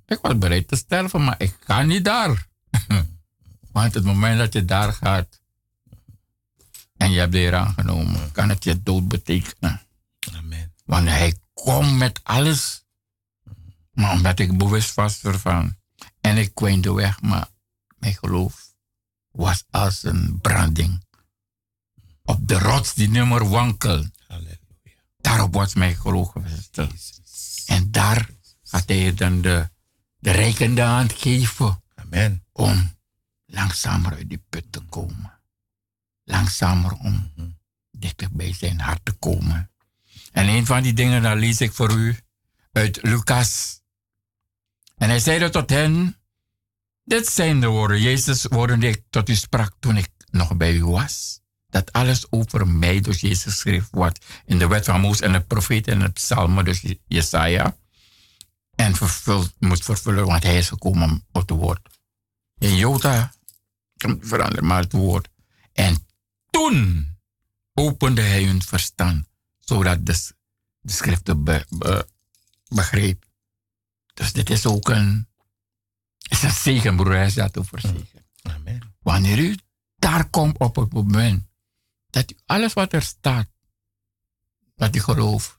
Ik 0.06 0.18
was 0.22 0.38
bereid 0.38 0.68
te 0.68 0.76
sterven, 0.76 1.24
maar 1.24 1.40
ik 1.40 1.56
ga 1.60 1.82
niet 1.82 2.04
daar. 2.04 2.46
Want 3.72 3.94
het 3.94 4.04
moment 4.04 4.38
dat 4.38 4.52
je 4.52 4.64
daar 4.64 4.92
gaat 4.92 5.42
en 7.04 7.10
je 7.10 7.18
hebt 7.18 7.32
de 7.32 7.38
Heer 7.38 7.54
aangenomen, 7.54 8.32
kan 8.32 8.48
het 8.48 8.64
je 8.64 8.82
dood 8.82 9.08
betekenen. 9.08 9.80
Amen. 10.32 10.72
Want 10.84 11.08
hij 11.08 11.34
komt 11.52 11.96
met 11.96 12.20
alles. 12.22 12.84
Maar 13.92 14.12
omdat 14.12 14.38
ik 14.38 14.58
bewust 14.58 14.94
was 14.94 15.22
ervan 15.22 15.76
en 16.20 16.36
ik 16.36 16.54
kwam 16.54 16.80
de 16.80 16.92
weg, 16.92 17.20
maar 17.20 17.48
mijn 17.98 18.14
geloof 18.14 18.74
was 19.30 19.64
als 19.70 20.02
een 20.02 20.38
branding 20.40 21.04
op 22.22 22.48
de 22.48 22.58
rots 22.58 22.94
die 22.94 23.08
nummer 23.08 23.48
wankel. 23.48 24.06
Halleluja. 24.26 24.58
Daarop 25.16 25.52
wordt 25.52 25.74
mijn 25.74 25.96
geloof 25.96 26.30
gevestigd. 26.30 27.20
En 27.66 27.90
daar 27.90 28.30
gaat 28.62 28.88
hij 28.88 29.14
dan 29.14 29.40
de, 29.40 29.70
de 30.18 30.30
rijkende 30.30 30.82
hand 30.82 31.12
geven. 31.12 31.82
Amen. 31.94 32.44
Om 32.52 32.96
langzamer 33.46 34.14
uit 34.14 34.28
die 34.28 34.44
put 34.48 34.72
te 34.72 34.80
komen. 34.80 35.33
Langzamer 36.24 36.92
om 36.92 37.32
dichter 37.90 38.28
bij 38.32 38.54
zijn 38.54 38.80
hart 38.80 39.04
te 39.04 39.12
komen. 39.12 39.70
En 40.32 40.48
een 40.48 40.66
van 40.66 40.82
die 40.82 40.92
dingen, 40.92 41.22
daar 41.22 41.36
lees 41.36 41.60
ik 41.60 41.72
voor 41.72 41.92
u 41.92 42.18
uit 42.72 43.02
Lucas. 43.02 43.80
En 44.96 45.08
hij 45.08 45.18
zeide 45.18 45.50
tot 45.50 45.70
hen, 45.70 46.16
dit 47.04 47.26
zijn 47.26 47.60
de 47.60 47.66
woorden, 47.66 48.00
Jezus 48.00 48.44
woorden 48.44 48.80
die 48.80 48.90
ik 48.90 49.02
tot 49.10 49.28
u 49.28 49.34
sprak 49.34 49.72
toen 49.80 49.96
ik 49.96 50.10
nog 50.30 50.56
bij 50.56 50.74
u 50.74 50.84
was 50.84 51.42
dat 51.74 51.92
alles 51.92 52.30
over 52.30 52.68
mij 52.68 53.00
door 53.00 53.14
Jezus 53.14 53.42
geschreven 53.42 53.88
wordt 53.90 54.24
in 54.44 54.58
de 54.58 54.66
wet 54.66 54.84
van 54.84 55.00
Mozes 55.00 55.20
en 55.20 55.32
de 55.32 55.40
profeten 55.40 55.92
en 55.92 56.00
het 56.00 56.12
psalmen, 56.12 56.64
dus 56.64 56.84
Jesaja. 57.06 57.76
En 58.74 58.94
vervuld, 58.94 59.54
moet 59.58 59.84
vervullen, 59.84 60.26
want 60.26 60.42
hij 60.42 60.58
is 60.58 60.68
gekomen 60.68 61.26
op 61.32 61.48
het 61.48 61.58
woord. 61.58 61.88
In 62.58 62.76
Jota 62.76 63.32
verander 64.20 64.64
maar 64.64 64.82
het 64.82 64.92
woord. 64.92 65.28
En 65.72 66.06
toen 66.54 67.08
opende 67.72 68.20
hij 68.20 68.44
hun 68.44 68.62
verstand, 68.62 69.26
zodat 69.58 70.06
de, 70.06 70.32
de 70.80 70.92
schriften 70.92 71.44
be, 71.44 71.66
be, 71.68 72.08
begreep. 72.68 73.24
Dus 74.14 74.32
dit 74.32 74.50
is 74.50 74.66
ook 74.66 74.88
een, 74.88 75.28
is 76.28 76.42
een 76.42 76.50
zegen, 76.50 76.96
broer, 76.96 77.14
hij 77.14 77.30
zegt 77.30 77.58
over 77.58 77.80
zegen. 77.80 78.26
Amen. 78.42 78.94
Wanneer 78.98 79.38
u 79.38 79.58
daar 79.96 80.30
komt 80.30 80.58
op 80.58 80.76
het 80.76 80.92
moment 80.92 81.46
dat 82.10 82.30
u 82.30 82.36
alles 82.46 82.72
wat 82.72 82.92
er 82.92 83.02
staat, 83.02 83.48
dat 84.74 84.96
u 84.96 85.00
gelooft, 85.00 85.58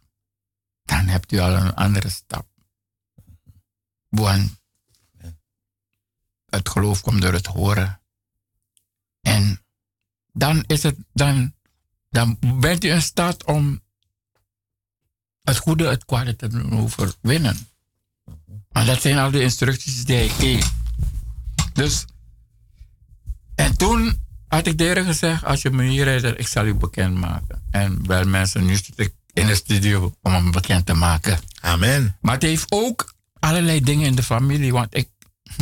dan 0.84 1.08
hebt 1.08 1.32
u 1.32 1.40
al 1.40 1.54
een 1.54 1.74
andere 1.74 2.10
stap. 2.10 2.48
Want 4.10 4.62
het 6.46 6.70
geloof 6.70 7.02
komt 7.02 7.22
door 7.22 7.34
het 7.34 7.46
horen. 7.46 8.02
En 9.22 9.65
dan 10.36 10.64
is 10.68 10.84
het, 10.84 10.96
dan, 11.14 11.54
dan 12.10 12.38
bent 12.60 12.84
u 12.84 12.90
in 12.90 13.02
staat 13.02 13.46
om 13.46 13.82
het 15.42 15.58
goede, 15.58 15.88
het 15.88 16.06
kwade 16.06 16.36
te 16.36 16.68
overwinnen. 16.72 17.58
Maar 18.72 18.86
dat 18.86 19.02
zijn 19.02 19.18
al 19.18 19.32
de 19.32 19.42
instructies 19.42 20.06
die 20.06 20.16
hij 20.16 20.30
geeft. 20.30 20.74
Dus, 21.74 22.06
en 23.56 23.78
toen 23.78 24.24
had 24.48 24.68
ik 24.68 24.78
tegen 24.78 25.06
gezegd, 25.06 25.44
als 25.44 25.62
je 25.62 25.70
me 25.70 25.84
hier 25.84 26.04
rijdt, 26.04 26.40
ik 26.40 26.48
zal 26.48 26.66
u 26.66 26.74
bekendmaken. 26.74 27.62
En 27.72 28.08
wel 28.08 28.26
mensen, 28.26 28.66
nu 28.66 28.76
zit 28.76 29.00
ik 29.00 29.14
in 29.34 29.48
de 29.48 29.56
studio 29.56 30.16
om 30.22 30.32
hem 30.32 30.52
bekend 30.52 30.86
te 30.86 30.94
maken. 30.94 31.40
Amen. 31.62 32.18
Maar 32.22 32.34
het 32.34 32.44
heeft 32.44 32.72
ook 32.72 33.14
allerlei 33.40 33.82
dingen 33.82 34.06
in 34.06 34.16
de 34.16 34.24
familie, 34.24 34.72
want 34.72 34.96
ik, 34.96 35.10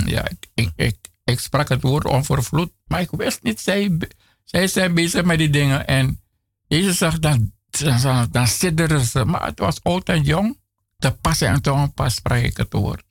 ja, 0.06 0.30
ik, 0.30 0.48
ik, 0.54 0.72
ik, 0.76 0.98
ik 1.24 1.40
sprak 1.40 1.70
het 1.70 1.82
woord 1.82 2.06
onvervloed, 2.06 2.72
maar 2.88 3.02
ik 3.02 3.12
wist 3.12 3.44
niet, 3.44 3.62
zij, 3.62 3.98
zij 4.44 4.68
zijn 4.68 4.94
bezig 4.94 5.24
met 5.24 5.38
die 5.38 5.50
dingen. 5.50 5.88
En 5.88 6.22
Jezus 6.68 6.98
zegt, 6.98 7.22
dan, 7.22 7.54
dan, 8.02 8.28
dan 8.32 8.48
sidderen 8.48 9.06
ze. 9.06 9.26
Maar 9.26 9.46
het 9.46 9.60
was 9.60 9.84
oud 9.84 10.10
en 10.10 10.24
jong. 10.24 10.62
Te 10.98 11.12
pas 11.12 11.42
en 11.42 11.62
te 11.62 11.92
pas 11.96 12.16
spreek 12.16 12.46
ik 12.46 12.58
het 12.58 12.74
woord. 12.74 13.04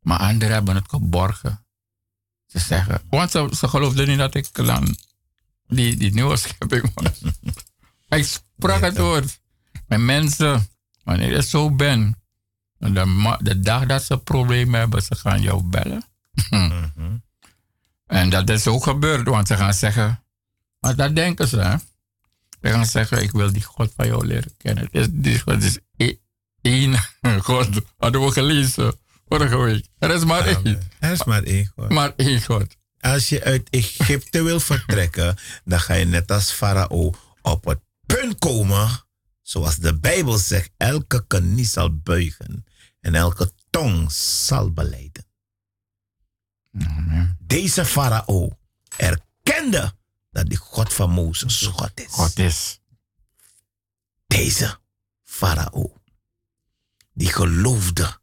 Maar 0.00 0.18
anderen 0.18 0.54
hebben 0.54 0.74
het 0.74 0.88
geborgen. 0.88 1.66
Ze 2.46 2.58
zeggen, 2.58 3.02
want 3.10 3.30
ze, 3.30 3.52
ze 3.56 3.68
geloofden 3.68 4.08
niet 4.08 4.18
dat 4.18 4.34
ik 4.34 4.48
dan 4.52 4.96
die, 5.66 5.96
die 5.96 6.14
nieuwe 6.14 6.36
schepping 6.36 6.90
was. 6.94 7.20
ik 8.18 8.24
sprak 8.24 8.80
het 8.80 8.98
woord 8.98 9.40
mensen. 9.86 10.68
Wanneer 11.02 11.30
je 11.30 11.42
zo 11.42 11.70
bent, 11.70 12.16
de, 12.78 13.36
de 13.40 13.60
dag 13.60 13.86
dat 13.86 14.02
ze 14.02 14.18
problemen 14.18 14.80
hebben, 14.80 15.02
ze 15.02 15.14
gaan 15.14 15.42
jou 15.42 15.62
bellen. 15.62 16.04
En 18.06 18.30
dat 18.30 18.50
is 18.50 18.66
ook 18.66 18.82
gebeurd, 18.82 19.28
want 19.28 19.46
ze 19.46 19.56
gaan 19.56 19.74
zeggen, 19.74 20.23
maar 20.84 20.96
dat 20.96 21.14
denken 21.14 21.48
ze. 21.48 21.60
Hè? 21.60 21.76
Ze 22.60 22.68
gaan 22.68 22.86
zeggen, 22.86 23.22
ik 23.22 23.30
wil 23.30 23.52
die 23.52 23.62
God 23.62 23.92
van 23.96 24.06
jou 24.06 24.26
leren 24.26 24.56
kennen. 24.56 24.88
Is, 24.90 25.06
die 25.10 25.40
God 25.40 25.62
is 25.62 25.78
één 26.60 26.98
God. 27.48 27.68
Hadden 27.96 28.24
we 28.24 28.30
gelezen 28.32 28.94
vorige 29.28 29.56
week. 29.56 29.86
Er 29.98 30.10
is 30.10 30.24
maar 30.24 30.46
één. 30.46 30.90
Er 30.98 31.12
is 31.12 31.24
maar 31.24 31.42
één 31.42 31.72
God. 31.76 31.88
Maar 31.88 32.12
één 32.16 32.42
God. 32.42 32.76
Als 33.00 33.28
je 33.28 33.44
uit 33.44 33.70
Egypte 33.70 34.42
wil 34.42 34.60
vertrekken, 34.60 35.36
dan 35.64 35.80
ga 35.80 35.94
je 35.94 36.04
net 36.04 36.30
als 36.30 36.50
Farao 36.50 37.14
op 37.42 37.64
het 37.64 37.80
punt 38.06 38.38
komen, 38.38 38.88
zoals 39.42 39.76
de 39.76 39.98
Bijbel 39.98 40.38
zegt, 40.38 40.70
elke 40.76 41.24
knie 41.26 41.66
zal 41.66 41.96
buigen 41.96 42.64
en 43.00 43.14
elke 43.14 43.52
tong 43.70 44.12
zal 44.12 44.72
beleiden. 44.72 45.26
Amen. 46.78 47.38
Deze 47.40 47.84
Farao 47.84 48.58
erkende 48.96 49.94
dat 50.34 50.48
die 50.48 50.58
God 50.58 50.92
van 50.92 51.10
Mozes 51.10 51.66
God 51.66 51.90
is. 51.94 52.06
God 52.06 52.38
is. 52.38 52.80
Deze 54.26 54.80
Farao, 55.22 56.02
die 57.12 57.32
geloofde 57.32 58.20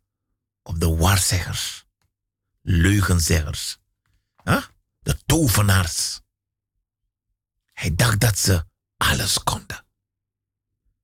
op 0.61 0.79
de 0.79 0.95
waarzeggers, 0.95 1.85
leugenzeggers, 2.61 3.79
huh? 4.43 4.65
de 4.99 5.17
tovenaars. 5.25 6.21
Hij 7.73 7.95
dacht 7.95 8.19
dat 8.19 8.37
ze 8.37 8.65
alles 8.97 9.43
konden. 9.43 9.85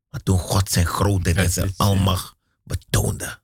Maar 0.09 0.23
toen 0.23 0.39
God 0.39 0.69
zijn 0.69 0.85
grootheid 0.85 1.37
en 1.37 1.51
zijn 1.51 1.73
almacht 1.77 2.35
betoonde, 2.63 3.41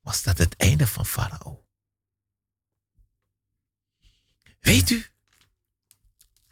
was 0.00 0.22
dat 0.22 0.38
het 0.38 0.56
einde 0.56 0.86
van 0.86 1.06
Farao. 1.06 1.64
Weet 4.60 4.90
u, 4.90 5.06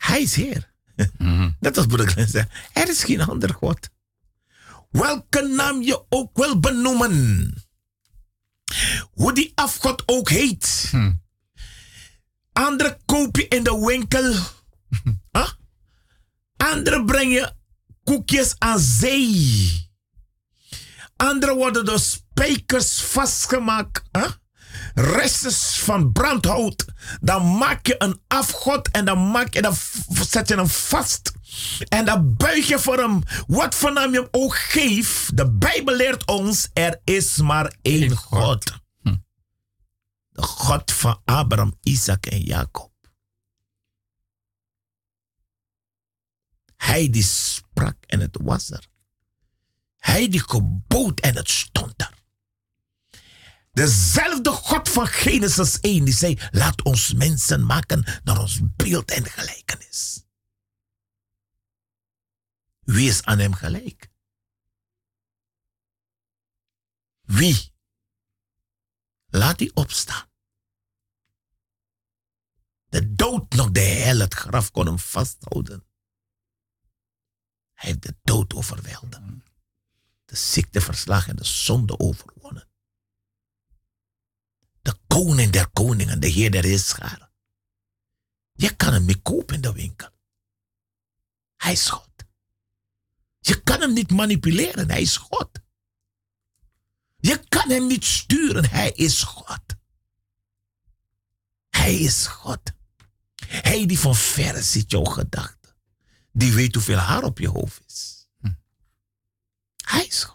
hij 0.06 0.22
is 0.22 0.34
Heer. 0.34 0.72
Net 1.60 1.76
als 1.76 1.86
broeder 1.86 2.08
Glenn 2.08 2.28
zei, 2.28 2.46
er 2.72 2.88
is 2.88 3.04
geen 3.04 3.20
ander 3.20 3.54
God. 3.54 3.88
Welke 4.90 5.42
naam 5.42 5.82
je 5.82 6.04
ook 6.08 6.36
wil 6.36 6.60
benoemen. 6.60 7.54
Hoe 9.10 9.32
die 9.32 9.52
afgod 9.54 10.02
ook 10.06 10.28
heet. 10.28 10.92
Andere 12.52 12.98
koop 13.04 13.36
je 13.36 13.48
in 13.48 13.62
de 13.64 13.84
winkel. 13.86 14.34
huh? 15.32 15.50
Andere 16.56 17.04
breng 17.04 17.32
je 17.32 17.52
koekjes 18.04 18.54
aan 18.58 18.78
zee. 18.78 19.90
Andere 21.16 21.54
worden 21.54 21.84
door 21.84 21.98
spijkers 21.98 23.00
vastgemaakt. 23.02 24.02
Huh? 24.12 24.30
Restes 24.94 25.78
van 25.78 26.12
brandhout. 26.12 26.84
Dan 27.20 27.56
maak 27.56 27.86
je 27.86 27.94
een 27.98 28.20
afgod 28.26 28.90
en 28.90 29.04
dan, 29.04 29.30
maak 29.30 29.54
je, 29.54 29.62
dan 29.62 29.74
zet 30.30 30.48
je 30.48 30.54
hem 30.54 30.68
vast. 30.68 31.32
En 31.88 32.04
dan 32.04 32.36
buig 32.36 32.68
je 32.68 32.78
voor 32.78 32.98
hem. 32.98 33.22
Wat 33.46 33.74
voor 33.74 33.92
naam 33.92 34.12
je 34.12 34.18
hem 34.18 34.28
ook 34.30 34.56
geeft. 34.56 35.36
De 35.36 35.50
Bijbel 35.50 35.96
leert 35.96 36.26
ons: 36.26 36.68
er 36.72 37.00
is 37.04 37.36
maar 37.36 37.74
één 37.82 38.16
God. 38.16 38.82
De 40.28 40.42
God 40.42 40.92
van 40.92 41.20
Abraham, 41.24 41.78
Isaac 41.82 42.26
en 42.26 42.40
Jacob. 42.40 42.92
Hij 46.76 47.10
die 47.10 47.22
sprak 47.22 47.96
en 48.06 48.20
het 48.20 48.38
was 48.42 48.70
er. 48.70 48.86
Hij 49.96 50.28
die 50.28 50.48
gebood 50.48 51.20
en 51.20 51.36
het 51.36 51.50
stond 51.50 52.00
er. 52.00 52.23
Dezelfde 53.74 54.50
God 54.50 54.88
van 54.88 55.06
Genesis 55.06 55.80
1 55.80 56.04
die 56.04 56.14
zei: 56.14 56.38
Laat 56.50 56.82
ons 56.82 57.12
mensen 57.12 57.66
maken 57.66 58.20
naar 58.24 58.40
ons 58.40 58.60
beeld 58.76 59.10
en 59.10 59.24
gelijkenis. 59.24 60.24
Wie 62.80 63.08
is 63.08 63.22
aan 63.22 63.38
hem 63.38 63.54
gelijk? 63.54 64.10
Wie? 67.20 67.72
Laat 69.26 69.58
die 69.58 69.74
opstaan. 69.74 70.28
De 72.84 73.14
dood 73.14 73.52
nog 73.52 73.70
de 73.70 73.80
hel, 73.80 74.18
het 74.18 74.34
graf 74.34 74.70
kon 74.70 74.86
hem 74.86 74.98
vasthouden. 74.98 75.86
Hij 77.72 77.90
heeft 77.90 78.02
de 78.02 78.16
dood 78.22 78.54
overweldigd. 78.54 79.22
De 80.24 80.36
ziekte 80.36 80.80
verslagen 80.80 81.30
en 81.30 81.36
de 81.36 81.44
zonde 81.44 81.98
overwonnen. 81.98 82.68
De 85.14 85.20
koning 85.20 85.52
der 85.52 85.68
koningen, 85.68 86.20
de 86.20 86.26
heer 86.26 86.50
der 86.50 86.64
Israël. 86.64 87.28
Je 88.52 88.76
kan 88.76 88.92
hem 88.92 89.04
niet 89.04 89.22
kopen 89.22 89.54
in 89.54 89.60
de 89.60 89.72
winkel. 89.72 90.08
Hij 91.56 91.72
is 91.72 91.88
God. 91.88 92.10
Je 93.38 93.62
kan 93.62 93.80
hem 93.80 93.92
niet 93.92 94.10
manipuleren, 94.10 94.90
hij 94.90 95.00
is 95.00 95.16
God. 95.16 95.50
Je 97.16 97.44
kan 97.48 97.70
hem 97.70 97.86
niet 97.86 98.04
sturen, 98.04 98.70
hij 98.70 98.90
is 98.90 99.22
God. 99.22 99.62
Hij 101.68 101.94
is 101.94 102.26
God. 102.26 102.72
Hij 103.46 103.86
die 103.86 103.98
van 103.98 104.14
verre 104.14 104.62
ziet 104.62 104.90
jouw 104.90 105.04
gedachten. 105.04 105.74
Die 106.32 106.52
weet 106.52 106.74
hoeveel 106.74 106.98
haar 106.98 107.22
op 107.22 107.38
je 107.38 107.48
hoofd 107.48 107.82
is. 107.86 108.28
Hij 109.76 110.06
is 110.06 110.24
God. 110.24 110.33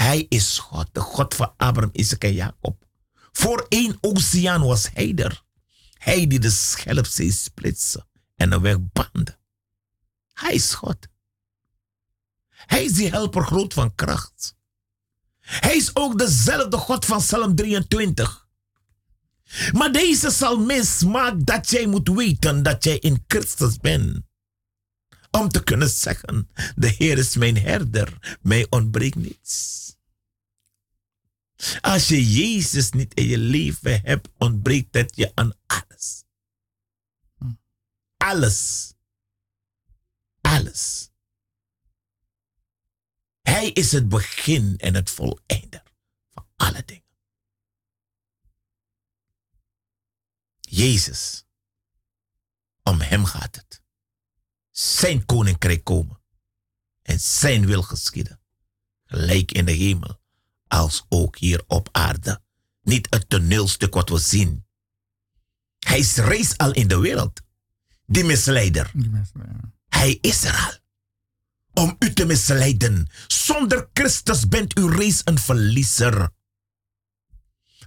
Hij 0.00 0.26
is 0.28 0.58
God, 0.58 0.88
de 0.92 1.00
God 1.00 1.34
van 1.34 1.54
Abraham, 1.56 1.90
Isaac 1.92 2.22
en 2.22 2.32
Jacob. 2.32 2.86
Voor 3.32 3.66
één 3.68 3.98
oceaan 4.00 4.62
was 4.62 4.88
hij 4.92 5.14
er. 5.14 5.44
Hij 5.98 6.26
die 6.26 6.38
de 6.38 6.50
Schelpzee 6.50 7.32
splitste 7.32 8.06
en 8.36 8.50
de 8.50 8.60
weg 8.60 8.76
bande. 8.92 9.38
Hij 10.32 10.54
is 10.54 10.74
God. 10.74 10.96
Hij 12.48 12.84
is 12.84 12.92
die 12.92 13.10
helper 13.10 13.44
groot 13.44 13.72
van 13.72 13.94
kracht. 13.94 14.56
Hij 15.40 15.76
is 15.76 15.90
ook 15.96 16.18
dezelfde 16.18 16.76
God 16.76 17.04
van 17.04 17.18
Psalm 17.18 17.54
23. 17.54 18.48
Maar 19.72 19.92
deze 19.92 20.26
psalmist 20.26 21.04
maakt 21.04 21.46
dat 21.46 21.70
jij 21.70 21.86
moet 21.86 22.08
weten 22.08 22.62
dat 22.62 22.84
jij 22.84 22.98
in 22.98 23.24
Christus 23.26 23.76
bent. 23.76 24.22
Om 25.30 25.48
te 25.48 25.62
kunnen 25.62 25.88
zeggen, 25.90 26.48
de 26.74 26.88
Heer 26.88 27.18
is 27.18 27.36
mijn 27.36 27.58
herder, 27.58 28.38
mij 28.42 28.66
ontbreekt 28.70 29.16
niets. 29.16 29.89
Als 31.80 32.08
je 32.08 32.30
Jezus 32.30 32.90
niet 32.90 33.14
in 33.14 33.26
je 33.26 33.38
leven 33.38 34.00
hebt, 34.02 34.28
ontbreekt 34.38 34.94
het 34.94 35.16
je 35.16 35.32
aan 35.34 35.52
alles. 35.66 36.24
Alles. 38.16 38.92
alles. 40.40 41.10
Hij 43.40 43.70
is 43.70 43.92
het 43.92 44.08
begin 44.08 44.78
en 44.78 44.94
het 44.94 45.10
voleinder 45.10 45.82
van 46.30 46.46
alle 46.56 46.84
dingen. 46.84 47.04
Jezus, 50.60 51.46
om 52.82 53.00
Hem 53.00 53.24
gaat 53.24 53.56
het. 53.56 53.82
Zijn 54.70 55.24
koninkrijk 55.26 55.84
komen 55.84 56.22
en 57.02 57.20
Zijn 57.20 57.66
wil 57.66 57.82
geschieden, 57.82 58.40
gelijk 59.04 59.52
in 59.52 59.64
de 59.64 59.72
hemel 59.72 60.19
als 60.70 61.06
ook 61.08 61.36
hier 61.38 61.62
op 61.66 61.88
aarde. 61.92 62.40
Niet 62.82 63.06
het 63.10 63.28
toneelstuk 63.28 63.94
wat 63.94 64.08
we 64.08 64.18
zien. 64.18 64.64
Hij 65.78 65.98
is 65.98 66.16
reeds 66.16 66.56
al 66.56 66.72
in 66.72 66.88
de 66.88 66.98
wereld. 66.98 67.40
Die 68.06 68.24
misleider. 68.24 68.92
Hij 69.88 70.18
is 70.20 70.44
er 70.44 70.56
al. 70.56 70.78
Om 71.84 71.96
u 71.98 72.12
te 72.12 72.24
misleiden. 72.24 73.08
Zonder 73.26 73.88
Christus 73.92 74.48
bent 74.48 74.78
u 74.78 74.86
reeds 74.90 75.20
een 75.24 75.38
verliezer. 75.38 76.30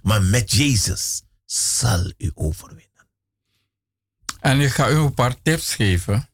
Maar 0.02 0.22
met 0.22 0.50
Jezus 0.50 1.22
zal 1.44 2.12
u 2.18 2.30
overwinnen. 2.34 3.08
En 4.40 4.60
ik 4.60 4.70
ga 4.70 4.90
u 4.90 4.94
een 4.94 5.14
paar 5.14 5.42
tips 5.42 5.74
geven. 5.74 6.28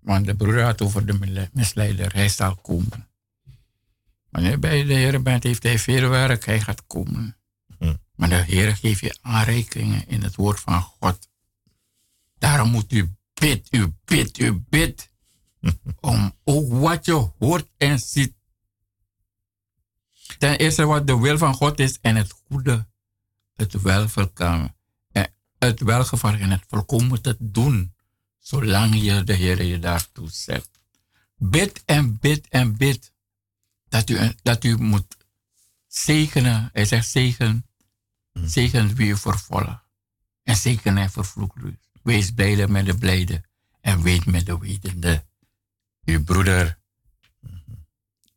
Want 0.00 0.26
de 0.26 0.36
broer 0.36 0.62
had 0.62 0.80
over 0.82 1.06
de 1.06 1.48
misleider. 1.52 2.12
Hij 2.12 2.28
zal 2.28 2.56
komen. 2.56 3.08
Wanneer 4.34 4.58
bij 4.58 4.84
de 4.84 4.92
Heer 4.92 5.22
bent, 5.22 5.42
heeft 5.42 5.62
hij 5.62 5.78
veel 5.78 6.08
werk. 6.08 6.44
Hij 6.44 6.60
gaat 6.60 6.86
komen. 6.86 7.36
Hm. 7.78 7.94
Maar 8.14 8.28
de 8.28 8.34
Heer 8.34 8.76
geeft 8.76 9.00
je 9.00 9.18
aanrekeningen 9.20 10.08
in 10.08 10.22
het 10.22 10.34
woord 10.34 10.60
van 10.60 10.82
God. 10.82 11.28
Daarom 12.38 12.70
moet 12.70 12.92
u 12.92 13.14
bid, 13.34 13.68
u 13.70 13.94
bid, 14.04 14.38
u 14.38 14.64
bid. 14.68 15.10
om 16.00 16.32
ook 16.44 16.72
wat 16.72 17.04
je 17.04 17.30
hoort 17.38 17.68
en 17.76 17.98
ziet. 17.98 18.34
Ten 20.38 20.58
eerste 20.58 20.84
wat 20.84 21.06
de 21.06 21.18
wil 21.18 21.38
van 21.38 21.54
God 21.54 21.78
is 21.78 21.98
en 22.00 22.16
het 22.16 22.32
goede, 22.46 22.86
het 23.56 23.82
welverkan, 23.82 24.74
het 25.58 25.80
welgevallen 25.80 26.40
en 26.40 26.50
het 26.50 26.64
volkomen 26.68 27.22
te 27.22 27.36
doen. 27.38 27.94
Zolang 28.38 29.02
je 29.02 29.24
de 29.24 29.32
Heer 29.32 29.62
je 29.62 29.78
daartoe 29.78 30.28
zet. 30.30 30.68
Bid 31.36 31.82
en 31.84 32.18
bid 32.18 32.48
en 32.48 32.76
bid. 32.76 33.13
Dat 33.94 34.10
u, 34.10 34.32
dat 34.42 34.64
u 34.64 34.76
moet 34.76 35.16
zegenen. 35.86 36.70
Hij 36.72 36.84
zegt 36.84 37.08
zegen. 37.08 37.66
Mm. 38.32 38.48
Zegen 38.48 38.94
wie 38.94 39.08
u 39.08 39.16
vervolgt. 39.16 39.82
En 40.42 40.56
zegen 40.56 40.96
en 40.96 41.10
vervloekt 41.10 41.62
u. 41.62 41.78
Wees 42.02 42.30
blijde 42.30 42.68
met 42.68 42.86
de 42.86 42.98
blijde. 42.98 43.42
En 43.80 44.02
weet 44.02 44.26
met 44.26 44.46
de 44.46 44.58
wetende. 44.58 45.24
Uw 46.04 46.24
broeder 46.24 46.78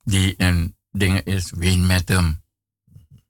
die 0.04 0.34
een 0.38 0.76
ding 0.92 1.22
is, 1.22 1.52
weet 1.52 1.80
met 1.80 2.08
hem. 2.08 2.44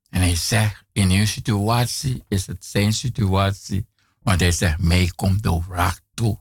En 0.09 0.21
hij 0.21 0.35
zegt, 0.35 0.83
in 0.91 1.09
uw 1.09 1.25
situatie 1.25 2.23
is 2.27 2.47
het 2.47 2.65
zijn 2.65 2.93
situatie. 2.93 3.87
Want 4.19 4.39
hij 4.39 4.51
zegt, 4.51 4.77
mij 4.77 5.11
komt 5.15 5.43
de 5.43 5.63
wraak 5.67 6.01
toe. 6.13 6.39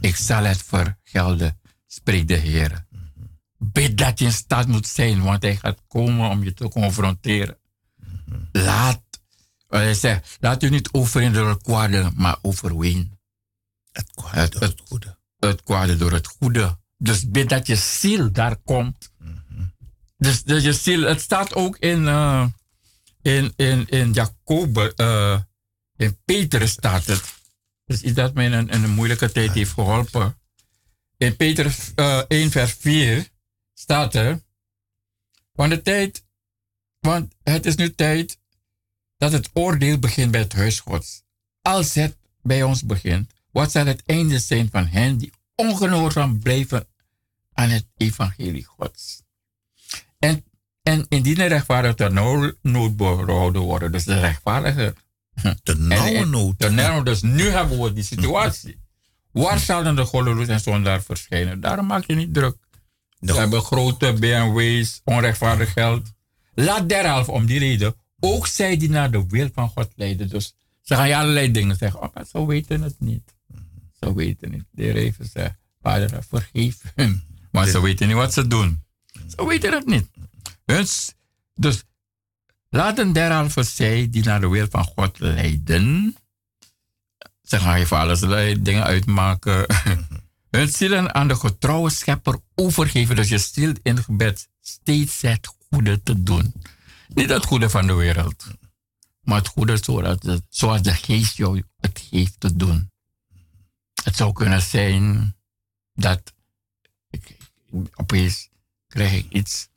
Ik 0.00 0.16
zal 0.16 0.44
het 0.44 0.62
vergelden, 0.62 1.60
spreekt 1.86 2.28
de 2.28 2.36
Heer. 2.36 2.86
Bid 3.58 3.98
dat 3.98 4.18
je 4.18 4.24
in 4.24 4.32
staat 4.32 4.66
moet 4.66 4.86
zijn, 4.86 5.22
want 5.22 5.42
hij 5.42 5.56
gaat 5.56 5.78
komen 5.88 6.30
om 6.30 6.44
je 6.44 6.54
te 6.54 6.68
confronteren. 6.68 7.58
Laat, 8.52 9.02
hij 9.68 9.94
zegt, 9.94 10.36
laat 10.40 10.62
u 10.62 10.70
niet 10.70 10.88
overwinnen 10.92 11.40
door 11.40 11.50
het 11.50 11.62
kwade, 11.62 12.10
maar 12.14 12.38
overwin. 12.42 13.18
Het 13.92 14.10
kwade 14.14 14.48
door 14.48 14.60
het, 14.62 14.82
goede. 14.84 15.18
Het 15.38 15.62
kwade 15.62 15.96
door 15.96 16.12
het 16.12 16.26
goede. 16.26 16.78
Dus 16.96 17.30
bid 17.30 17.48
dat 17.48 17.66
je 17.66 17.76
ziel 17.76 18.32
daar 18.32 18.56
komt. 18.56 19.12
Dus, 20.16 20.42
dus 20.42 20.62
je 20.62 20.72
ziel, 20.72 21.02
het 21.02 21.20
staat 21.20 21.54
ook 21.54 21.76
in, 21.78 22.02
uh, 22.02 22.46
in, 23.22 23.52
in, 23.56 23.88
in 23.88 24.12
Jacobus, 24.12 24.92
uh, 24.96 25.40
in 25.96 26.18
Petrus 26.24 26.70
staat 26.70 27.06
het. 27.06 27.22
Dus 27.84 28.02
iets 28.02 28.14
dat 28.14 28.34
mij 28.34 28.44
in 28.44 28.52
een, 28.52 28.68
in 28.68 28.82
een 28.82 28.90
moeilijke 28.90 29.32
tijd 29.32 29.52
heeft 29.52 29.72
geholpen. 29.72 30.38
In 31.16 31.36
Petrus 31.36 31.92
uh, 31.96 32.18
1 32.28 32.50
vers 32.50 32.76
4 32.78 33.28
staat 33.84 34.14
er, 34.14 34.42
want 35.52 35.70
de 35.70 35.82
tijd, 35.82 36.24
want 37.00 37.34
het 37.42 37.66
is 37.66 37.74
nu 37.74 37.94
tijd 37.94 38.38
dat 39.16 39.32
het 39.32 39.50
oordeel 39.52 39.98
begint 39.98 40.30
bij 40.30 40.40
het 40.40 40.52
huis 40.52 40.80
Gods. 40.80 41.22
Als 41.62 41.94
het 41.94 42.16
bij 42.42 42.62
ons 42.62 42.84
begint, 42.84 43.32
wat 43.50 43.70
zal 43.70 43.86
het 43.86 44.02
einde 44.06 44.38
zijn 44.38 44.68
van 44.70 44.86
hen 44.86 45.18
die 45.18 45.32
ongehoorzaam 45.54 46.38
blijven 46.38 46.86
aan 47.52 47.70
het 47.70 47.86
evangelie 47.96 48.64
Gods? 48.64 49.22
En, 50.18 50.44
en 50.82 51.06
indien 51.08 51.34
de 51.34 51.46
rechtvaardigen 51.46 51.96
ter 51.96 52.12
nood 52.62 52.96
behouden 52.96 53.62
worden, 53.62 53.92
dus 53.92 54.04
de 54.04 54.20
rechtvaardigen. 54.20 54.96
De 55.62 55.76
nauwe 55.92 56.24
nood. 56.24 56.58
De 56.58 57.00
dus 57.04 57.22
nu 57.22 57.48
hebben 57.48 57.82
we 57.82 57.92
die 57.92 58.04
situatie. 58.04 58.80
Waar 59.32 59.58
zullen 59.58 59.96
de 59.96 60.04
goddeloos 60.04 60.48
en 60.48 60.60
zondaar 60.60 61.02
verschijnen? 61.02 61.60
Daarom 61.60 61.86
maak 61.86 62.04
je 62.04 62.14
niet 62.14 62.34
druk. 62.34 62.63
We 63.32 63.32
hebben 63.32 63.62
grote 63.62 64.12
BMW's, 64.12 65.00
onrechtvaardig 65.04 65.72
geld. 65.72 66.12
Laat 66.54 66.88
derhalve 66.88 67.30
om 67.30 67.46
die 67.46 67.58
reden 67.58 67.94
ook 68.20 68.46
zij 68.46 68.76
die 68.76 68.90
naar 68.90 69.10
de 69.10 69.26
wil 69.28 69.48
van 69.54 69.68
God 69.68 69.88
leiden. 69.94 70.28
Dus 70.28 70.54
ze 70.82 70.94
gaan 70.94 71.08
je 71.08 71.16
allerlei 71.16 71.50
dingen 71.50 71.76
zeggen. 71.76 72.02
Oh, 72.02 72.14
maar 72.14 72.26
ze 72.26 72.46
weten 72.46 72.82
het 72.82 72.94
niet. 72.98 73.34
Ze 74.00 74.14
weten 74.14 74.50
niet. 74.50 74.64
De 74.70 74.82
Heer 74.82 75.56
vader, 75.82 76.24
vergeef 76.28 76.80
hun. 76.94 77.22
Maar 77.50 77.66
ze 77.66 77.80
weten 77.80 78.06
niet 78.06 78.16
wat 78.16 78.32
ze 78.32 78.46
doen. 78.46 78.82
Ze 79.36 79.46
weten 79.46 79.72
het 79.72 79.86
niet. 79.86 80.08
Dus, 80.64 81.14
dus 81.54 81.82
laten 82.68 83.12
derhalve 83.12 83.62
zij 83.62 84.10
die 84.10 84.24
naar 84.24 84.40
de 84.40 84.48
wil 84.48 84.66
van 84.70 84.84
God 84.84 85.18
leiden. 85.18 86.16
Ze 87.42 87.58
gaan 87.58 87.74
even 87.74 87.96
alles 87.96 88.20
dingen 88.60 88.84
uitmaken. 88.84 89.66
Hun 90.54 90.68
zielen 90.68 91.14
aan 91.14 91.28
de 91.28 91.36
getrouwe 91.36 91.90
schepper 91.90 92.40
overgeven. 92.54 93.16
Dus 93.16 93.28
je 93.28 93.38
ziel 93.38 93.72
in 93.82 94.02
gebed 94.02 94.48
steeds 94.60 95.20
het 95.20 95.54
goede 95.70 96.02
te 96.02 96.22
doen. 96.22 96.54
Niet 97.08 97.28
het 97.28 97.44
goede 97.44 97.70
van 97.70 97.86
de 97.86 97.94
wereld. 97.94 98.46
Maar 99.20 99.38
het 99.38 99.48
goede 99.48 99.80
de, 99.80 100.42
zoals 100.48 100.82
de 100.82 100.94
geest 100.94 101.36
jou 101.36 101.62
het 101.80 102.06
geeft 102.10 102.40
te 102.40 102.56
doen. 102.56 102.90
Het 104.02 104.16
zou 104.16 104.32
kunnen 104.32 104.62
zijn 104.62 105.36
dat 105.92 106.32
ik, 107.10 107.36
opeens 107.94 108.48
krijg 108.86 109.12
ik 109.12 109.26
iets. 109.30 109.68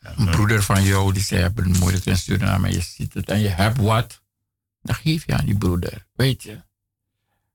Een 0.00 0.30
broeder 0.30 0.62
van 0.62 0.82
jou 0.82 1.12
die 1.12 1.22
zei, 1.22 1.40
je 1.40 1.46
hebt 1.46 1.58
een 1.58 1.78
moeilijke 1.78 2.16
Suriname, 2.16 2.72
je 2.72 2.80
ziet 2.80 3.14
het 3.14 3.28
en 3.28 3.40
je 3.40 3.48
hebt 3.48 3.78
wat. 3.78 4.22
Dan 4.80 4.94
geef 4.94 5.26
je 5.26 5.36
aan 5.36 5.46
die 5.46 5.58
broeder, 5.58 6.06
weet 6.12 6.42
je. 6.42 6.62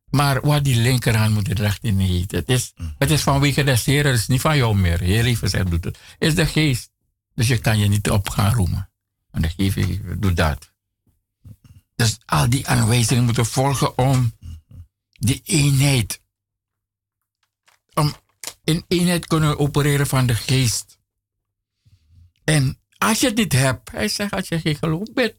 Maar 0.09 0.41
wat 0.41 0.63
die 0.63 0.81
linkerhand 0.81 1.33
moet 1.33 1.45
de 1.45 1.53
rechter 1.53 1.91
niet 1.91 2.31
Het 2.31 2.49
is, 2.49 2.73
mm. 2.75 2.95
het 2.97 3.11
is 3.11 3.21
vanwege 3.21 3.63
de 3.63 3.81
Heer, 3.83 4.05
het 4.05 4.15
is 4.15 4.27
niet 4.27 4.41
van 4.41 4.57
jou 4.57 4.75
meer. 4.75 4.99
Heer 4.99 5.23
lieve 5.23 5.47
zegt, 5.47 5.69
doet 5.69 5.83
het. 5.83 5.99
is 6.19 6.35
de 6.35 6.45
geest. 6.45 6.91
Dus 7.35 7.47
je 7.47 7.57
kan 7.57 7.79
je 7.79 7.87
niet 7.87 8.09
op 8.09 8.29
gaan 8.29 8.53
roemen. 8.53 8.89
En 9.31 9.41
de 9.41 9.49
geest 9.49 10.21
doet 10.21 10.37
dat. 10.37 10.71
Dus 11.95 12.17
al 12.25 12.49
die 12.49 12.67
aanwijzingen 12.67 13.23
moeten 13.23 13.45
volgen 13.45 13.97
om 13.97 14.33
die 15.09 15.41
eenheid. 15.43 16.21
Om 17.93 18.13
in 18.63 18.83
eenheid 18.87 19.27
kunnen 19.27 19.59
opereren 19.59 20.07
van 20.07 20.25
de 20.25 20.35
geest. 20.35 20.99
En 22.43 22.79
als 22.97 23.19
je 23.19 23.27
het 23.27 23.37
niet 23.37 23.53
hebt, 23.53 23.91
hij 23.91 24.07
zegt 24.07 24.33
als 24.33 24.47
je 24.47 24.59
geen 24.59 24.75
geloof 24.75 25.13
bent. 25.13 25.35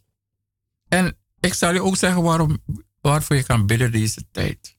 En 0.89 1.16
ik 1.40 1.55
zal 1.55 1.73
je 1.73 1.82
ook 1.82 1.97
zeggen 1.97 2.23
waarom 2.23 2.62
waarvoor 3.09 3.37
je 3.37 3.43
kan 3.43 3.67
bidden 3.67 3.93
deze 3.93 4.25
tijd. 4.31 4.77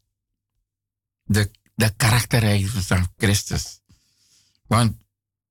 De, 1.24 1.52
de 1.76 1.94
karaktereigenschap 1.98 2.98
van 2.98 3.14
Christus. 3.18 3.80
Want 4.68 4.98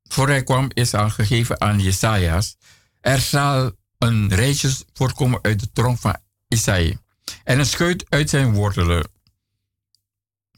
voor 0.03 0.29
hij 0.29 0.43
kwam 0.43 0.71
is 0.75 0.95
al 0.95 1.11
gegeven 1.11 1.61
aan 1.61 1.81
Jesajas. 1.81 2.57
Er 3.01 3.19
zal 3.19 3.73
een 3.99 4.35
reisje 4.35 4.85
voorkomen 4.93 5.43
uit 5.43 5.61
de 5.61 5.73
tronk 5.73 5.99
van 5.99 6.17
Isaïe. 6.49 6.99
En 7.45 7.59
een 7.59 7.67
scheut 7.67 8.05
uit 8.09 8.31
zijn 8.31 8.53
wortelen 8.53 9.11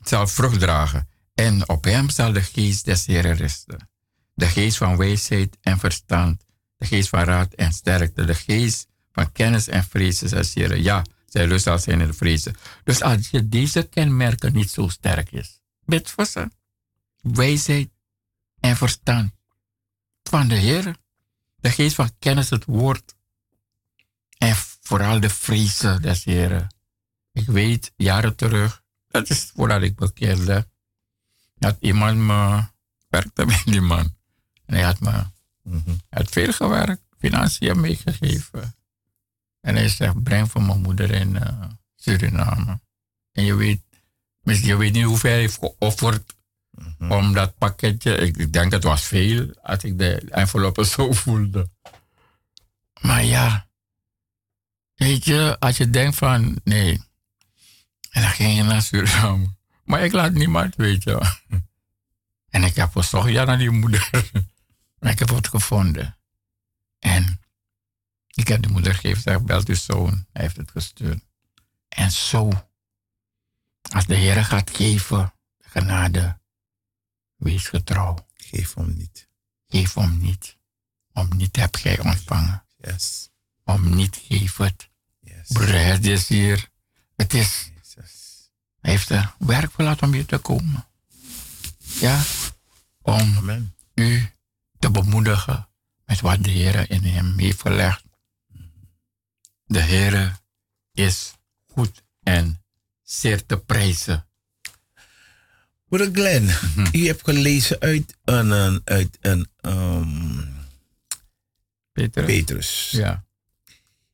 zal 0.03 0.27
vrucht 0.27 0.61
dragen. 0.61 1.09
En 1.35 1.69
op 1.69 1.85
hem 1.85 2.11
zal 2.11 2.33
de 2.33 2.43
geest 2.43 2.85
des 2.85 3.07
Heren 3.07 3.37
rusten. 3.37 3.89
De 4.35 4.47
geest 4.47 4.77
van 4.77 4.97
wijsheid 4.97 5.57
en 5.61 5.79
verstand. 5.79 6.45
De 6.77 6.87
geest 6.87 7.09
van 7.09 7.25
raad 7.25 7.53
en 7.55 7.73
sterkte. 7.73 8.25
De 8.25 8.35
geest 8.35 8.87
van 9.13 9.33
kennis 9.33 9.69
en 9.69 9.85
vrezen, 9.85 10.29
zegt 10.29 10.55
Heren. 10.55 10.83
Ja, 10.83 11.05
zij 11.33 11.47
lust 11.47 11.65
zal 11.65 11.79
zijn 11.79 12.01
in 12.01 12.07
de 12.07 12.13
vrezen. 12.13 12.55
Dus 12.85 13.03
als 13.03 13.29
je 13.29 13.49
deze 13.49 13.83
kenmerken 13.83 14.53
niet 14.53 14.71
zo 14.71 14.89
sterk 14.89 15.33
is, 15.33 15.61
bid 15.85 16.11
voor 16.11 16.27
ze. 16.27 16.51
Wijsheid 17.21 17.91
en 18.61 18.77
verstand 18.77 19.33
van 20.23 20.49
de 20.49 20.55
Heer. 20.55 20.97
De 21.57 21.71
geest 21.71 21.95
van 21.95 22.11
kennis, 22.19 22.51
het 22.51 22.65
woord. 22.65 23.15
En 24.39 24.55
vooral 24.81 25.21
de 25.21 25.31
vrezen 25.31 26.03
des 26.03 26.25
Heeren. 26.25 26.75
Ik 27.33 27.47
weet, 27.47 27.93
jaren 27.97 28.37
terug, 28.37 28.83
dat 29.09 29.31
is 29.31 29.51
voordat 29.55 29.83
ik 29.83 29.97
bekeerde, 29.97 30.69
had 31.59 31.77
iemand 31.81 32.17
me, 32.19 32.63
werkte 33.09 33.47
met 33.47 33.63
die 33.65 33.81
man. 33.81 34.17
En 34.67 34.75
hij 34.75 34.83
had 34.83 35.01
me, 35.01 35.25
Mhm. 35.63 35.91
had 36.11 36.29
veel 36.31 36.53
gewerkt, 36.53 37.03
financiën 37.19 37.81
meegegeven. 37.81 38.75
En 39.61 39.75
hij 39.75 39.89
zegt, 39.89 40.23
breng 40.23 40.51
voor 40.51 40.63
mijn 40.63 40.81
moeder 40.81 41.11
in 41.11 41.37
eh, 41.37 41.65
Suriname. 41.97 42.81
En 43.33 43.45
je 43.45 43.55
weet, 43.55 43.83
misschien 44.43 44.69
je 44.69 44.77
weet 44.77 44.93
niet 44.93 45.05
hoeveel 45.05 45.31
hij 45.31 45.41
heeft 45.41 45.59
geofferd 45.59 46.39
Mhm. 46.71 47.13
om 47.13 47.33
dat 47.33 47.59
pakketje. 47.59 48.17
Ik, 48.17 48.53
denk 48.53 48.71
dat 48.71 48.83
was 48.83 49.05
veel 49.05 49.55
als 49.63 49.83
ik 49.85 49.99
de 49.99 50.15
enveloppen 50.31 50.87
zo 50.87 51.13
voelde. 51.23 51.71
Maar 53.01 53.25
ja, 53.25 53.69
weet 54.95 55.25
je, 55.25 55.57
als 55.59 55.77
je 55.77 55.91
denkt 55.91 56.17
van 56.17 56.61
nee. 56.65 57.03
En 58.11 58.23
dan 58.23 58.31
ging 58.31 58.57
je 58.57 58.63
naar 58.63 58.83
Suriname. 58.83 59.55
Maar 59.85 60.05
ik 60.05 60.13
laat 60.13 60.33
niemand, 60.33 60.77
weet 60.77 61.03
je. 61.03 61.39
En 62.49 62.63
ik 62.63 62.75
heb 62.75 62.91
gezocht 62.93 63.31
ja, 63.31 63.45
naar 63.45 63.59
die 63.59 63.71
moeder. 63.71 64.11
Maar 64.99 65.13
ik 65.13 65.19
heb 65.19 65.29
het 65.29 65.49
gevonden. 65.49 66.19
En 66.99 67.40
ik 68.35 68.49
heb 68.49 68.63
de 68.63 68.69
moeder 68.69 68.95
gegeven, 68.95 69.23
gezegd, 69.23 69.45
belt 69.45 69.69
uw 69.69 69.75
zoon. 69.75 70.27
Hij 70.33 70.43
heeft 70.43 70.57
het 70.57 70.71
gestuurd. 70.71 71.25
En 71.89 72.11
zo, 72.11 72.69
als 73.83 74.07
de 74.07 74.15
Heer 74.15 74.45
gaat 74.45 74.77
geven, 74.77 75.33
genade, 75.59 76.39
wees 77.37 77.69
getrouw. 77.69 78.29
Geef 78.35 78.75
hem 78.75 78.97
niet. 78.97 79.29
Geef 79.67 79.97
om 79.97 80.19
niet. 80.19 80.57
Om 81.13 81.29
niet 81.37 81.57
heb 81.57 81.77
gij 81.77 81.99
ontvangen. 81.99 82.65
Yes. 82.77 83.31
Om 83.65 83.95
niet 83.95 84.21
geef 84.23 84.57
het. 84.57 84.91
Yes. 85.21 85.49
Is 86.01 86.29
hier. 86.29 86.69
Het 87.17 87.35
is, 87.35 87.71
hij 88.81 88.91
heeft 88.91 89.11
er 89.11 89.35
werk 89.39 89.71
voor 89.71 89.85
laten 89.85 90.07
om 90.07 90.13
hier 90.13 90.27
te 90.27 90.39
komen. 90.39 90.87
Ja, 91.79 92.23
om 93.03 93.37
Amen. 93.37 93.75
u 93.95 94.31
te 94.79 94.91
bemoedigen 94.91 95.69
met 96.05 96.21
wat 96.21 96.45
de 96.45 96.51
Heer 96.51 96.91
in 96.91 97.05
hem 97.05 97.39
heeft 97.39 97.61
gelegd. 97.61 98.05
De 99.71 99.81
Heer 99.81 100.39
is 100.93 101.35
goed 101.67 102.03
en 102.23 102.63
zeer 103.03 103.47
te 103.47 103.59
prijzen. 103.59 104.27
Broeder 105.89 106.09
Glenn, 106.13 106.49
u 106.93 107.07
hebt 107.07 107.25
gelezen 107.25 107.81
uit 107.81 108.17
een, 108.25 108.51
een- 108.51 108.81
uit 108.85 109.19
een 109.21 109.49
Peter? 111.93 112.25
Petrus. 112.25 112.91
Ja. 112.91 113.25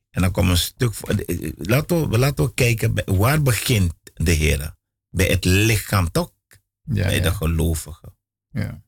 En 0.09 0.21
dan 0.21 0.31
komt 0.31 0.49
een 0.49 0.57
stuk. 0.57 0.93
voor- 0.93 1.15
Laten 1.57 2.09
we, 2.09 2.17
laten 2.17 2.45
we 2.45 2.53
kijken, 2.53 3.17
waar 3.17 3.41
begint 3.41 3.93
de 4.13 4.31
Heer? 4.31 4.75
Bij 5.09 5.25
het 5.27 5.45
lichaam 5.45 6.11
toch? 6.11 6.31
Ja, 6.83 7.05
bij 7.05 7.21
de 7.21 7.31
gelovigen. 7.33 8.15
ja. 8.51 8.81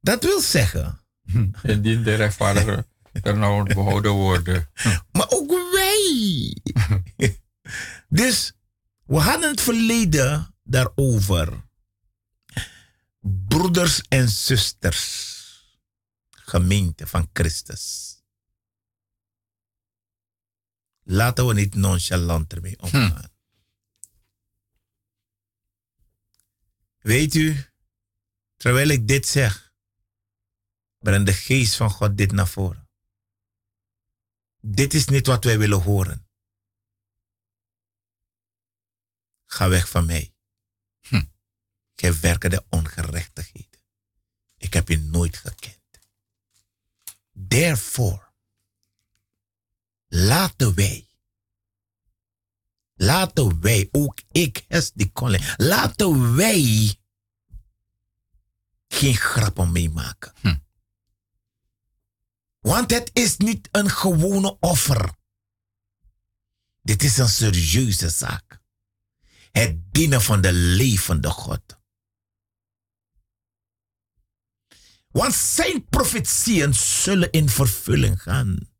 Dat 0.00 0.24
wil 0.24 0.40
zeggen, 0.40 1.00
Indien 1.62 2.02
de 2.02 2.14
rechtvaardigen 2.14 2.86
er 3.22 3.36
nou 3.38 3.74
behouden 3.74 4.12
worden. 4.12 4.70
maar 5.12 5.26
ook. 5.28 5.63
dus 8.08 8.52
we 9.04 9.18
hadden 9.18 9.50
het 9.50 9.60
verleden 9.60 10.54
daarover. 10.62 11.62
Broeders 13.20 14.02
en 14.08 14.28
zusters, 14.28 15.32
gemeente 16.30 17.06
van 17.06 17.30
Christus. 17.32 18.16
Laten 21.02 21.46
we 21.46 21.54
niet 21.54 21.74
nonchalant 21.74 22.52
ermee 22.52 22.80
omgaan. 22.80 23.32
Weet 26.98 27.34
u, 27.34 27.64
terwijl 28.56 28.88
ik 28.88 29.08
dit 29.08 29.26
zeg, 29.26 29.74
brengt 30.98 31.26
de 31.26 31.32
geest 31.32 31.74
van 31.74 31.90
God 31.90 32.16
dit 32.16 32.32
naar 32.32 32.48
voren. 32.48 32.83
Dit 34.66 34.94
is 34.94 35.06
niet 35.06 35.26
wat 35.26 35.44
wij 35.44 35.58
willen 35.58 35.82
horen. 35.82 36.28
Ga 39.46 39.68
weg 39.68 39.88
van 39.88 40.06
mij. 40.06 40.34
Hm. 41.00 41.24
Gij 41.94 42.20
werken 42.20 42.50
de 42.50 42.64
ongerechtigheden. 42.68 43.80
Ik 44.56 44.72
heb 44.72 44.88
je 44.88 44.98
nooit 44.98 45.36
gekend. 45.36 45.80
Therefore, 47.48 48.32
laten 50.06 50.74
wij, 50.74 51.08
laten 52.94 53.60
wij, 53.60 53.88
ook 53.92 54.20
ik, 54.30 54.64
Hesdy 54.68 55.12
Colin, 55.12 55.42
laten 55.56 56.36
wij 56.36 56.96
geen 58.88 59.16
grappen 59.16 59.72
meemaken. 59.72 60.32
Hm. 60.40 60.56
Want 62.64 62.90
het 62.90 63.10
is 63.12 63.36
niet 63.36 63.68
een 63.72 63.90
gewone 63.90 64.56
offer. 64.60 65.14
Dit 66.80 67.02
is 67.02 67.18
een 67.18 67.28
serieuze 67.28 68.08
zaak. 68.08 68.60
Het 69.52 69.92
dienen 69.92 70.22
van 70.22 70.40
de 70.40 70.52
levende 70.52 71.30
God. 71.30 71.78
Want 75.08 75.34
zijn 75.34 75.88
profetieën 75.88 76.74
zullen 76.74 77.30
in 77.30 77.48
vervulling 77.48 78.22
gaan. 78.22 78.70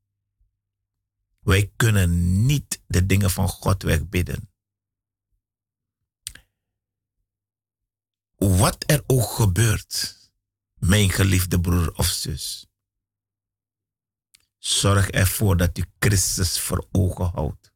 Wij 1.40 1.73
kunnen 1.77 2.44
niet 2.47 2.82
de 2.86 3.06
dingen 3.06 3.31
van 3.31 3.48
God 3.48 3.82
wegbidden. 3.82 4.52
Wat 8.35 8.90
er 8.90 9.05
ook 9.06 9.31
gebeurt, 9.31 10.19
mijn 10.74 11.11
geliefde 11.11 11.61
broer 11.61 11.94
of 11.94 12.06
zus. 12.06 12.69
Zorg 14.65 15.11
ervoor 15.11 15.57
dat 15.57 15.78
u 15.78 15.85
Christus 15.99 16.61
voor 16.61 16.89
ogen 16.93 17.31
houdt. 17.31 17.73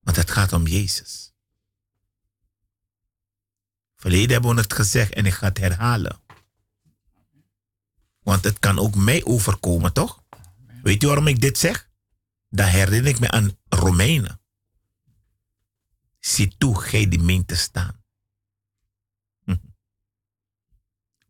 Want 0.00 0.16
het 0.16 0.30
gaat 0.30 0.52
om 0.52 0.66
Jezus. 0.66 1.34
Verleden 3.96 4.30
hebben 4.30 4.54
we 4.54 4.60
het 4.60 4.72
gezegd 4.72 5.12
en 5.12 5.26
ik 5.26 5.32
ga 5.32 5.46
het 5.46 5.58
herhalen. 5.58 6.20
Want 8.18 8.44
het 8.44 8.58
kan 8.58 8.78
ook 8.78 8.94
mij 8.94 9.24
overkomen, 9.24 9.92
toch? 9.92 10.24
Weet 10.82 11.02
u 11.02 11.06
waarom 11.06 11.26
ik 11.26 11.40
dit 11.40 11.58
zeg? 11.58 11.90
Dan 12.48 12.66
herinner 12.66 13.10
ik 13.10 13.20
me 13.20 13.30
aan 13.30 13.58
Romeinen. 13.68 14.40
Zie 16.18 16.56
toe, 16.58 16.80
gij 16.80 17.08
die 17.08 17.20
meent 17.20 17.48
te 17.48 17.56
staan. 17.56 18.04
Hm. 19.44 19.56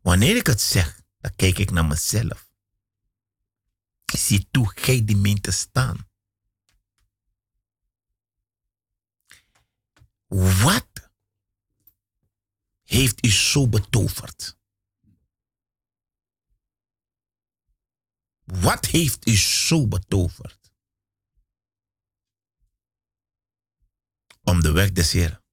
Wanneer 0.01 0.35
ik 0.35 0.47
het 0.47 0.61
zeg, 0.61 0.96
dan 1.27 1.35
kijk 1.35 1.57
ik 1.57 1.71
naar 1.71 1.85
mezelf. 1.85 2.49
Zie 4.05 4.47
toe, 4.51 4.71
gij 4.75 5.05
die 5.05 5.17
meent 5.17 5.43
te 5.43 5.51
staan. 5.51 6.09
Wat 10.63 11.11
heeft 12.83 13.25
u 13.25 13.29
zo 13.29 13.67
betoverd? 13.67 14.57
Wat 18.43 18.85
heeft 18.85 19.27
u 19.27 19.35
zo 19.35 19.87
betoverd? 19.87 20.71
Om 24.43 24.61
de 24.61 24.71
weg 24.71 24.91
des 24.91 25.11
Heeren 25.11 25.43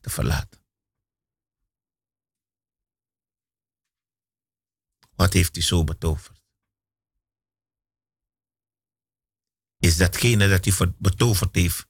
te 0.00 0.10
verlaten. 0.10 0.63
Wat 5.24 5.32
heeft 5.32 5.56
u 5.56 5.62
zo 5.62 5.84
betoverd? 5.84 6.42
Is 9.78 9.96
datgene 9.96 10.48
dat 10.48 10.66
u 10.66 10.72
ver- 10.72 10.94
betoverd 10.98 11.54
heeft, 11.54 11.86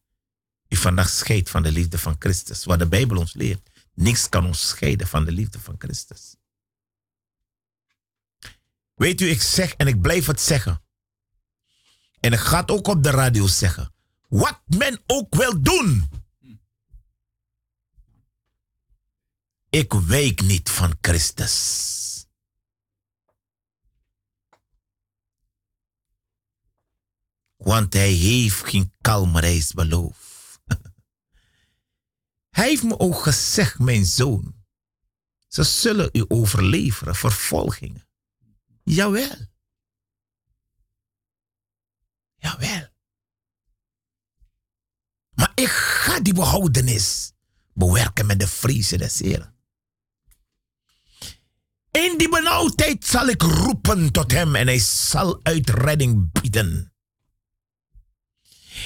u 0.68 0.76
vandaag 0.76 1.08
scheidt 1.08 1.50
van 1.50 1.62
de 1.62 1.72
liefde 1.72 1.98
van 1.98 2.16
Christus? 2.18 2.64
Wat 2.64 2.78
de 2.78 2.88
Bijbel 2.88 3.16
ons 3.16 3.34
leert. 3.34 3.70
Niks 3.94 4.28
kan 4.28 4.46
ons 4.46 4.68
scheiden 4.68 5.06
van 5.06 5.24
de 5.24 5.32
liefde 5.32 5.60
van 5.60 5.74
Christus. 5.78 6.36
Weet 8.94 9.20
u, 9.20 9.30
ik 9.30 9.42
zeg 9.42 9.74
en 9.74 9.86
ik 9.86 10.00
blijf 10.00 10.26
het 10.26 10.40
zeggen. 10.40 10.82
En 12.20 12.32
ik 12.32 12.38
ga 12.38 12.60
het 12.60 12.70
ook 12.70 12.86
op 12.86 13.02
de 13.02 13.10
radio 13.10 13.46
zeggen. 13.46 13.94
Wat 14.28 14.62
men 14.66 15.02
ook 15.06 15.34
wil 15.34 15.62
doen. 15.62 16.10
Ik 19.68 19.92
wijk 19.92 20.40
niet 20.40 20.70
van 20.70 20.96
Christus. 21.00 22.03
Want 27.64 27.92
hij 27.92 28.12
heeft 28.12 28.68
geen 28.68 28.92
kalme 29.00 29.40
reis 29.40 29.72
beloofd. 29.72 30.60
hij 32.56 32.68
heeft 32.68 32.82
me 32.82 32.98
ook 32.98 33.22
gezegd, 33.22 33.78
mijn 33.78 34.04
zoon. 34.04 34.54
Ze 35.48 35.62
zullen 35.62 36.08
u 36.12 36.24
overleveren 36.28 37.14
vervolgingen. 37.14 38.08
Jawel. 38.82 39.36
Jawel. 42.36 42.88
Maar 45.34 45.52
ik 45.54 45.68
ga 45.68 46.20
die 46.20 46.34
behoudenis 46.34 47.32
bewerken 47.72 48.26
met 48.26 48.40
de 48.40 48.48
vriezen 48.48 48.98
des. 48.98 49.20
In 51.90 52.18
die 52.18 52.28
benauwdheid 52.28 53.04
zal 53.04 53.28
ik 53.28 53.42
roepen 53.42 54.12
tot 54.12 54.32
hem 54.32 54.54
en 54.54 54.66
hij 54.66 54.78
zal 54.78 55.40
uitredding 55.42 56.32
bieden. 56.32 56.93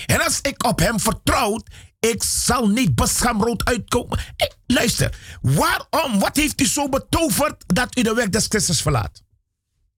En 0.07 0.25
als 0.25 0.41
ik 0.41 0.65
op 0.65 0.79
hem 0.79 1.01
vertrouw, 1.01 1.63
ik 2.01 2.23
zal 2.23 2.69
niet 2.69 2.95
beschaamd 2.95 3.65
uitkomen. 3.65 4.19
Hey, 4.37 4.53
luister, 4.67 5.19
waarom, 5.41 6.19
wat 6.19 6.37
heeft 6.37 6.61
u 6.61 6.67
zo 6.67 6.89
betoverd 6.89 7.65
dat 7.67 7.99
u 7.99 8.03
de 8.03 8.15
weg 8.15 8.29
des 8.29 8.47
Christus 8.47 8.83
verlaat? 8.83 9.23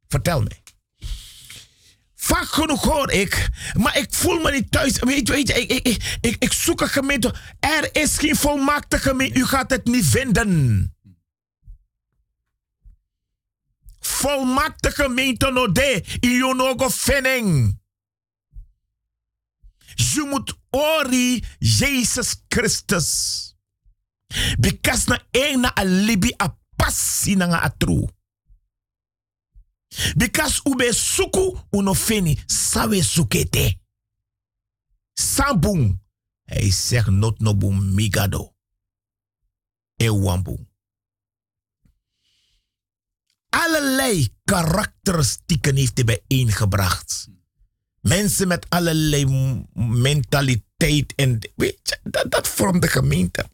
Vertel 0.08 0.42
me. 0.42 0.50
Vaak 2.14 2.44
genoeg 2.44 2.84
hoor 2.84 3.10
ik, 3.10 3.48
maar 3.74 3.98
ik 3.98 4.14
voel 4.14 4.40
me 4.40 4.50
niet 4.50 4.70
thuis. 4.70 4.98
Weet, 4.98 5.28
weet 5.28 5.48
je, 5.48 5.54
ik, 5.54 5.86
ik, 5.86 6.18
ik, 6.20 6.36
ik 6.38 6.52
zoek 6.52 6.80
een 6.80 6.88
gemeente. 6.88 7.34
Er 7.60 7.88
is 7.92 8.18
geen 8.18 8.36
volmaakte 8.36 8.98
gemeente. 8.98 9.38
U 9.38 9.46
gaat 9.46 9.70
het 9.70 9.84
niet 9.84 10.06
vinden. 10.06 10.94
Volmaakte 14.00 14.90
gemeente 14.90 15.50
no 15.50 15.72
de. 15.72 16.04
Ionogo 16.20 16.90
finning. 16.90 17.79
Je 19.94 20.26
moet 20.30 20.58
ori 20.70 21.44
Jezus 21.58 22.42
Christus. 22.48 23.38
Because 24.58 25.08
na 25.08 25.26
ena 25.30 25.74
alibi 25.74 26.34
a 26.36 26.58
passi 26.76 27.34
na 27.34 27.62
a 27.62 27.70
true. 27.78 28.08
Because 30.16 30.60
ube 30.64 30.92
suku 30.92 31.58
unofeni 31.70 32.42
sawe 32.46 33.02
sukete. 33.02 33.80
Sambung. 35.12 35.98
Hij 36.42 36.70
zegt 36.70 37.10
not 37.10 37.38
no 37.38 37.56
boom 37.56 37.94
migado. 37.94 38.54
Ewambu. 39.96 40.68
Allerlei 43.48 44.34
karakteristieken 44.44 45.76
heeft 45.76 45.92
hij 45.94 46.04
bijeengebracht. 46.04 47.28
Mensen 48.00 48.48
met 48.48 48.66
allerlei 48.68 49.26
mentaliteit 49.74 51.12
en 51.16 51.38
weet 51.56 51.78
je, 51.82 51.98
dat, 52.02 52.30
dat 52.30 52.48
vormt 52.48 52.82
de 52.82 52.88
gemeente. 52.88 53.48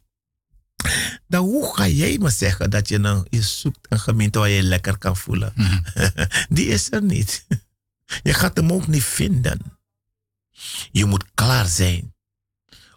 Dan 1.27 1.45
hoe 1.45 1.75
ga 1.75 1.87
jij 1.87 2.17
me 2.17 2.29
zeggen 2.29 2.69
dat 2.69 2.87
je, 2.87 2.97
nou, 2.97 3.25
je 3.29 3.41
zoekt 3.41 3.85
een 3.89 3.99
gemeente 3.99 4.39
waar 4.39 4.49
je, 4.49 4.55
je 4.55 4.63
lekker 4.63 4.97
kan 4.97 5.17
voelen? 5.17 5.53
Mhm. 5.55 5.81
Die 6.55 6.67
is 6.67 6.91
er 6.91 7.03
niet. 7.03 7.45
Je 8.23 8.33
gaat 8.33 8.57
hem 8.57 8.71
ook 8.71 8.87
niet 8.87 9.03
vinden. 9.03 9.79
Je 10.91 11.05
moet 11.05 11.25
klaar 11.33 11.67
zijn 11.67 12.15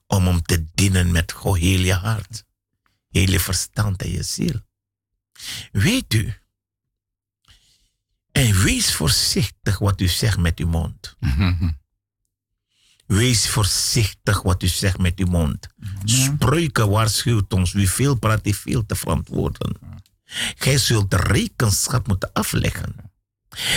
om 0.06 0.26
hem 0.26 0.42
te 0.42 0.64
dienen 0.74 1.10
met 1.10 1.34
heel 1.42 1.80
je 1.80 1.94
hart, 1.94 2.44
heel 3.08 3.30
je 3.30 3.40
verstand 3.40 4.02
en 4.02 4.10
je 4.10 4.22
ziel. 4.22 4.60
Weet 5.72 6.14
u, 6.14 6.34
en 8.32 8.62
wees 8.62 8.94
voorzichtig 8.94 9.78
wat 9.78 10.00
u 10.00 10.08
zegt 10.08 10.38
met 10.38 10.58
uw 10.58 10.66
mond. 10.66 11.16
Mhm. 11.18 11.70
Wees 13.06 13.48
voorzichtig 13.48 14.42
wat 14.42 14.62
u 14.62 14.66
zegt 14.66 14.98
met 14.98 15.18
uw 15.18 15.26
mond. 15.26 15.66
Spreuken 16.04 16.88
waarschuwt 16.88 17.52
ons. 17.52 17.72
Wie 17.72 17.90
veel 17.90 18.14
praat, 18.14 18.44
die 18.44 18.56
veel 18.56 18.86
te 18.86 18.94
verantwoorden. 18.94 19.76
Gij 20.56 20.78
zult 20.78 21.10
de 21.10 21.16
rekenschap 21.16 22.06
moeten 22.06 22.32
afleggen. 22.32 22.94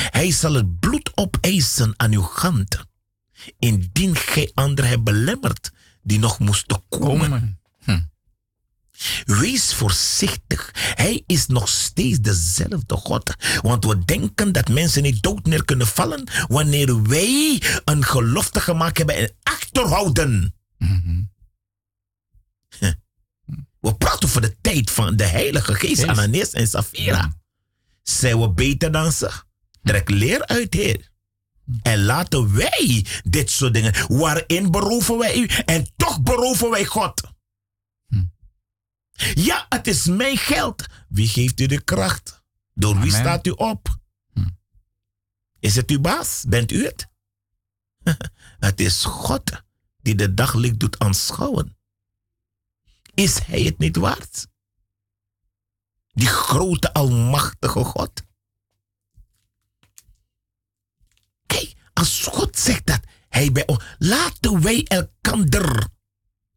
Hij 0.09 0.31
zal 0.31 0.53
het 0.53 0.79
bloed 0.79 1.11
opeisen 1.17 1.93
aan 1.97 2.11
uw 2.11 2.29
hand. 2.33 2.85
Indien 3.59 4.15
gij 4.15 4.51
anderen 4.53 4.89
hebt 4.89 5.03
belemmerd 5.03 5.71
die 6.03 6.19
nog 6.19 6.39
moesten 6.39 6.83
komen. 6.89 7.59
Wees 9.25 9.73
voorzichtig. 9.73 10.71
Hij 10.75 11.23
is 11.25 11.47
nog 11.47 11.69
steeds 11.69 12.19
dezelfde 12.19 12.95
God. 12.95 13.33
Want 13.61 13.85
we 13.85 14.05
denken 14.05 14.51
dat 14.51 14.69
mensen 14.69 15.01
niet 15.01 15.23
dood 15.23 15.45
neer 15.45 15.65
kunnen 15.65 15.87
vallen 15.87 16.27
wanneer 16.47 17.03
wij 17.03 17.61
een 17.85 18.03
gelofte 18.03 18.59
gemaakt 18.59 18.97
hebben 18.97 19.15
en 19.15 19.35
achterhouden. 19.43 20.55
Mm 20.77 21.31
We 23.79 23.95
praten 23.95 24.27
over 24.27 24.41
de 24.41 24.55
tijd 24.61 24.91
van 24.91 25.15
de 25.15 25.23
Heilige 25.23 25.73
Geest, 25.73 26.03
Ananias 26.07 26.49
en 26.49 26.67
Safira. 26.67 27.33
Zijn 28.03 28.39
we 28.39 28.49
beter 28.49 28.91
dan 28.91 29.11
ze? 29.11 29.31
Trek 29.83 30.09
leer 30.09 30.45
uit, 30.45 30.73
Heer. 30.73 31.11
En 31.81 32.03
laten 32.03 32.55
wij 32.55 33.05
dit 33.23 33.51
soort 33.51 33.73
dingen, 33.73 33.93
waarin 34.07 34.71
beroven 34.71 35.17
wij 35.17 35.37
u 35.37 35.49
en 35.65 35.91
toch 35.95 36.21
beroven 36.21 36.69
wij 36.69 36.85
God. 36.85 37.21
Ja, 39.33 39.65
het 39.69 39.87
is 39.87 40.05
mijn 40.05 40.37
geld. 40.37 40.85
Wie 41.07 41.27
geeft 41.27 41.59
u 41.59 41.65
de 41.65 41.81
kracht? 41.81 42.43
Door 42.73 42.99
wie 42.99 43.11
staat 43.11 43.47
u 43.47 43.49
op? 43.49 43.99
Hm. 44.33 44.47
Is 45.59 45.75
het 45.75 45.89
uw 45.89 45.99
baas? 45.99 46.43
Bent 46.47 46.71
u 46.71 46.85
het? 46.85 47.07
het 48.67 48.79
is 48.79 49.03
God 49.03 49.63
die 50.01 50.15
de 50.15 50.33
daglicht 50.33 50.79
doet 50.79 50.99
aanschouwen. 50.99 51.77
Is 53.13 53.39
hij 53.39 53.61
het 53.61 53.77
niet 53.77 53.95
waard? 53.95 54.47
Die 56.11 56.27
grote 56.27 56.93
almachtige 56.93 57.83
God. 57.83 58.23
Kijk, 61.45 61.73
als 61.93 62.27
God 62.31 62.59
zegt 62.59 62.85
dat 62.85 62.99
hij 63.29 63.51
bij 63.51 63.67
ons, 63.67 63.83
laten 63.97 64.61
wij 64.61 64.83
elkander 64.83 65.87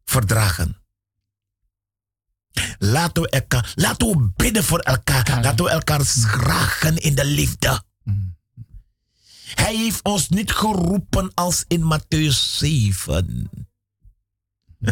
verdragen. 0.03 0.81
Laten 2.79 3.21
we, 3.23 3.29
elkaar, 3.29 3.71
laten 3.75 4.07
we 4.07 4.31
bidden 4.35 4.63
voor 4.63 4.79
elkaar. 4.79 5.39
Laten 5.41 5.65
we 5.65 5.71
elkaar 5.71 6.05
schragen 6.05 6.97
in 6.97 7.15
de 7.15 7.25
liefde. 7.25 7.81
Hij 9.55 9.75
heeft 9.75 10.03
ons 10.03 10.29
niet 10.29 10.51
geroepen 10.51 11.31
als 11.33 11.63
in 11.67 11.81
Matthäus 11.93 12.57
7. 12.57 13.49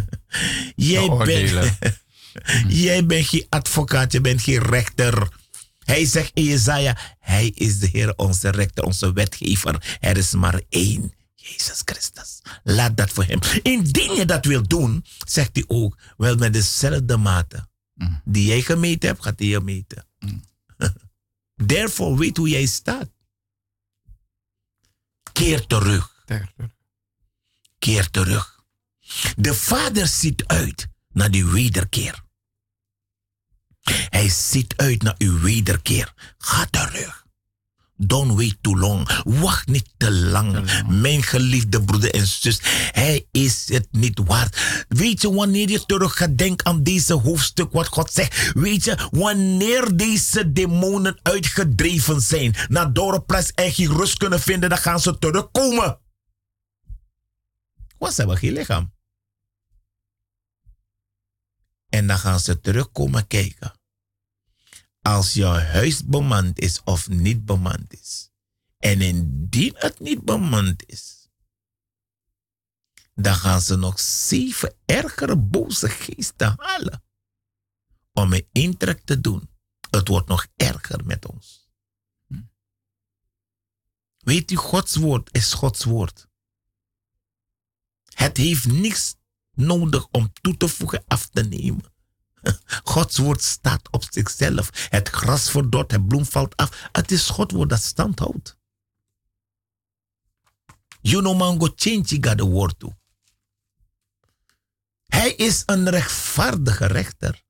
jij, 0.76 1.10
bent, 1.10 1.78
jij 2.86 3.06
bent 3.06 3.28
geen 3.28 3.46
advocaat, 3.50 4.12
je 4.12 4.22
bent 4.22 4.42
geen 4.42 4.64
rechter. 4.64 5.30
Hij 5.84 6.06
zegt 6.06 6.32
in 6.34 6.44
Jezaja, 6.44 6.98
hij 7.20 7.48
is 7.48 7.80
de 7.80 7.88
Heer, 7.92 8.14
onze 8.16 8.50
rechter, 8.50 8.84
onze 8.84 9.14
wetgever. 9.14 9.98
Er 10.00 10.18
is 10.18 10.32
maar 10.32 10.62
één. 10.70 11.14
Jezus 11.36 11.82
Christus. 11.86 12.42
Laat 12.64 12.98
dat 12.98 13.10
voor 13.10 13.24
hem. 13.24 13.40
Indien 13.62 14.16
je 14.16 14.26
dat 14.26 14.46
wil 14.46 14.68
doen, 14.68 15.06
zegt 15.26 15.50
hij 15.54 15.64
ook, 15.68 15.98
wel 16.18 16.36
met 16.36 16.54
dezelfde 16.54 17.18
mate 17.18 17.68
mm. 17.96 18.22
die 18.26 18.46
jij 18.46 18.62
gemeten 18.62 19.10
hebt, 19.10 19.24
gaat 19.24 19.40
hij 19.40 19.48
je 19.48 19.60
meten. 19.60 20.08
Mm. 20.20 20.44
Therefore, 21.68 22.18
weet 22.18 22.38
hoe 22.38 22.50
jij 22.50 22.66
staat. 22.66 23.10
Keer 25.32 25.66
terug. 25.68 26.24
Keer 27.80 28.10
terug. 28.10 28.64
De 29.36 29.54
vader 29.54 30.08
ziet 30.08 30.46
uit 30.46 30.88
naar 31.10 31.32
die 31.32 31.46
wederkeer. 31.46 32.24
Hij 34.10 34.30
ziet 34.30 34.76
uit 34.76 35.02
naar 35.02 35.16
uw 35.18 35.40
wederkeer. 35.40 36.14
Ga 36.38 36.66
terug. 36.66 37.25
Don't 37.98 38.36
wait 38.36 38.58
too 38.62 38.78
long. 38.78 39.10
Wacht 39.24 39.68
niet 39.68 39.90
te 39.98 40.12
lang. 40.12 40.84
Mijn 40.88 41.24
geliefde 41.24 41.84
broeder 41.84 42.14
en 42.14 42.28
zus, 42.28 42.60
hij 42.92 43.28
is 43.32 43.70
het 43.70 43.88
niet 43.92 44.20
waard. 44.26 44.86
Weet 44.88 45.22
je, 45.22 45.34
wanneer 45.34 45.70
je 45.70 45.86
terug 45.86 46.18
gaat 46.18 46.38
denken 46.38 46.66
aan 46.66 46.84
deze 46.84 47.14
hoofdstuk, 47.14 47.72
wat 47.72 47.88
God 47.88 48.12
zegt. 48.12 48.52
Weet 48.54 48.84
je, 48.84 49.10
wanneer 49.12 49.96
deze 49.96 50.52
demonen 50.52 51.20
uitgedreven 51.22 52.22
zijn, 52.22 52.56
naar 52.68 52.94
dorples 52.94 53.52
en 53.52 53.72
geen 53.72 53.92
rust 53.92 54.18
kunnen 54.18 54.40
vinden, 54.40 54.70
dan 54.70 54.78
gaan 54.78 55.00
ze 55.00 55.18
terugkomen. 55.18 56.00
Wat 57.98 58.18
hebben 58.18 58.38
geen 58.38 58.54
lichaam. 58.54 58.94
En 61.90 62.08
dan 62.08 62.18
gaan 62.18 62.40
ze 62.40 62.60
terugkomen 62.60 63.28
kijken 63.28 63.74
als 65.06 65.34
jouw 65.34 65.60
huis 65.60 66.06
bemand 66.06 66.60
is 66.60 66.82
of 66.84 67.10
niet 67.10 67.46
bemand 67.46 67.94
is. 67.94 68.30
En 68.78 69.02
indien 69.02 69.74
het 69.76 70.00
niet 70.00 70.24
bemand 70.24 70.86
is, 70.86 71.30
dan 73.14 73.36
gaan 73.36 73.62
ze 73.62 73.76
nog 73.76 74.00
zeven 74.00 74.76
ergere 74.86 75.38
boze 75.38 75.90
geesten 75.90 76.54
halen 76.58 77.04
om 78.14 78.34
een 78.34 78.48
intrek 78.52 79.02
te 79.04 79.22
doen. 79.22 79.50
Het 79.90 80.08
wordt 80.08 80.28
nog 80.28 80.48
erger 80.56 81.06
met 81.06 81.26
ons. 81.26 81.70
Weet 84.18 84.52
u, 84.52 84.56
Gods 84.56 84.96
woord 84.96 85.30
is 85.32 85.54
Gods 85.54 85.84
woord. 85.84 86.28
Het 88.14 88.38
heeft 88.38 88.66
niks 88.66 89.16
nodig 89.52 90.08
om 90.12 90.34
toe 90.34 90.58
te 90.58 90.68
voegen, 90.68 91.04
af 91.08 91.28
te 91.28 91.44
nemen. 91.44 91.95
Gods 92.94 93.18
woord 93.18 93.44
staat 93.44 93.92
op 93.92 94.06
zichzelf. 94.10 94.88
Het 94.90 95.10
gras 95.10 95.50
verdort, 95.50 95.92
het 95.92 96.08
bloem 96.08 96.26
valt 96.26 96.56
af. 96.56 96.90
Het 96.92 97.12
is 97.12 97.30
Gods 97.30 97.54
woord 97.54 97.70
dat 97.70 97.84
stand 97.84 98.20
houdt. 98.20 98.58
You 101.02 101.22
know 101.22 101.38
mango 101.38 101.74
change 101.76 102.18
God 102.22 102.38
the 102.38 102.46
woord 102.46 102.80
toe. 102.80 102.98
Hij 105.06 105.34
is 105.34 105.64
een 105.66 105.90
rechtvaardige 105.90 106.86
rechter. 106.86 107.44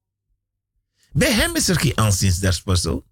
Bij 1.11 1.33
hem 1.33 1.55
is 1.55 1.69
er 1.69 1.79
geen 1.79 1.97
aanziensdespersoon. 1.97 3.03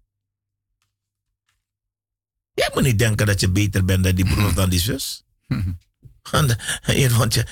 Jij 2.52 2.70
moet 2.74 2.82
niet 2.82 2.98
denken 2.98 3.26
dat 3.26 3.40
je 3.40 3.50
beter 3.50 3.84
bent 3.84 4.04
dan 4.04 4.14
die 4.14 4.24
broer 4.24 4.54
dan 4.54 4.70
die 4.70 4.80
zus. 4.80 5.24
Want 7.16 7.34
je, 7.34 7.46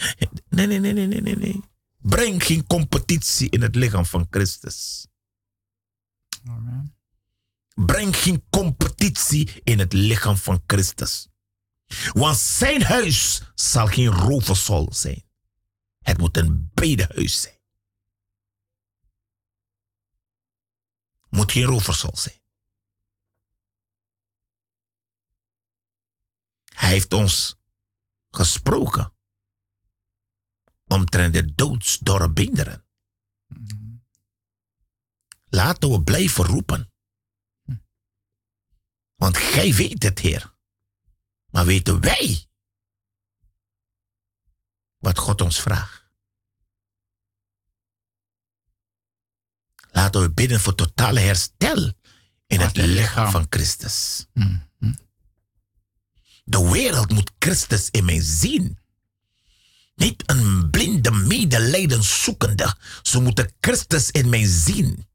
nee, 0.49 0.67
nee, 0.67 0.79
nee, 0.79 0.93
nee, 0.93 1.21
nee, 1.21 1.37
nee. 1.37 1.63
Breng 2.03 2.45
geen 2.45 2.67
competitie 2.67 3.51
in 3.51 3.63
het 3.63 3.75
lichaam 3.75 4.07
van 4.07 4.27
Christus. 4.31 5.07
Amen. 6.45 6.97
Breng 7.75 8.17
geen 8.17 8.47
competitie 8.51 9.61
in 9.65 9.79
het 9.79 9.93
lichaam 9.93 10.37
van 10.37 10.63
Christus. 10.67 11.29
Want 12.13 12.37
zijn 12.37 12.83
huis 12.83 13.43
zal 13.55 13.87
geen 13.87 14.11
roversol 14.11 14.93
zijn. 14.93 15.25
Het 15.99 16.19
moet 16.19 16.37
een 16.37 16.71
bedehuis 16.75 17.41
zijn. 17.41 17.61
Moet 21.29 21.53
geen 21.53 21.65
roversol 21.65 22.17
zijn. 22.17 22.41
Hij 26.65 26.89
heeft 26.89 27.13
ons 27.13 27.57
gesproken 28.31 29.13
omtrent 30.93 31.35
de 31.35 31.55
doodsdorre 31.55 32.31
beenderen. 32.31 32.85
Laten 35.45 35.91
we 35.91 36.03
blijven 36.03 36.45
roepen. 36.45 36.93
Want 39.15 39.37
gij 39.37 39.75
weet 39.75 40.03
het, 40.03 40.19
Heer. 40.19 40.55
Maar 41.51 41.65
weten 41.67 42.01
wij 42.01 42.47
wat 44.99 45.19
God 45.19 45.41
ons 45.41 45.61
vraagt? 45.61 46.01
Laten 49.91 50.21
we 50.21 50.31
bidden 50.31 50.61
voor 50.61 50.75
totale 50.75 51.21
herstel 51.21 51.93
in 52.47 52.61
het 52.61 52.77
lichaam 52.77 53.31
van 53.31 53.47
Christus. 53.49 54.27
Mm. 54.33 54.71
De 56.45 56.71
wereld 56.71 57.11
moet 57.11 57.33
Christus 57.39 57.91
in 57.91 58.05
mij 58.05 58.21
zien. 58.21 58.79
Niet 60.03 60.23
een 60.27 60.71
blinde 60.71 61.11
medelijden 61.11 62.03
zoekende. 62.03 62.77
Ze 63.03 63.21
moeten 63.21 63.53
Christus 63.61 64.11
in 64.11 64.29
mij 64.29 64.47
zien. 64.47 65.09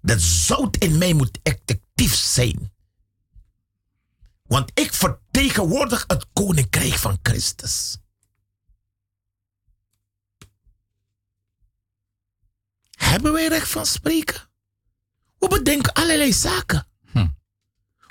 Dat 0.00 0.20
zout 0.20 0.76
in 0.76 0.98
mij 0.98 1.12
moet 1.12 1.38
effectief 1.42 2.14
zijn. 2.14 2.72
Want 4.42 4.70
ik 4.74 4.94
vertegenwoordig 4.94 6.04
het 6.06 6.26
koninkrijk 6.32 6.94
van 6.94 7.18
Christus. 7.22 7.98
Hebben 12.90 13.32
wij 13.32 13.48
recht 13.48 13.70
van 13.70 13.86
spreken? 13.86 14.48
We 15.38 15.48
bedenken 15.48 15.92
allerlei 15.92 16.32
zaken. 16.32 16.86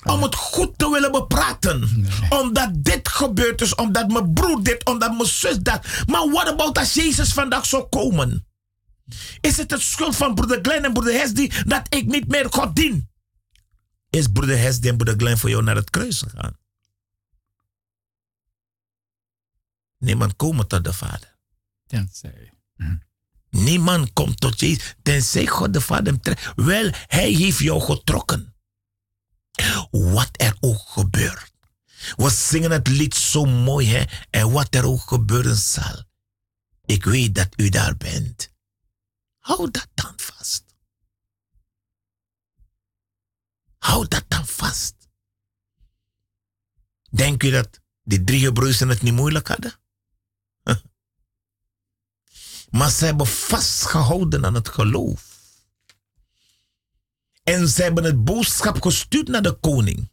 Om 0.10 0.24
het 0.24 0.36
goed 0.36 0.78
te 0.78 0.90
willen 0.90 1.12
bepraten. 1.12 2.08
Omdat 2.30 2.70
dit 2.74 3.08
gebeurd 3.08 3.62
is, 3.62 3.76
omdat 3.76 4.08
mijn 4.08 4.34
broer 4.34 4.64
dit, 4.64 4.86
omdat 4.86 5.12
mijn 5.12 5.30
zus 5.30 5.58
dat. 5.58 5.86
Maar 6.06 6.30
wat 6.30 6.48
about 6.48 6.78
als 6.78 6.94
Jezus 6.94 7.34
vandaag 7.34 7.66
zou 7.66 7.84
komen? 7.84 8.48
Is 9.42 9.58
het 9.58 9.72
het 9.72 9.82
schuld 9.82 10.16
van 10.16 10.36
broeder 10.36 10.60
Glenn 10.62 10.86
en 10.86 10.94
broeder 10.94 11.14
Hesdy 11.14 11.52
dat 11.66 11.82
ik 11.90 12.06
niet 12.06 12.28
meer 12.28 12.48
God 12.50 12.76
dien? 12.76 13.10
Is 14.10 14.28
broeder 14.28 14.58
Hesdy 14.58 14.88
en 14.88 14.98
broeder 14.98 15.16
Glenn 15.18 15.38
voor 15.38 15.50
jou 15.50 15.64
naar 15.64 15.76
het 15.76 15.90
kruis 15.90 16.22
gegaan? 16.22 16.58
Niemand 19.98 20.36
komt 20.36 20.70
tot 20.70 20.84
de 20.84 20.94
Vader. 20.94 21.38
Tenzij. 21.88 22.54
Hm. 22.76 22.96
Niemand 23.50 24.14
komt 24.14 24.40
tot 24.40 24.60
Jezus, 24.60 24.96
tenzij 25.02 25.48
God 25.48 25.74
de 25.74 25.82
Vader 25.82 26.14
hem 26.14 26.22
trekt. 26.22 26.52
Wel, 26.56 26.90
hij 27.08 27.32
heeft 27.32 27.60
jou 27.60 27.82
getrokken. 27.82 28.54
Wat 29.92 30.30
er 30.32 30.58
ook 30.60 30.82
gebeurt. 30.88 31.52
We 32.16 32.30
zingen 32.30 32.72
het 32.72 32.88
lied 32.88 33.16
zo 33.16 33.46
mooi, 33.46 33.88
hè? 33.88 34.04
En 34.30 34.52
wat 34.52 34.76
er 34.76 34.86
ook 34.86 35.02
gebeuren 35.02 35.56
zal. 35.58 36.04
Ik 36.86 37.04
weet 37.04 37.36
dat 37.36 37.50
u 37.56 37.70
daar 37.70 37.98
bent. 37.98 38.54
Hou 39.38 39.72
dat 39.72 39.88
dan 39.94 40.14
vast. 40.16 40.64
Hou 43.78 44.08
dat 44.08 44.26
dan 44.28 44.48
vast. 44.48 44.96
Denk 47.10 47.44
u 47.44 47.50
dat 47.50 47.80
die 48.04 48.24
drie 48.24 48.40
gebroeders 48.40 48.80
het 48.80 49.02
niet 49.02 49.14
moeilijk 49.14 49.48
hadden? 49.48 49.80
Maar 52.70 52.90
ze 52.90 53.06
hebben 53.06 53.28
vastgehouden 53.28 54.46
aan 54.46 54.54
het 54.54 54.70
geloof. 54.70 55.29
En 57.50 57.68
ze 57.68 57.82
hebben 57.82 58.04
het 58.04 58.24
boodschap 58.24 58.82
gestuurd 58.82 59.28
naar 59.28 59.42
de 59.42 59.54
koning. 59.54 60.12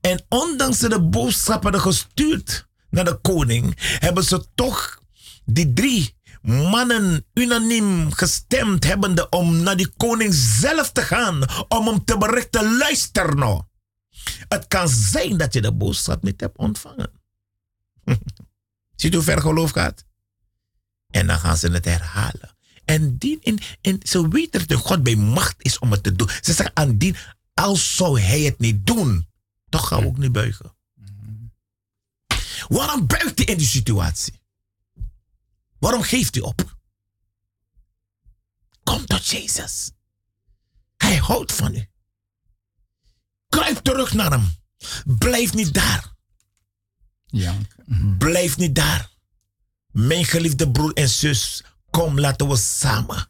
En 0.00 0.24
ondanks 0.28 0.78
ze 0.78 0.88
de 0.88 1.02
boodschap 1.02 1.62
hadden 1.62 1.80
gestuurd 1.80 2.68
naar 2.90 3.04
de 3.04 3.18
koning, 3.20 3.74
hebben 3.78 4.24
ze 4.24 4.46
toch 4.54 4.98
die 5.44 5.72
drie 5.72 6.16
mannen 6.42 7.26
unaniem 7.34 8.12
gestemd 8.12 8.84
hebbende 8.84 9.28
om 9.28 9.62
naar 9.62 9.76
die 9.76 9.92
koning 9.96 10.34
zelf 10.34 10.92
te 10.92 11.02
gaan, 11.02 11.66
om 11.68 11.86
hem 11.86 12.04
te 12.04 12.18
berichten, 12.18 12.76
luister 12.76 13.36
nou. 13.36 13.62
Het 14.48 14.66
kan 14.66 14.88
zijn 14.88 15.36
dat 15.36 15.52
je 15.52 15.60
de 15.60 15.72
boodschap 15.72 16.22
niet 16.22 16.40
hebt 16.40 16.58
ontvangen. 16.58 17.10
Ziet 18.96 19.14
hoe 19.14 19.22
ver 19.22 19.40
geloof 19.40 19.70
gaat? 19.70 20.04
En 21.10 21.26
dan 21.26 21.38
gaan 21.38 21.56
ze 21.56 21.70
het 21.70 21.84
herhalen. 21.84 22.53
En 22.84 23.16
in, 23.18 23.58
in, 23.80 24.00
ze 24.02 24.28
weten 24.28 24.68
dat 24.68 24.78
God 24.78 25.02
bij 25.02 25.16
macht 25.16 25.54
is 25.58 25.78
om 25.78 25.90
het 25.90 26.02
te 26.02 26.12
doen. 26.12 26.28
Ze 26.28 26.52
zeggen 26.52 26.76
aan 26.76 26.96
die, 26.98 27.14
als 27.54 27.96
zou 27.96 28.20
hij 28.20 28.40
het 28.40 28.58
niet 28.58 28.86
doen, 28.86 29.28
toch 29.68 29.88
gaan 29.88 30.00
we 30.00 30.06
ook 30.06 30.18
niet 30.18 30.32
buigen. 30.32 30.76
Waarom 32.68 33.06
buigt 33.06 33.38
hij 33.38 33.46
in 33.46 33.58
die 33.58 33.66
situatie? 33.66 34.40
Waarom 35.78 36.02
geeft 36.02 36.34
hij 36.34 36.44
op? 36.44 36.76
Kom 38.82 39.06
tot 39.06 39.26
Jezus. 39.26 39.90
Hij 40.96 41.16
houdt 41.16 41.52
van 41.52 41.74
u. 41.74 41.88
Kruip 43.48 43.76
terug 43.76 44.12
naar 44.14 44.30
hem. 44.30 44.54
Blijf 45.18 45.54
niet 45.54 45.74
daar. 45.74 46.14
Ja. 47.26 47.54
Blijf 48.18 48.56
niet 48.56 48.74
daar. 48.74 49.10
Mijn 49.90 50.24
geliefde 50.24 50.70
broer 50.70 50.92
en 50.92 51.08
zus, 51.08 51.64
Kom, 51.94 52.20
laten 52.20 52.48
we 52.48 52.56
samen 52.56 53.28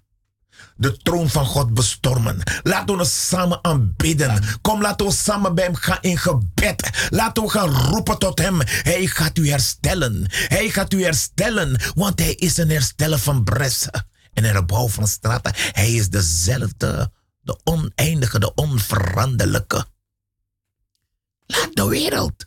de 0.77 0.97
troon 0.97 1.28
van 1.31 1.47
God 1.47 1.74
bestormen. 1.74 2.43
Laten 2.62 2.97
we 2.97 3.05
samen 3.05 3.65
aanbidden. 3.65 4.45
Kom, 4.61 4.81
laten 4.81 5.07
we 5.07 5.12
samen 5.12 5.55
bij 5.55 5.65
hem 5.65 5.74
gaan 5.74 5.99
in 6.01 6.19
gebed. 6.19 7.09
Laten 7.11 7.43
we 7.43 7.49
gaan 7.49 7.70
roepen 7.70 8.19
tot 8.19 8.39
hem. 8.39 8.59
Hij 8.65 9.07
gaat 9.07 9.39
u 9.39 9.51
herstellen. 9.51 10.27
Hij 10.28 10.70
gaat 10.70 10.93
u 10.93 11.03
herstellen, 11.03 11.81
want 11.95 12.19
hij 12.19 12.35
is 12.35 12.57
een 12.57 12.70
hersteller 12.70 13.19
van 13.19 13.45
bressen 13.45 14.07
en 14.32 14.45
een 14.45 14.66
bouw 14.66 14.89
van 14.89 15.09
straten. 15.09 15.53
Hij 15.55 15.93
is 15.93 16.09
dezelfde, 16.11 17.12
de 17.41 17.61
oneindige, 17.65 18.39
de 18.39 18.55
onveranderlijke. 18.55 19.86
Laat 21.47 21.70
de 21.77 21.86
wereld. 21.86 22.47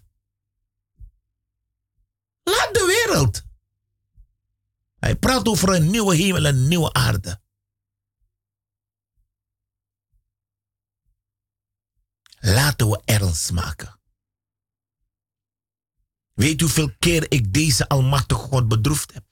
Laat 2.43 2.69
de 2.71 3.03
wereld 3.05 3.45
hij 4.99 5.15
praat 5.15 5.47
over 5.47 5.69
een 5.69 5.89
nieuwe 5.89 6.15
hemel 6.15 6.45
en 6.45 6.55
een 6.55 6.67
nieuwe 6.67 6.93
aarde. 6.93 7.41
Laten 12.39 12.89
we 12.89 13.01
ernst 13.05 13.51
maken. 13.51 13.99
Weet 16.33 16.61
hoeveel 16.61 16.95
keer 16.99 17.31
ik 17.31 17.53
deze 17.53 17.87
almachtige 17.87 18.41
God 18.41 18.67
bedroefd 18.67 19.13
heb? 19.13 19.25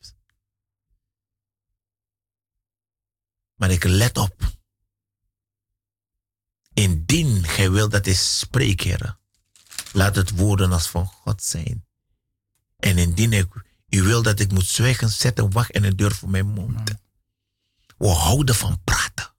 Maar 3.55 3.71
ik 3.71 3.83
let 3.83 4.17
op. 4.17 4.53
Indien 6.73 7.43
gij 7.43 7.71
wilt 7.71 7.91
dat 7.91 8.05
ik 8.05 8.15
spreek, 8.15 8.81
Heer, 8.81 9.17
laat 9.93 10.15
het 10.15 10.29
woorden 10.29 10.71
als 10.71 10.87
van 10.87 11.05
God 11.05 11.43
zijn. 11.43 11.87
En 12.77 12.97
indien 12.97 13.33
ik 13.33 13.64
u 13.95 14.01
wil 14.01 14.21
dat 14.21 14.39
ik 14.39 14.51
moet 14.51 14.65
zwijgen, 14.67 15.09
zet 15.09 15.39
een 15.39 15.51
wacht 15.51 15.71
en 15.71 15.83
een 15.83 15.95
deur 15.95 16.15
voor 16.15 16.29
mijn 16.29 16.47
mond. 16.47 16.93
We 17.97 18.07
houden 18.07 18.55
van 18.55 18.81
praten. 18.83 19.33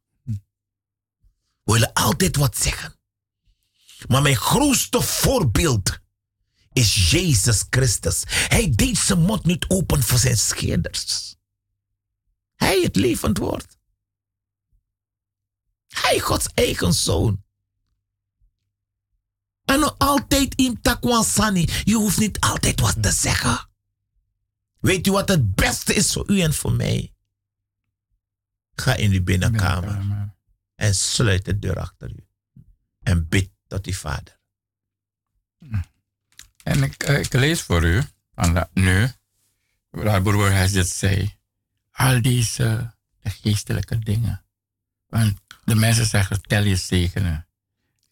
We 1.62 1.72
willen 1.72 1.92
altijd 1.92 2.36
wat 2.36 2.56
zeggen. 2.56 2.98
Maar 4.08 4.22
mijn 4.22 4.36
grootste 4.36 5.02
voorbeeld 5.02 5.98
is 6.72 7.10
Jezus 7.10 7.64
Christus. 7.70 8.22
Hij 8.26 8.70
deed 8.70 8.98
zijn 8.98 9.20
mond 9.20 9.44
niet 9.44 9.64
open 9.68 10.02
voor 10.02 10.18
zijn 10.18 10.38
scheerders. 10.38 11.36
Hij 12.54 12.80
het 12.82 12.96
levend 12.96 13.38
woord. 13.38 13.78
Hij 15.88 16.20
Gods 16.20 16.46
eigen 16.54 16.94
zoon. 16.94 17.44
En 19.64 19.96
altijd 19.96 20.54
in 20.54 20.80
takwansani. 20.80 21.68
Je 21.84 21.94
hoeft 21.94 22.18
niet 22.18 22.40
altijd 22.40 22.80
wat 22.80 23.02
te 23.02 23.12
zeggen. 23.12 23.68
Weet 24.86 25.06
u 25.06 25.10
wat 25.10 25.28
het 25.28 25.54
beste 25.54 25.94
is 25.94 26.12
voor 26.12 26.30
u 26.30 26.40
en 26.40 26.54
voor 26.54 26.72
mij? 26.72 27.14
Ga 28.74 28.94
in 28.94 29.12
uw 29.12 29.22
binnenkamer 29.22 30.34
en 30.74 30.94
sluit 30.94 31.44
de 31.44 31.58
deur 31.58 31.78
achter 31.78 32.10
u. 32.10 32.26
En 33.02 33.28
bid 33.28 33.50
tot 33.66 33.86
uw 33.86 33.92
vader. 33.92 34.38
En 36.62 36.82
ik, 36.82 37.02
eh, 37.02 37.18
ik 37.18 37.32
lees 37.32 37.62
voor 37.62 37.84
u, 37.84 38.02
van 38.34 38.68
nu, 38.72 39.08
waar 39.90 40.22
broer 40.22 40.50
hij 40.50 40.68
dit 40.68 40.88
zei. 40.88 41.38
Al 41.90 42.22
deze 42.22 42.94
geestelijke 43.22 43.98
dingen. 43.98 44.44
Want 45.06 45.40
de 45.64 45.74
mensen 45.74 46.06
zeggen, 46.06 46.42
tel 46.42 46.62
je 46.62 46.76
zegenen. 46.76 47.48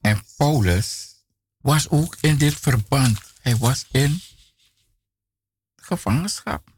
En 0.00 0.22
Paulus 0.36 1.14
was 1.60 1.88
ook 1.88 2.16
in 2.20 2.36
dit 2.36 2.54
verband. 2.54 3.20
Hij 3.40 3.56
was 3.56 3.86
in 3.90 4.20
gevangenschap. 5.84 6.72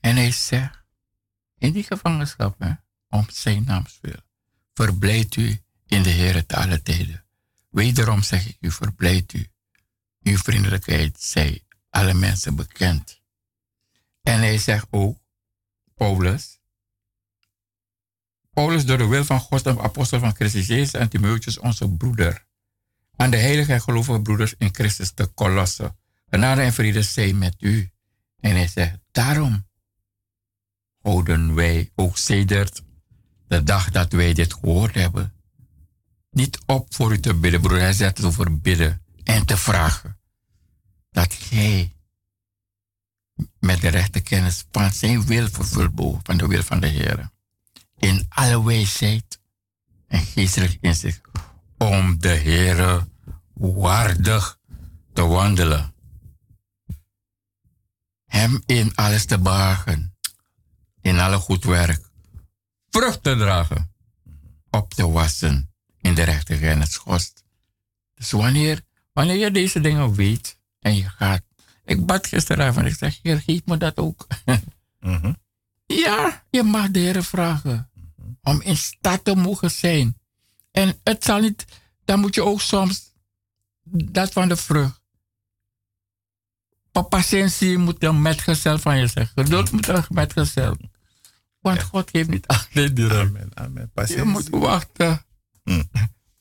En 0.00 0.16
hij 0.16 0.30
zegt, 0.32 0.84
in 1.58 1.72
die 1.72 1.82
gevangenschap, 1.82 2.58
hè, 2.58 2.72
om 3.08 3.26
zijn 3.30 3.64
naams 3.64 3.98
wil, 4.00 4.20
verblijd 4.74 5.36
u 5.36 5.62
in 5.86 6.02
de 6.02 6.10
Heer 6.10 6.46
te 6.46 6.56
alle 6.56 6.82
tijden. 6.82 7.24
Wederom 7.70 8.22
zeg 8.22 8.48
ik 8.48 8.56
u, 8.60 8.70
verblijd 8.70 9.32
u. 9.32 9.46
Uw 10.22 10.36
vriendelijkheid 10.36 11.20
zij 11.20 11.64
alle 11.90 12.14
mensen 12.14 12.56
bekend. 12.56 13.20
En 14.22 14.38
hij 14.38 14.58
zegt 14.58 14.86
ook, 14.90 15.18
Paulus, 15.94 16.60
Paulus 18.50 18.84
door 18.84 18.98
de 18.98 19.06
wil 19.06 19.24
van 19.24 19.40
God 19.40 19.66
en 19.66 19.80
apostel 19.80 20.18
van 20.18 20.34
Christus 20.34 20.66
Jezus 20.66 20.92
en 20.92 21.08
Timotheus 21.08 21.58
onze 21.58 21.88
broeder, 21.88 22.46
aan 23.16 23.30
de 23.30 23.36
heilige 23.36 23.72
en 23.72 23.80
gelovige 23.80 24.20
broeders 24.20 24.54
in 24.58 24.74
Christus 24.74 25.10
te 25.10 25.26
Kolossen. 25.26 25.98
Genade 26.30 26.60
en 26.60 26.72
vrede 26.72 27.02
zij 27.02 27.32
met 27.32 27.54
u. 27.58 27.90
En 28.40 28.50
hij 28.50 28.68
zegt, 28.68 28.98
daarom 29.10 29.66
houden 31.02 31.54
wij 31.54 31.90
ook 31.94 32.16
sedert 32.16 32.82
de 33.48 33.62
dag 33.62 33.90
dat 33.90 34.12
wij 34.12 34.32
dit 34.32 34.54
gehoord 34.54 34.94
hebben, 34.94 35.34
niet 36.30 36.58
op 36.66 36.94
voor 36.94 37.12
u 37.12 37.20
te 37.20 37.34
bidden, 37.34 37.60
broer. 37.60 37.78
Hij 37.78 37.92
zegt 37.92 38.16
het 38.16 38.26
over 38.26 38.60
bidden 38.60 39.02
en 39.24 39.46
te 39.46 39.56
vragen. 39.56 40.18
Dat 41.10 41.34
gij 41.34 41.96
met 43.58 43.80
de 43.80 43.88
rechte 43.88 44.20
kennis 44.20 44.64
van 44.70 44.92
zijn 44.92 45.26
wil 45.26 45.48
vervult 45.48 46.20
van 46.22 46.36
de 46.36 46.46
wil 46.46 46.62
van 46.62 46.80
de 46.80 46.86
Heer. 46.86 47.30
In 47.98 48.26
alle 48.28 48.64
wijsheid 48.64 49.40
en 50.06 50.20
geestelijk 50.20 50.78
inzicht 50.80 51.20
om 51.78 52.18
de 52.18 52.28
Heer 52.28 53.06
waardig 53.54 54.58
te 55.12 55.22
wandelen. 55.22 55.94
Hem 58.30 58.62
in 58.66 58.94
alles 58.94 59.24
te 59.24 59.38
behagen, 59.38 60.16
in 61.00 61.18
alle 61.18 61.36
goed 61.36 61.64
werk, 61.64 62.10
vrucht 62.90 63.22
te 63.22 63.36
dragen, 63.36 63.92
op 64.70 64.94
te 64.94 65.08
wassen 65.08 65.70
in 66.00 66.14
de 66.14 66.22
rechte 66.22 66.56
en 66.56 66.80
het 66.80 66.92
schost. 66.92 67.42
Dus 68.14 68.30
wanneer, 68.30 68.80
wanneer 69.12 69.36
je 69.36 69.50
deze 69.50 69.80
dingen 69.80 70.14
weet 70.14 70.58
en 70.80 70.96
je 70.96 71.08
gaat. 71.08 71.42
Ik 71.84 72.06
bad 72.06 72.26
gisteravond, 72.26 72.86
ik 72.86 72.94
zeg, 72.94 73.18
Heer, 73.22 73.40
geef 73.40 73.60
me 73.64 73.76
dat 73.76 73.96
ook. 73.96 74.26
Mhm. 75.00 75.32
Ja, 75.86 76.44
je 76.50 76.62
mag 76.62 76.90
de 76.90 76.98
Heer 76.98 77.24
vragen 77.24 77.90
om 78.42 78.60
in 78.60 78.76
staat 78.76 79.24
te 79.24 79.34
mogen 79.34 79.70
zijn. 79.70 80.16
En 80.70 81.00
het 81.04 81.24
zal 81.24 81.40
niet, 81.40 81.66
dan 82.04 82.20
moet 82.20 82.34
je 82.34 82.44
ook 82.44 82.60
soms 82.60 83.12
dat 84.12 84.32
van 84.32 84.48
de 84.48 84.56
vrucht. 84.56 84.99
Patiëntie 87.08 87.78
moet 87.78 88.04
een 88.04 88.22
metgezel 88.22 88.78
van 88.78 88.98
je 88.98 89.06
zeggen. 89.06 89.44
Geduld 89.44 89.72
moet 89.72 89.88
een 89.88 90.04
metgezel. 90.08 90.76
Want 91.60 91.82
God 91.82 92.10
geeft 92.10 92.28
niet 92.28 92.46
alleen 92.52 92.94
die 92.94 93.10
Amen, 93.10 93.50
amen. 93.54 93.90
Je 94.06 94.22
moet 94.22 94.48
wachten. 94.48 95.24
Hm. 95.64 95.82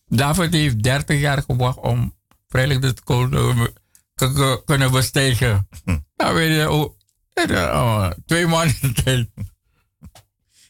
David 0.06 0.54
heeft 0.54 0.84
30 0.84 1.20
jaar 1.20 1.42
gewacht 1.42 1.78
om 1.78 2.16
vrijelijk 2.48 2.82
de 2.82 2.94
koning 3.04 3.70
te 4.16 4.62
kunnen 4.66 4.92
bestijgen. 4.92 5.68
Hm. 5.84 5.98
Nou, 6.16 6.36
weet 6.36 6.56
je, 6.56 6.72
oh, 6.72 8.12
twee 8.26 8.48
maanden 8.48 8.94
tijd. 9.04 9.30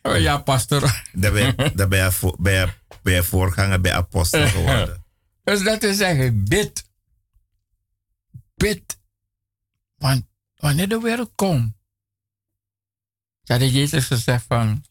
Oh, 0.01 0.19
ja, 0.19 0.37
pastor. 0.37 0.81
Dan 1.13 1.33
ben 1.33 1.45
je, 1.45 1.71
dan 1.75 1.89
ben 1.89 2.03
je, 2.03 2.11
voor, 2.11 2.35
ben 2.39 2.53
je, 2.53 2.67
ben 3.01 3.13
je 3.13 3.23
voorganger 3.23 3.81
bij 3.81 3.93
apostel 3.93 4.47
geworden. 4.47 5.05
dus 5.43 5.63
dat 5.63 5.83
is 5.83 5.97
zeggen, 5.97 6.43
bid. 6.43 6.89
Bid. 8.55 8.98
Want 9.99 10.25
wanneer 10.55 10.89
de 10.89 10.99
wereld 10.99 11.31
komt, 11.35 11.73
had 13.43 13.61
Jezus 13.61 14.05
gezegd 14.05 14.45
van, 14.47 14.85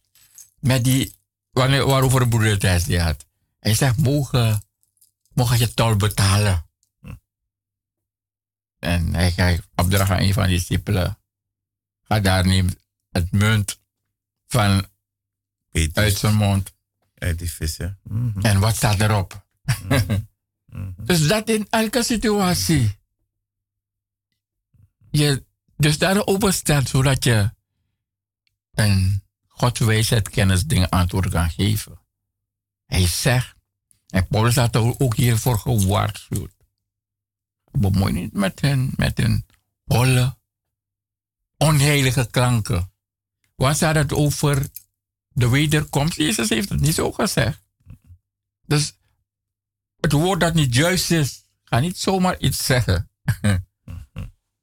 met 0.59 0.85
die, 0.85 1.15
wanneer, 1.51 1.87
waarover 1.87 2.21
de 2.21 2.29
broeder 2.29 2.71
het 2.73 2.85
die 2.85 3.01
had. 3.01 3.27
Hij 3.61 3.75
zegt, 3.75 3.97
mogen, 3.97 4.63
mogen 5.33 5.59
je 5.59 5.75
tol 5.75 5.97
betalen. 5.97 6.67
Hm. 7.01 7.15
En 8.79 9.15
hij 9.15 9.31
geeft 9.33 9.69
opdracht 9.75 10.11
aan 10.11 10.21
een 10.21 10.33
van 10.33 10.47
die 10.47 10.59
discipelen. 10.59 11.19
Ga 12.03 12.21
daar 12.21 12.47
neem 12.47 12.69
het 13.11 13.33
munt 13.33 13.81
van 14.47 14.87
uit 15.93 16.17
zijn 16.17 16.35
mond. 16.35 16.73
Uit 17.15 17.39
die 17.39 17.51
vissen. 17.51 17.99
Mhm. 18.03 18.41
En 18.41 18.61
wat 18.61 18.77
staat 18.77 19.01
erop? 19.01 19.47
Mhm. 19.63 20.21
Mhm. 20.69 21.05
dus 21.05 21.29
dat 21.29 21.49
in 21.49 21.67
elke 21.71 22.03
situatie. 22.03 22.99
Je 25.11 25.47
dus 25.77 25.99
daar 25.99 26.27
openstelt 26.27 26.89
zodat 26.89 27.25
je 27.25 27.51
en 28.71 29.23
Gods 29.47 29.81
wijsheid, 29.81 30.29
kennis, 30.29 30.65
dingen 30.65 30.89
antwoord 30.89 31.29
kan 31.29 31.51
geven. 31.51 32.01
Hij 32.87 33.07
zegt, 33.07 33.55
en 34.07 34.27
Paulus 34.27 34.57
had 34.57 34.77
ook 34.77 35.17
hiervoor 35.17 35.59
gewaarschuwd. 35.59 36.53
Bemoei 37.71 38.13
niet 38.13 38.33
met 38.33 38.61
hen, 38.61 38.93
met 38.97 39.19
hun 39.19 39.47
holle, 39.85 40.39
onheilige 41.57 42.29
klanken. 42.31 42.93
Want 43.55 43.77
ze 43.77 43.85
hadden 43.85 44.03
het 44.03 44.13
over 44.13 44.69
de 45.29 45.49
wederkomst. 45.49 46.17
Jezus 46.17 46.49
heeft 46.49 46.69
het 46.69 46.81
niet 46.81 46.95
zo 46.95 47.13
gezegd. 47.13 47.63
Dus 48.67 48.99
het 50.01 50.13
woord 50.13 50.41
dat 50.41 50.55
niet 50.55 50.75
juist 50.75 51.11
is, 51.11 51.45
ga 51.65 51.79
niet 51.79 51.99
zomaar 51.99 52.39
iets 52.39 52.65
zeggen. 52.65 53.11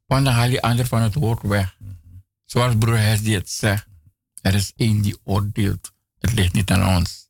Want 0.06 0.26
dan 0.26 0.34
haal 0.34 0.60
ander 0.60 0.88
van 0.88 1.02
het 1.02 1.14
woord 1.14 1.42
weg. 1.42 1.78
Zoals 2.46 2.76
broer 2.78 2.98
Hesdy 2.98 3.32
het 3.32 3.50
zegt. 3.50 3.88
Er 4.42 4.54
is 4.54 4.74
één 4.76 5.02
die 5.02 5.18
oordeelt. 5.24 5.92
Het 6.20 6.34
ligt 6.34 6.54
niet 6.54 6.72
aan 6.72 6.96
ons. 6.98 7.30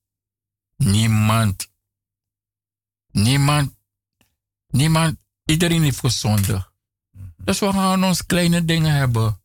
Niemand. 0.76 1.72
Niemand. 3.12 3.76
Niemand. 4.68 5.18
Iedereen 5.46 5.84
heeft 5.84 6.00
gezondigd. 6.00 6.72
Dus 7.38 7.60
we 7.60 7.72
gaan 7.72 8.04
ons 8.04 8.26
kleine 8.26 8.66
dingen 8.66 8.94
hebben. 8.94 9.42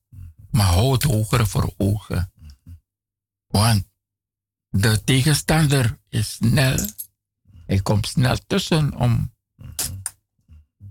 Maar 0.50 0.66
hou 0.66 0.92
het 0.92 1.02
hogere 1.02 1.46
voor 1.46 1.74
ogen. 1.76 2.32
Want 3.46 3.88
de 4.68 5.04
tegenstander 5.04 5.98
is 6.08 6.32
snel. 6.32 6.78
Hij 7.66 7.80
komt 7.80 8.06
snel 8.06 8.38
tussen 8.46 8.94
om, 8.94 9.34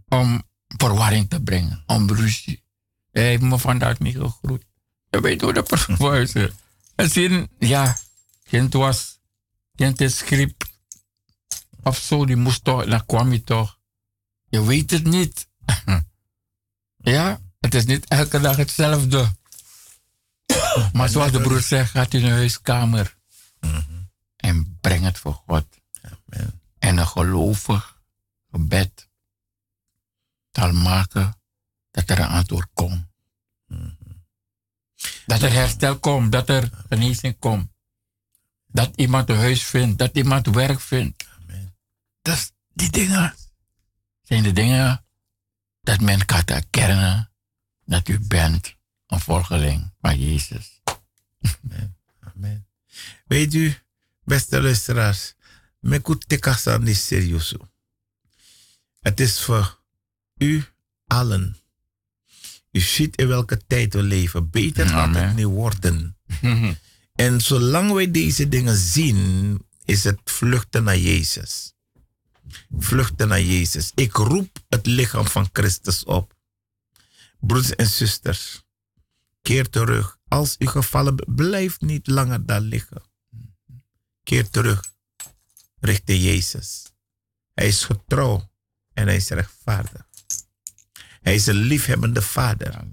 om 0.08 0.49
verwarring 0.78 1.30
te 1.30 1.42
brengen. 1.42 1.84
Om 1.86 2.12
ruzie. 2.12 2.64
Hij 3.12 3.24
heeft 3.24 3.42
me 3.42 3.60
vandaag 3.60 4.00
niet 4.00 4.18
gegroet. 4.18 4.66
Je 5.10 5.22
weet 5.22 5.42
hoe 5.42 5.54
de 5.54 5.64
vervuizen. 5.66 6.54
En 6.96 7.10
zien, 7.10 7.50
ja, 7.60 7.98
kind 8.44 8.74
was, 8.74 9.20
kind 9.76 10.02
is 10.02 10.22
griep 10.22 10.68
of 11.84 11.98
zo, 11.98 12.26
die 12.26 12.36
moest 12.36 12.64
toch, 12.64 12.86
dan 12.86 13.06
kwam 13.06 13.32
je 13.32 13.44
toch. 13.44 13.80
Je 14.50 14.66
weet 14.66 14.92
het 14.92 15.04
niet. 15.04 15.48
ja, 17.16 17.42
het 17.60 17.76
is 17.76 17.86
niet 17.86 18.08
elke 18.08 18.40
dag 18.40 18.56
hetzelfde. 18.56 19.36
maar 20.94 21.10
zoals 21.10 21.32
de 21.32 21.42
broer 21.42 21.62
zegt, 21.62 21.92
gaat 21.92 22.14
in 22.14 22.24
een 22.24 22.32
huiskamer 22.32 23.18
en 24.36 24.78
breng 24.82 25.04
het 25.04 25.18
voor 25.18 25.34
God. 25.34 25.66
Amen. 26.02 26.62
En 26.80 26.98
een 26.98 27.08
gelovig 27.08 28.02
gebed 28.52 29.09
zal 30.52 30.72
maken 30.72 31.42
dat 31.92 32.10
er 32.10 32.20
een 32.20 32.28
antwoord 32.28 32.70
komt. 32.74 33.08
Dat 35.26 35.42
er 35.42 35.52
herstel 35.52 36.00
komt, 36.00 36.32
dat 36.32 36.50
er 36.50 36.70
genezing 36.90 37.40
komt. 37.40 37.72
Dat 38.68 38.96
iemand 38.96 39.30
een 39.30 39.38
huis 39.38 39.64
vindt, 39.64 39.98
dat 39.98 40.18
iemand 40.18 40.48
werk 40.48 40.80
vindt. 40.80 41.28
Amen. 41.40 41.76
Dus 42.22 42.52
die 42.74 42.90
dingen 42.90 43.36
zijn 44.22 44.44
de 44.44 44.52
dingen 44.52 45.06
dat 45.82 46.02
men 46.02 46.26
kan 46.26 46.42
herkennen 46.46 47.32
dat 47.86 48.08
u 48.08 48.20
bent 48.20 48.76
een 49.08 49.20
volgeling 49.20 49.94
van 50.02 50.20
Jezus. 50.20 50.82
Amen. 51.64 51.98
Amen. 52.20 52.68
Weet 53.26 53.54
u, 53.54 53.78
beste 54.24 54.62
luisteraars, 54.62 55.34
me 55.80 56.18
tekasan 56.28 56.88
is 56.88 57.08
serieus. 57.08 57.56
Het 59.00 59.20
is 59.20 59.42
voor 59.42 59.79
u 60.40 60.64
allen 61.08 61.60
U 62.72 62.80
ziet 62.80 63.16
in 63.16 63.28
welke 63.28 63.66
tijd 63.68 63.94
we 63.94 64.02
leven. 64.02 64.50
Beter 64.50 64.88
gaat 64.88 65.16
het 65.16 65.36
niet 65.36 65.46
worden. 65.46 66.18
en 67.16 67.42
zolang 67.42 67.92
wij 67.92 68.12
deze 68.12 68.48
dingen 68.48 68.76
zien, 68.76 69.62
is 69.86 70.04
het 70.04 70.20
vluchten 70.24 70.84
naar 70.84 70.98
Jezus. 70.98 71.74
Vluchten 72.80 73.28
naar 73.28 73.42
Jezus. 73.42 73.92
Ik 73.96 74.14
roep 74.14 74.60
het 74.70 74.86
lichaam 74.86 75.28
van 75.28 75.50
Christus 75.52 76.04
op. 76.04 76.38
Broeders 77.40 77.76
en 77.76 77.88
zusters, 77.88 78.64
keer 79.42 79.70
terug. 79.70 80.18
Als 80.28 80.56
u 80.58 80.68
gevallen 80.68 81.16
bent, 81.16 81.36
blijf 81.36 81.80
niet 81.82 82.08
langer 82.08 82.46
daar 82.46 82.62
liggen. 82.62 83.02
Keer 84.24 84.50
terug 84.50 84.94
richting 85.80 86.24
Jezus. 86.24 86.92
Hij 87.54 87.68
is 87.68 87.84
getrouw 87.84 88.50
en 88.94 89.08
hij 89.08 89.16
is 89.16 89.30
rechtvaardig. 89.30 90.09
Hij 91.30 91.38
is 91.38 91.48
een 91.48 91.56
liefhebbende 91.56 92.22
vader. 92.22 92.88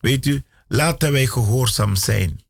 Weet 0.00 0.26
u, 0.26 0.42
laten 0.66 1.12
wij 1.12 1.26
gehoorzaam 1.26 1.96
zijn 1.96 2.40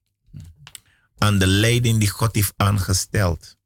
aan 1.18 1.38
de 1.38 1.46
leiding 1.46 1.98
die 1.98 2.08
God 2.08 2.34
heeft 2.34 2.52
aangesteld. 2.56 3.56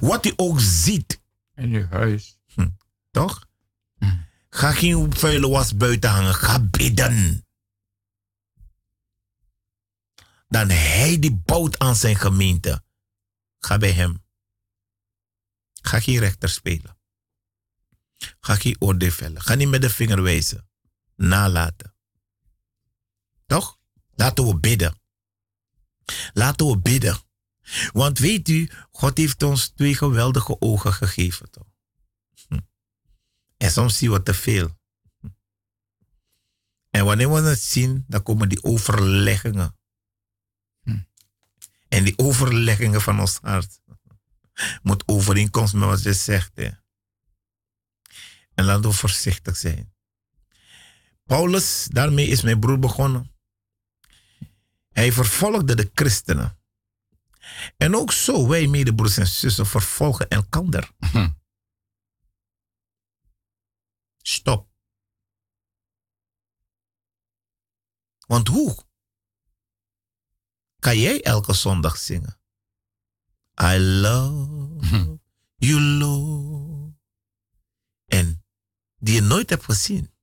Wat 0.00 0.26
u 0.26 0.32
ook 0.36 0.60
ziet. 0.60 1.20
In 1.54 1.72
uw 1.72 1.86
huis. 1.86 2.38
Hm, 2.54 2.68
toch? 3.10 3.48
Hm. 3.98 4.16
Ga 4.50 4.72
geen 4.72 5.14
vuile 5.16 5.48
was 5.48 5.76
buiten 5.76 6.10
hangen. 6.10 6.34
Ga 6.34 6.60
bidden. 6.60 7.46
Dan 10.48 10.68
hij 10.68 11.18
die 11.18 11.34
bouwt 11.34 11.78
aan 11.78 11.96
zijn 11.96 12.16
gemeente. 12.16 12.84
Ga 13.58 13.78
bij 13.78 13.92
hem. 13.92 14.24
Ga 15.80 16.00
geen 16.00 16.18
rechter 16.18 16.48
spelen. 16.48 16.96
Ga 18.40 18.54
geen 18.54 18.76
oordeel 18.78 19.10
vellen. 19.10 19.42
Ga 19.42 19.54
niet 19.54 19.68
met 19.68 19.82
de 19.82 19.90
vinger 19.90 20.22
wijzen. 20.22 20.68
Nalaten. 21.16 21.94
Toch? 23.46 23.78
Laten 24.14 24.46
we 24.46 24.56
bidden. 24.56 25.00
Laten 26.32 26.66
we 26.66 26.78
bidden. 26.78 27.18
Want 27.92 28.18
weet 28.18 28.48
u, 28.48 28.70
God 28.90 29.16
heeft 29.16 29.42
ons 29.42 29.68
twee 29.68 29.94
geweldige 29.94 30.60
ogen 30.60 30.92
gegeven. 30.92 31.50
Toch? 31.50 31.66
Hm. 32.48 32.60
En 33.56 33.70
soms 33.70 33.98
zien 33.98 34.12
we 34.12 34.22
te 34.22 34.34
veel. 34.34 34.78
Hm. 35.20 35.28
En 36.90 37.04
wanneer 37.04 37.32
we 37.32 37.40
het 37.40 37.60
zien, 37.60 38.04
dan 38.08 38.22
komen 38.22 38.48
die 38.48 38.62
overleggingen. 38.62 39.76
Hm. 40.82 41.02
En 41.88 42.04
die 42.04 42.18
overleggingen 42.18 43.00
van 43.00 43.20
ons 43.20 43.38
hart 43.42 43.80
moet 44.82 45.02
overeenkomst 45.06 45.74
met 45.74 45.88
wat 45.88 46.02
je 46.02 46.12
zegt. 46.12 46.50
En 48.54 48.64
laten 48.64 48.90
we 48.90 48.92
voorzichtig 48.92 49.56
zijn. 49.56 49.94
Paulus, 51.24 51.88
daarmee 51.90 52.26
is 52.26 52.42
mijn 52.42 52.60
broer 52.60 52.78
begonnen. 52.78 53.30
Hij 54.88 55.12
vervolgde 55.12 55.74
de 55.74 55.90
christenen. 55.94 56.58
En 57.76 57.96
ook 57.96 58.12
zo, 58.12 58.48
wij 58.48 58.66
medebroers 58.66 59.16
en 59.16 59.26
zussen 59.26 59.66
vervolgen 59.66 60.28
elkander. 60.28 60.90
Hm. 60.98 61.30
Stop. 64.16 64.70
Want 68.26 68.48
hoe 68.48 68.76
kan 70.78 70.98
jij 70.98 71.22
elke 71.22 71.52
zondag 71.52 71.96
zingen? 71.96 72.40
I 73.62 73.78
love 73.78 74.86
hm. 74.86 75.16
you, 75.56 75.80
Lord. 75.80 76.71
Die 79.02 79.14
je 79.14 79.20
nooit 79.20 79.50
hebt 79.50 79.64
gezien. 79.64 80.14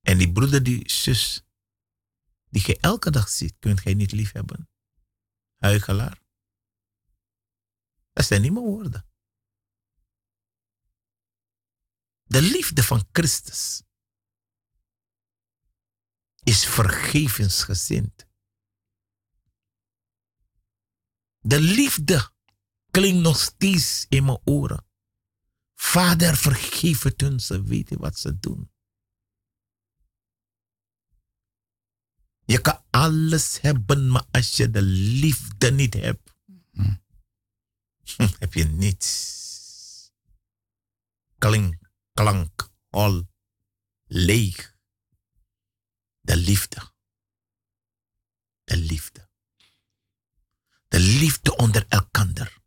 En 0.00 0.18
die 0.18 0.32
broeder, 0.32 0.62
die 0.62 0.90
zus, 0.90 1.42
die 2.48 2.62
je 2.66 2.78
elke 2.80 3.10
dag 3.10 3.28
ziet, 3.28 3.56
kunt 3.58 3.82
jij 3.82 3.94
niet 3.94 4.12
lief 4.12 4.32
hebben. 4.32 4.68
Huigelaar. 5.56 6.22
Dat 8.12 8.24
zijn 8.24 8.42
niet 8.42 8.52
mijn 8.52 8.64
woorden. 8.64 9.06
De 12.22 12.42
liefde 12.42 12.82
van 12.82 13.08
Christus 13.12 13.82
is 16.42 16.66
vergevensgezind. 16.66 18.26
De 21.38 21.60
liefde 21.60 22.32
klinkt 22.90 23.22
nog 23.22 23.40
steeds 23.40 24.06
in 24.08 24.24
mijn 24.24 24.40
oren. 24.44 24.86
Vader, 25.84 26.36
vergeef 26.36 27.02
het 27.02 27.20
hun, 27.20 27.40
ze 27.40 27.62
weten 27.62 27.98
wat 27.98 28.18
ze 28.18 28.38
doen. 28.38 28.72
Je 32.44 32.60
kan 32.60 32.84
alles 32.90 33.60
hebben, 33.60 34.10
maar 34.10 34.26
als 34.30 34.56
je 34.56 34.70
de 34.70 34.82
liefde 34.82 35.70
niet 35.70 35.94
hebt, 35.94 36.34
heb 38.42 38.54
je 38.54 38.64
niets. 38.64 40.12
Klink, 41.38 41.90
klank, 42.12 42.70
hol, 42.88 43.28
leeg. 44.04 44.76
De 46.20 46.36
liefde. 46.36 46.92
De 48.64 48.76
liefde. 48.76 49.28
De 50.88 51.00
liefde 51.00 51.56
onder 51.56 51.86
elkander. 51.88 52.62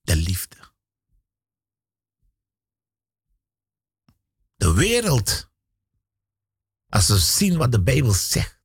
De 0.00 0.16
liefde. 0.16 0.69
De 4.60 4.72
wereld 4.72 5.50
als 6.88 7.08
we 7.08 7.18
zien 7.18 7.56
wat 7.56 7.72
de 7.72 7.82
Bijbel 7.82 8.12
zegt. 8.12 8.58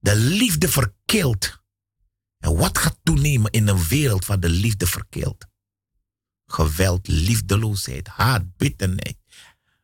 De 0.00 0.16
liefde 0.16 0.68
verkeelt. 0.68 1.62
En 2.38 2.56
wat 2.56 2.78
gaat 2.78 2.98
toenemen 3.02 3.50
in 3.50 3.68
een 3.68 3.84
wereld 3.86 4.26
waar 4.26 4.40
de 4.40 4.48
liefde 4.48 4.86
verkeelt? 4.86 5.46
Geweld, 6.46 7.08
liefdeloosheid, 7.08 8.08
haat, 8.08 8.56
bitterheid, 8.56 9.16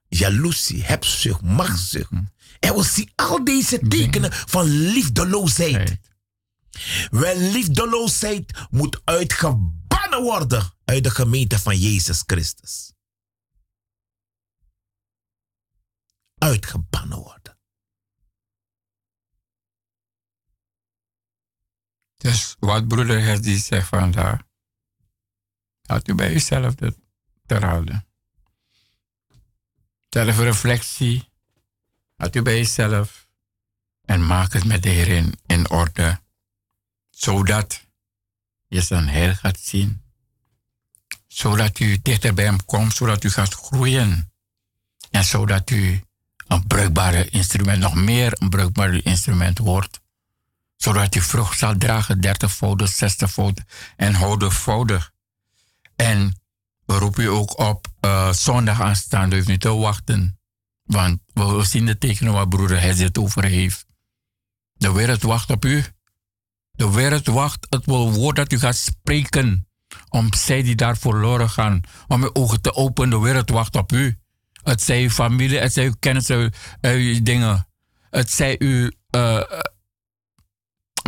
jaloezie, 0.08 0.84
hebzucht, 0.84 1.42
machtszucht. 1.42 2.10
Hm. 2.10 2.24
En 2.60 2.74
we 2.74 2.82
zien 2.82 3.12
al 3.14 3.44
deze 3.44 3.78
tekenen 3.88 4.32
van 4.32 4.64
liefdeloosheid. 4.66 5.98
Wel, 7.10 7.36
liefdeloosheid 7.36 8.66
moet 8.70 9.00
uitgebannen 9.04 10.22
worden 10.22 10.72
uit 10.84 11.04
de 11.04 11.10
gemeente 11.10 11.58
van 11.58 11.78
Jezus 11.78 12.22
Christus. 12.26 12.96
Uitgebannen 16.38 17.18
worden. 17.18 17.58
Dus 22.16 22.56
wat 22.58 22.88
broeder 22.88 23.22
Hesdy 23.22 23.56
zegt 23.56 23.88
vandaag, 23.88 24.40
had 25.82 26.08
u 26.08 26.14
bij 26.14 26.34
uzelf 26.34 26.74
te 27.46 27.54
houden. 27.58 28.06
Zelfreflectie, 30.08 31.28
had 32.16 32.36
u 32.36 32.42
bij 32.42 32.60
uzelf 32.60 33.28
en 34.04 34.26
maak 34.26 34.52
het 34.52 34.64
met 34.64 34.82
de 34.82 34.88
Heer 34.88 35.32
in, 35.46 35.70
orde, 35.70 36.20
zodat 37.10 37.86
je 38.66 38.80
zijn 38.80 39.08
heil 39.08 39.34
gaat 39.34 39.58
zien, 39.58 40.02
zodat 41.26 41.78
u 41.78 42.02
dichter 42.02 42.34
bij 42.34 42.44
hem 42.44 42.64
komt, 42.64 42.94
zodat 42.94 43.24
u 43.24 43.30
gaat 43.30 43.54
groeien 43.54 44.32
en 45.10 45.24
zodat 45.24 45.70
u 45.70 46.02
een 46.48 46.66
bruikbare 46.66 47.28
instrument, 47.28 47.80
nog 47.80 47.94
meer 47.94 48.36
een 48.38 48.48
bruikbaar 48.48 48.94
instrument 48.94 49.58
wordt 49.58 50.00
zodat 50.78 51.14
je 51.14 51.22
vrucht 51.22 51.58
zal 51.58 51.76
dragen, 51.76 52.20
dertigvoudig, 52.20 52.88
zestigvoudig 52.88 53.64
en 53.96 54.14
honderdvoudig. 54.14 55.12
En 55.96 56.40
we 56.84 56.98
roepen 56.98 57.24
u 57.24 57.26
ook 57.26 57.58
op 57.58 57.86
uh, 58.00 58.32
zondag 58.32 58.80
aanstaande, 58.80 59.36
hoeft 59.36 59.48
niet 59.48 59.60
te 59.60 59.74
wachten. 59.74 60.38
Want 60.84 61.20
we 61.32 61.64
zien 61.64 61.86
de 61.86 61.98
tekenen 61.98 62.32
waar 62.32 62.48
broeder 62.48 62.80
hij 62.80 62.94
het 62.94 63.18
over 63.18 63.44
heeft. 63.44 63.86
De 64.72 64.92
wereld 64.92 65.22
wacht 65.22 65.50
op 65.50 65.64
u. 65.64 65.84
De 66.70 66.90
wereld 66.90 67.26
wacht 67.26 67.66
het 67.70 67.84
woord 67.84 68.36
dat 68.36 68.52
u 68.52 68.58
gaat 68.58 68.76
spreken. 68.76 69.68
Om 70.08 70.34
zij 70.34 70.62
die 70.62 70.74
daar 70.74 70.96
verloren 70.96 71.50
gaan. 71.50 71.80
Om 72.08 72.22
uw 72.22 72.30
ogen 72.32 72.60
te 72.60 72.74
openen. 72.74 73.10
De 73.10 73.18
wereld 73.18 73.50
wacht 73.50 73.76
op 73.76 73.92
u. 73.92 74.18
Het 74.68 74.82
zij 74.82 75.02
uw 75.02 75.10
familie, 75.10 75.58
het 75.58 75.72
zij 75.72 75.84
uw 75.84 75.94
kennis, 75.98 76.28
uw, 76.28 76.50
uw 76.80 77.22
dingen. 77.22 77.68
Het 78.10 78.30
zij 78.30 78.56
uw 78.58 78.90
uh, 79.10 79.42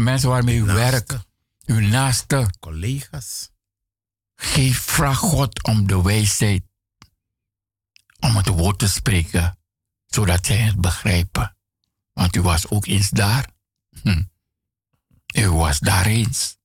mensen 0.01 0.29
waarmee 0.29 0.57
u 0.57 0.65
werkt, 0.65 1.17
uw 1.67 1.81
naaste, 1.81 2.51
collega's. 2.61 3.51
Geef, 4.35 4.79
vraag 4.79 5.19
God 5.19 5.63
om 5.63 5.87
de 5.87 6.03
wijsheid 6.03 6.63
om 8.19 8.37
het 8.37 8.47
woord 8.47 8.79
te 8.79 8.89
spreken, 8.89 9.59
zodat 10.07 10.47
zij 10.47 10.57
het 10.57 10.81
begrijpen. 10.81 11.57
Want 12.13 12.37
u 12.37 12.43
was 12.43 12.69
ook 12.69 12.87
eens 12.87 13.11
daar. 13.11 13.51
Hm. 14.03 14.23
U 15.35 15.51
was 15.51 15.79
daar 15.79 16.07
eens. 16.07 16.57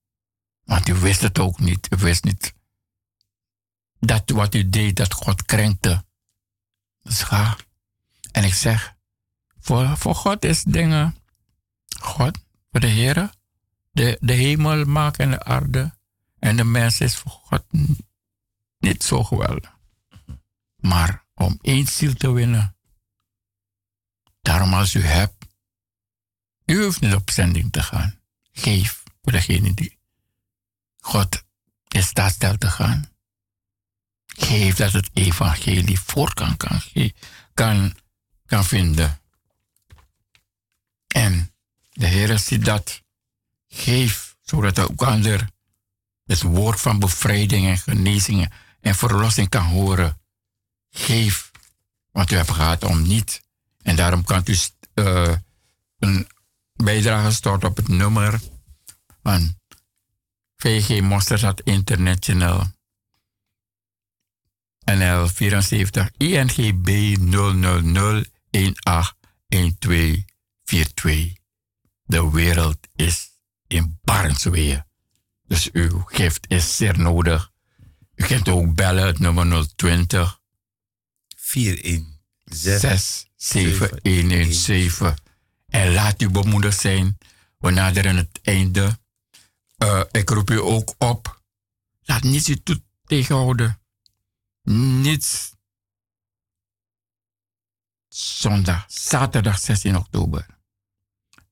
Want 0.63 0.87
u 0.87 0.93
wist 0.93 1.21
het 1.21 1.39
ook 1.39 1.59
niet. 1.59 1.87
U 1.91 1.95
wist 1.97 2.23
niet 2.23 2.53
dat 3.99 4.29
wat 4.29 4.55
u 4.55 4.69
deed, 4.69 4.95
dat 4.95 5.13
God 5.13 5.43
krenkte. 5.43 6.05
Dus 7.05 7.21
ga. 7.23 7.57
En 8.31 8.43
ik 8.43 8.53
zeg, 8.53 8.95
voor, 9.59 9.97
voor 9.97 10.15
God 10.15 10.45
is 10.45 10.63
dingen, 10.63 11.15
God, 11.99 12.37
voor 12.71 12.79
de 12.79 12.87
Heer, 12.87 13.29
de, 13.91 14.17
de 14.21 14.33
hemel 14.33 14.85
maakt 14.85 15.19
en 15.19 15.29
de 15.29 15.43
aarde. 15.43 15.97
En 16.39 16.55
de 16.55 16.63
mens 16.63 16.99
is 16.99 17.15
voor 17.15 17.31
God 17.31 17.63
niet 18.77 19.03
zo 19.03 19.23
geweldig. 19.23 19.77
Maar 20.75 21.25
om 21.33 21.59
één 21.61 21.87
ziel 21.87 22.13
te 22.13 22.31
winnen. 22.31 22.75
Daarom 24.41 24.73
als 24.73 24.93
u 24.93 25.01
hebt, 25.01 25.45
u 26.65 26.83
hoeft 26.83 27.01
niet 27.01 27.13
op 27.13 27.29
zending 27.29 27.71
te 27.71 27.83
gaan. 27.83 28.19
Geef 28.51 29.03
voor 29.21 29.31
degene 29.31 29.73
die 29.73 29.99
God 30.99 31.43
in 31.87 32.03
staat 32.03 32.31
stelt 32.31 32.59
te 32.59 32.69
gaan. 32.69 33.09
Geef 34.37 34.75
dat 34.75 34.91
het 34.91 35.09
evangelie 35.13 35.99
voortgang 35.99 36.57
kan, 36.57 36.81
kan, 37.53 37.95
kan 38.45 38.65
vinden. 38.65 39.19
En 41.07 41.51
de 41.91 42.07
Heer 42.07 42.39
ziet 42.39 42.65
dat. 42.65 43.01
Geef, 43.67 44.35
zodat 44.41 44.79
ook 44.79 45.01
ander 45.01 45.49
het 46.25 46.41
woord 46.41 46.81
van 46.81 46.99
bevrijding 46.99 47.67
en 47.67 47.77
genezing 47.77 48.51
en 48.81 48.95
verlossing 48.95 49.49
kan 49.49 49.63
horen. 49.63 50.21
Geef, 50.89 51.51
want 52.11 52.31
u 52.31 52.35
hebt 52.35 52.51
gehad 52.51 52.83
om 52.83 53.01
niet. 53.01 53.43
En 53.81 53.95
daarom 53.95 54.23
kan 54.23 54.43
u 54.45 54.57
uh, 54.93 55.35
een 55.99 56.27
bijdrage 56.73 57.31
storten 57.31 57.69
op 57.69 57.77
het 57.77 57.87
nummer 57.87 58.39
van 59.23 59.59
VG 60.57 61.01
Mosterdstad 61.01 61.61
International 61.61 62.74
NL 64.85 65.27
74 65.27 66.09
INGB 66.17 67.17
000 67.17 67.61
181242. 68.49 71.33
De 72.03 72.31
wereld 72.31 72.77
is 72.95 73.29
in 73.67 73.99
barnsweer. 74.03 74.85
Dus 75.47 75.71
uw 75.71 76.03
gift 76.05 76.45
is 76.47 76.77
zeer 76.77 76.99
nodig. 76.99 77.51
U 78.15 78.23
kunt 78.23 78.49
ook 78.49 78.75
bellen 78.75 79.05
het 79.05 79.19
nummer 79.19 79.67
020 79.75 80.39
416 81.35 83.27
En 85.67 85.93
laat 85.93 86.21
u 86.21 86.29
bemoedigd 86.29 86.79
zijn. 86.79 87.17
We 87.57 87.71
naderen 87.71 88.15
het 88.15 88.39
einde. 88.41 88.99
Uh, 89.77 90.01
ik 90.11 90.29
roep 90.29 90.49
u 90.49 90.59
ook 90.59 90.95
op. 90.97 91.41
Laat 92.01 92.23
niets 92.23 92.49
u 92.49 92.61
toe 92.63 92.81
tegenhouden. 93.05 93.79
Niets. 94.65 95.53
Zondag, 98.07 98.85
zaterdag 98.87 99.59
16 99.59 99.95
oktober. 99.95 100.45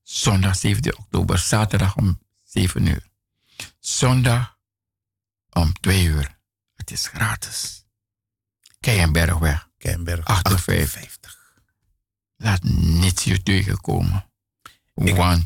Zondag 0.02 0.56
17 0.56 0.98
oktober, 0.98 1.38
zaterdag 1.38 1.96
om 1.96 2.20
7 2.42 2.86
uur. 2.86 3.10
Zondag 3.78 4.58
om 5.50 5.72
2 5.72 6.04
uur. 6.04 6.38
Het 6.74 6.90
is 6.90 7.06
gratis. 7.06 7.84
Keienbergweg. 8.80 9.68
Keienberg 9.78 10.24
58. 10.24 11.42
Laat 12.36 12.62
niets 12.62 13.24
je 13.24 13.42
tegenkomen. 13.42 14.30
Want 14.94 15.44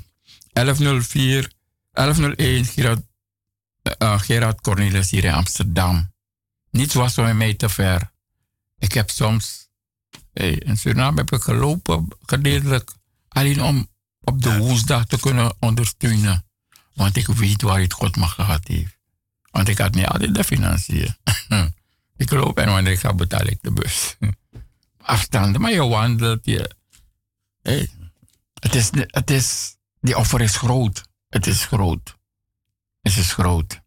1104, 0.52 1.52
1101 1.92 2.64
Gerard, 2.64 3.02
uh, 3.98 4.20
Gerard 4.20 4.60
Cornelis 4.60 5.10
hier 5.10 5.24
in 5.24 5.32
Amsterdam. 5.32 6.12
Niets 6.70 6.94
was 6.94 7.14
voor 7.14 7.36
mij 7.36 7.54
te 7.54 7.68
ver. 7.68 8.10
Ik 8.78 8.92
heb 8.92 9.10
soms 9.10 9.68
hey, 10.32 10.52
in 10.52 10.76
Suriname 10.76 11.16
heb 11.16 11.32
ik 11.32 11.42
gelopen, 11.42 12.08
gedeeltelijk, 12.26 12.92
alleen 13.28 13.62
om 13.62 13.88
op 14.20 14.42
de 14.42 14.58
woensdag 14.58 15.06
te 15.06 15.20
kunnen 15.20 15.56
ondersteunen. 15.58 16.46
Want 16.94 17.16
ik 17.16 17.26
weet 17.26 17.62
waar 17.62 17.80
het 17.80 17.92
God 17.92 18.16
me 18.16 18.26
gehad 18.26 18.66
heeft. 18.68 18.96
Want 19.50 19.68
ik 19.68 19.78
had 19.78 19.94
niet 19.94 20.06
altijd 20.06 20.34
de 20.34 20.44
financiën. 20.44 21.16
ik 22.16 22.30
loop 22.30 22.58
en 22.58 22.68
wanneer 22.68 22.92
ik 22.92 22.98
ga 22.98 23.14
betaal 23.14 23.46
ik 23.46 23.58
de 23.60 23.72
bus. 23.72 24.16
Afstanden, 25.00 25.60
maar 25.60 25.72
je 25.72 25.86
wandelt. 25.86 26.44
Je, 26.44 26.70
hey, 27.62 27.88
het, 28.60 28.74
is, 28.74 28.90
het 28.92 29.30
is, 29.30 29.76
die 30.00 30.16
offer 30.16 30.40
is 30.40 30.56
groot. 30.56 31.08
Het 31.28 31.46
is 31.46 31.64
groot. 31.64 32.16
Het 33.00 33.16
is 33.16 33.32
groot. 33.32 33.80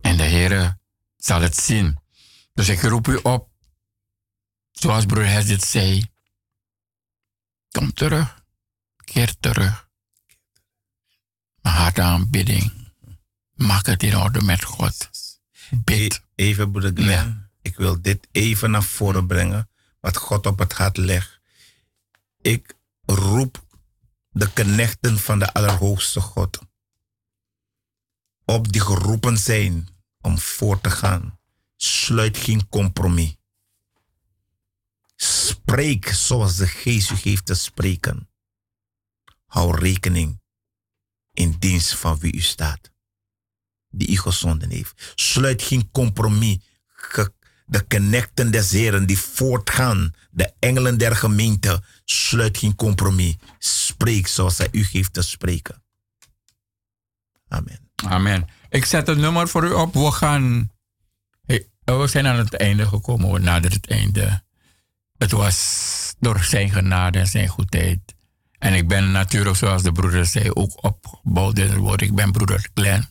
En 0.00 0.16
de 0.16 0.22
Heer 0.22 0.78
zal 1.24 1.40
het 1.40 1.56
zien. 1.56 1.98
Dus 2.54 2.68
ik 2.68 2.80
roep 2.80 3.08
u 3.08 3.16
op, 3.16 3.50
zoals 4.72 5.06
broer 5.06 5.26
Hezit 5.26 5.64
zei, 5.64 6.10
kom 7.70 7.92
terug, 7.92 8.44
keer 9.04 9.34
terug. 9.40 9.88
Hart 11.60 11.98
aanbidding. 11.98 12.72
Maak 13.54 13.86
het 13.86 14.02
in 14.02 14.16
orde 14.16 14.42
met 14.42 14.64
God. 14.64 15.10
Bid. 15.70 16.14
E-, 16.14 16.44
even, 16.44 16.70
broeder 16.70 16.92
Glenn, 16.94 17.50
ik 17.62 17.76
wil 17.76 18.02
dit 18.02 18.28
even 18.32 18.70
naar 18.70 18.82
voren 18.82 19.26
brengen, 19.26 19.70
wat 20.00 20.16
God 20.16 20.46
op 20.46 20.58
het 20.58 20.72
hart 20.72 20.96
legt. 20.96 21.40
Ik 22.40 22.76
roep 23.00 23.64
de 24.30 24.52
knechten 24.52 25.18
van 25.18 25.38
de 25.38 25.52
Allerhoogste 25.52 26.20
God 26.20 26.58
op 28.44 28.72
die 28.72 28.80
geroepen 28.80 29.38
zijn 29.38 29.93
om 30.24 30.38
voor 30.38 30.80
te 30.80 30.90
gaan. 30.90 31.38
Sluit 31.76 32.36
geen 32.36 32.68
compromis. 32.68 33.36
Spreek 35.16 36.08
zoals 36.08 36.56
de 36.56 36.66
geest 36.66 37.10
u 37.10 37.16
geeft 37.16 37.46
te 37.46 37.54
spreken. 37.54 38.28
Hou 39.46 39.78
rekening 39.78 40.40
in 41.32 41.56
dienst 41.58 41.94
van 41.94 42.18
wie 42.18 42.34
u 42.34 42.40
staat. 42.40 42.92
Die 43.90 44.10
u 44.10 44.16
gezonden 44.16 44.70
heeft. 44.70 45.12
Sluit 45.14 45.62
geen 45.62 45.90
compromis. 45.90 46.58
De 47.66 47.86
connecten 47.86 48.50
des 48.50 48.70
Heren 48.70 49.06
die 49.06 49.18
voortgaan. 49.18 50.14
De 50.30 50.52
engelen 50.58 50.98
der 50.98 51.16
gemeente. 51.16 51.82
Sluit 52.04 52.58
geen 52.58 52.74
compromis. 52.74 53.36
Spreek 53.58 54.26
zoals 54.26 54.58
hij 54.58 54.68
u 54.72 54.84
geeft 54.84 55.12
te 55.12 55.22
spreken. 55.22 55.82
Amen. 57.48 57.90
Amen. 57.94 58.48
Ik 58.74 58.84
zet 58.84 59.06
het 59.06 59.18
nummer 59.18 59.48
voor 59.48 59.64
u 59.64 59.72
op. 59.72 59.94
We 59.94 60.10
gaan. 60.10 60.70
we 61.84 62.06
zijn 62.06 62.26
aan 62.26 62.38
het 62.38 62.54
einde 62.54 62.86
gekomen. 62.86 63.32
We 63.32 63.38
naderen 63.38 63.76
het 63.76 63.90
einde. 63.90 64.44
Het 65.16 65.30
was 65.30 66.14
door 66.18 66.42
zijn 66.42 66.70
genade 66.70 67.18
en 67.18 67.26
zijn 67.26 67.48
goedheid. 67.48 68.14
En 68.58 68.74
ik 68.74 68.88
ben 68.88 69.12
natuurlijk, 69.12 69.56
zoals 69.56 69.82
de 69.82 69.92
broeder 69.92 70.26
zei, 70.26 70.50
ook 70.52 70.84
opgebouwd 70.84 71.58
in 71.58 71.68
het 71.68 71.76
woord. 71.76 72.02
Ik 72.02 72.14
ben 72.14 72.32
broeder 72.32 72.68
Glenn. 72.74 73.08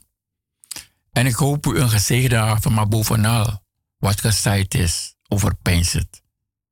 En 1.11 1.26
ik 1.26 1.35
hoop 1.35 1.65
u 1.65 1.80
een 1.80 1.90
gezegende 1.90 2.38
avond, 2.38 2.76
maar 2.76 2.88
bovenal 2.88 3.64
wat 3.98 4.22
gezaaid 4.22 4.73
is, 4.73 5.15
overpijns 5.27 5.94
het. 5.94 6.23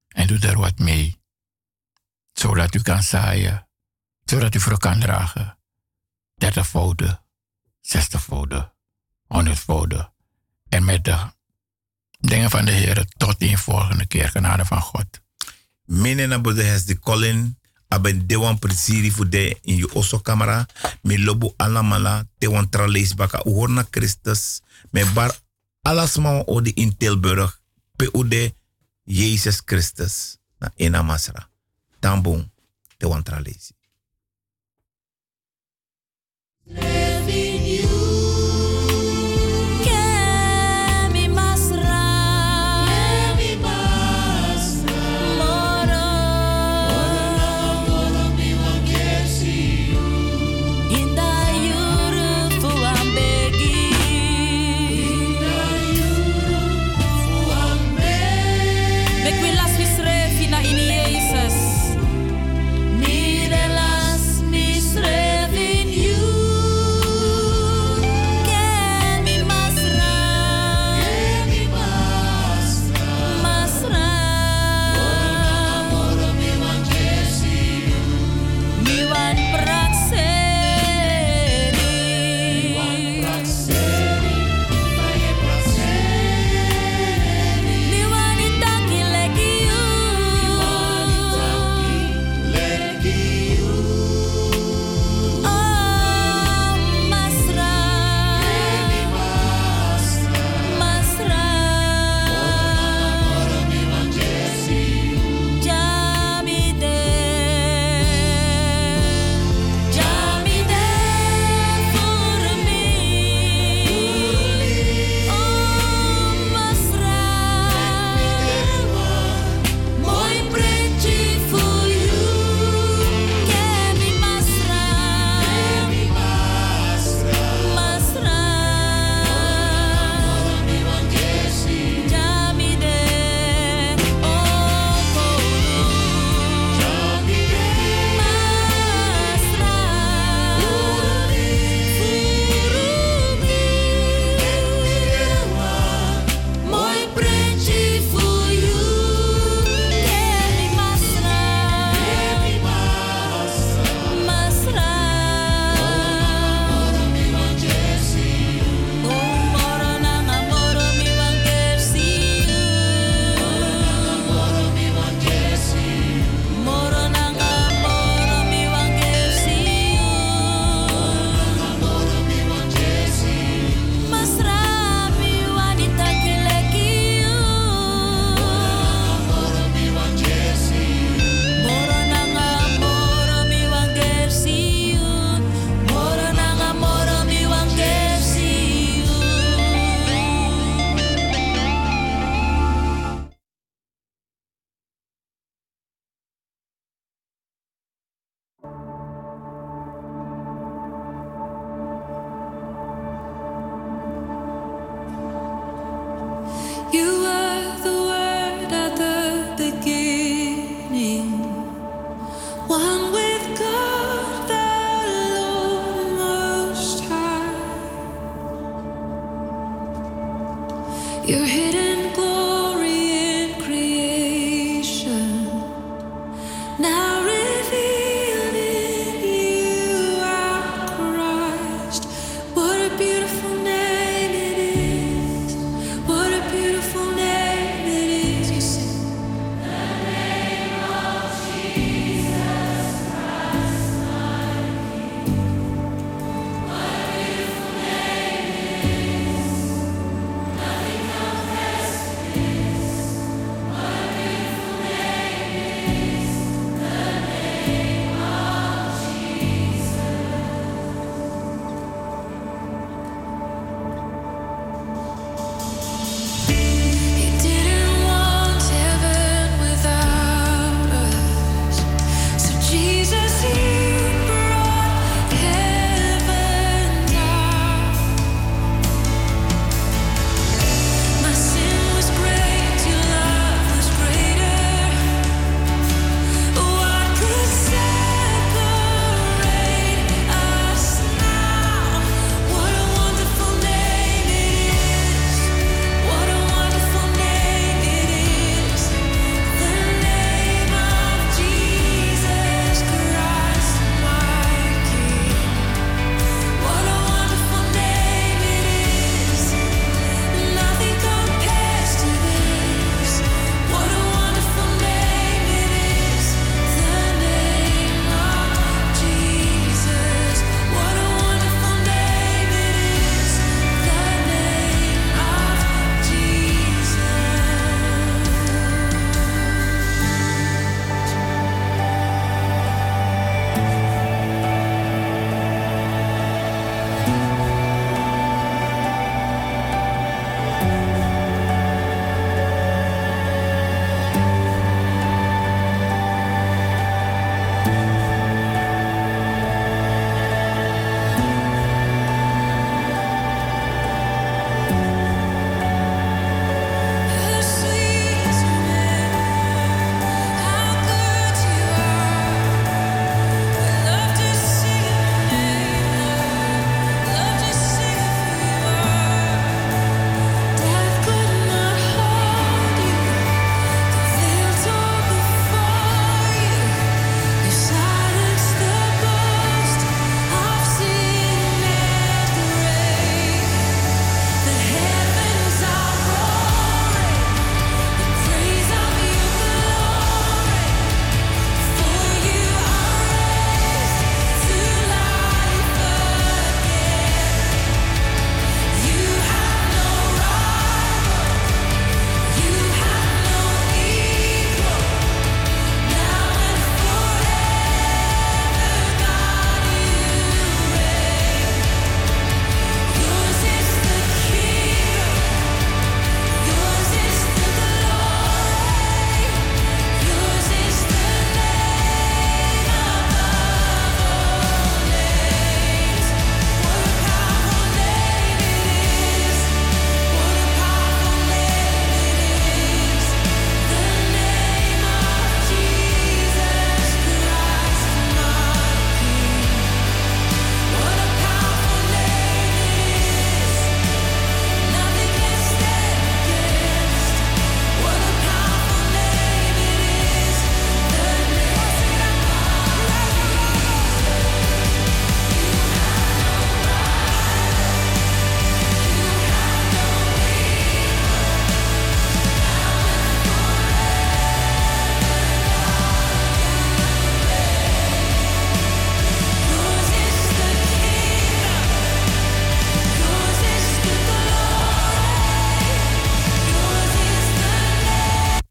En 0.08 0.28
doe 0.28 0.40
er 0.40 0.58
wat 0.58 0.80
mee. 0.80 1.22
Zodat 2.34 2.76
u 2.76 2.82
kan 2.82 3.04
zaaien. 3.04 3.68
Zodat 4.24 4.56
u 4.56 4.60
vrucht 4.60 4.82
kan 4.82 5.00
dragen. 5.00 5.58
Dertigvoudig, 6.36 7.22
zestigvoudig, 7.82 8.70
honderdvoudig. 9.32 10.12
En 10.70 10.84
met 10.84 11.03
de 11.03 11.18
dingen 12.20 12.49
van 12.49 12.66
de 12.66 12.72
Heer 12.72 13.06
tot 13.18 13.40
de 13.40 13.58
volgende 13.58 14.06
keer. 14.06 14.30
Genade 14.30 14.66
van 14.66 14.82
God. 14.82 15.22
Mene 15.86 16.28
na 16.28 16.40
bude 16.40 16.84
de 16.86 16.99
Colin 16.99 17.58
aben 17.88 18.28
dewan 18.28 18.60
prisiri 18.60 19.12
fu 19.12 19.30
de 19.30 19.58
in 19.62 19.76
je 19.76 19.94
oso 19.94 20.22
camera. 20.22 20.66
Me 21.02 21.20
lobo 21.20 21.53
alamala 21.58 22.24
te 22.38 22.49
wan 22.49 22.70
trales 22.70 23.14
baka 23.16 23.44
uhorna 23.45 23.88
Christus. 23.90 24.62
Me 24.90 25.06
bar 25.06 25.40
alasma 25.82 26.44
o 26.45 26.62
de 26.62 26.72
in 26.74 26.98
Tilburg 26.98 27.60
ude 28.14 28.56
Jezus 29.03 29.62
Christus. 29.66 30.38
Na 30.60 30.72
ena 30.76 31.02
masra. 31.02 31.49
Tambon 31.99 32.52
te 32.98 33.08
wan 33.08 33.24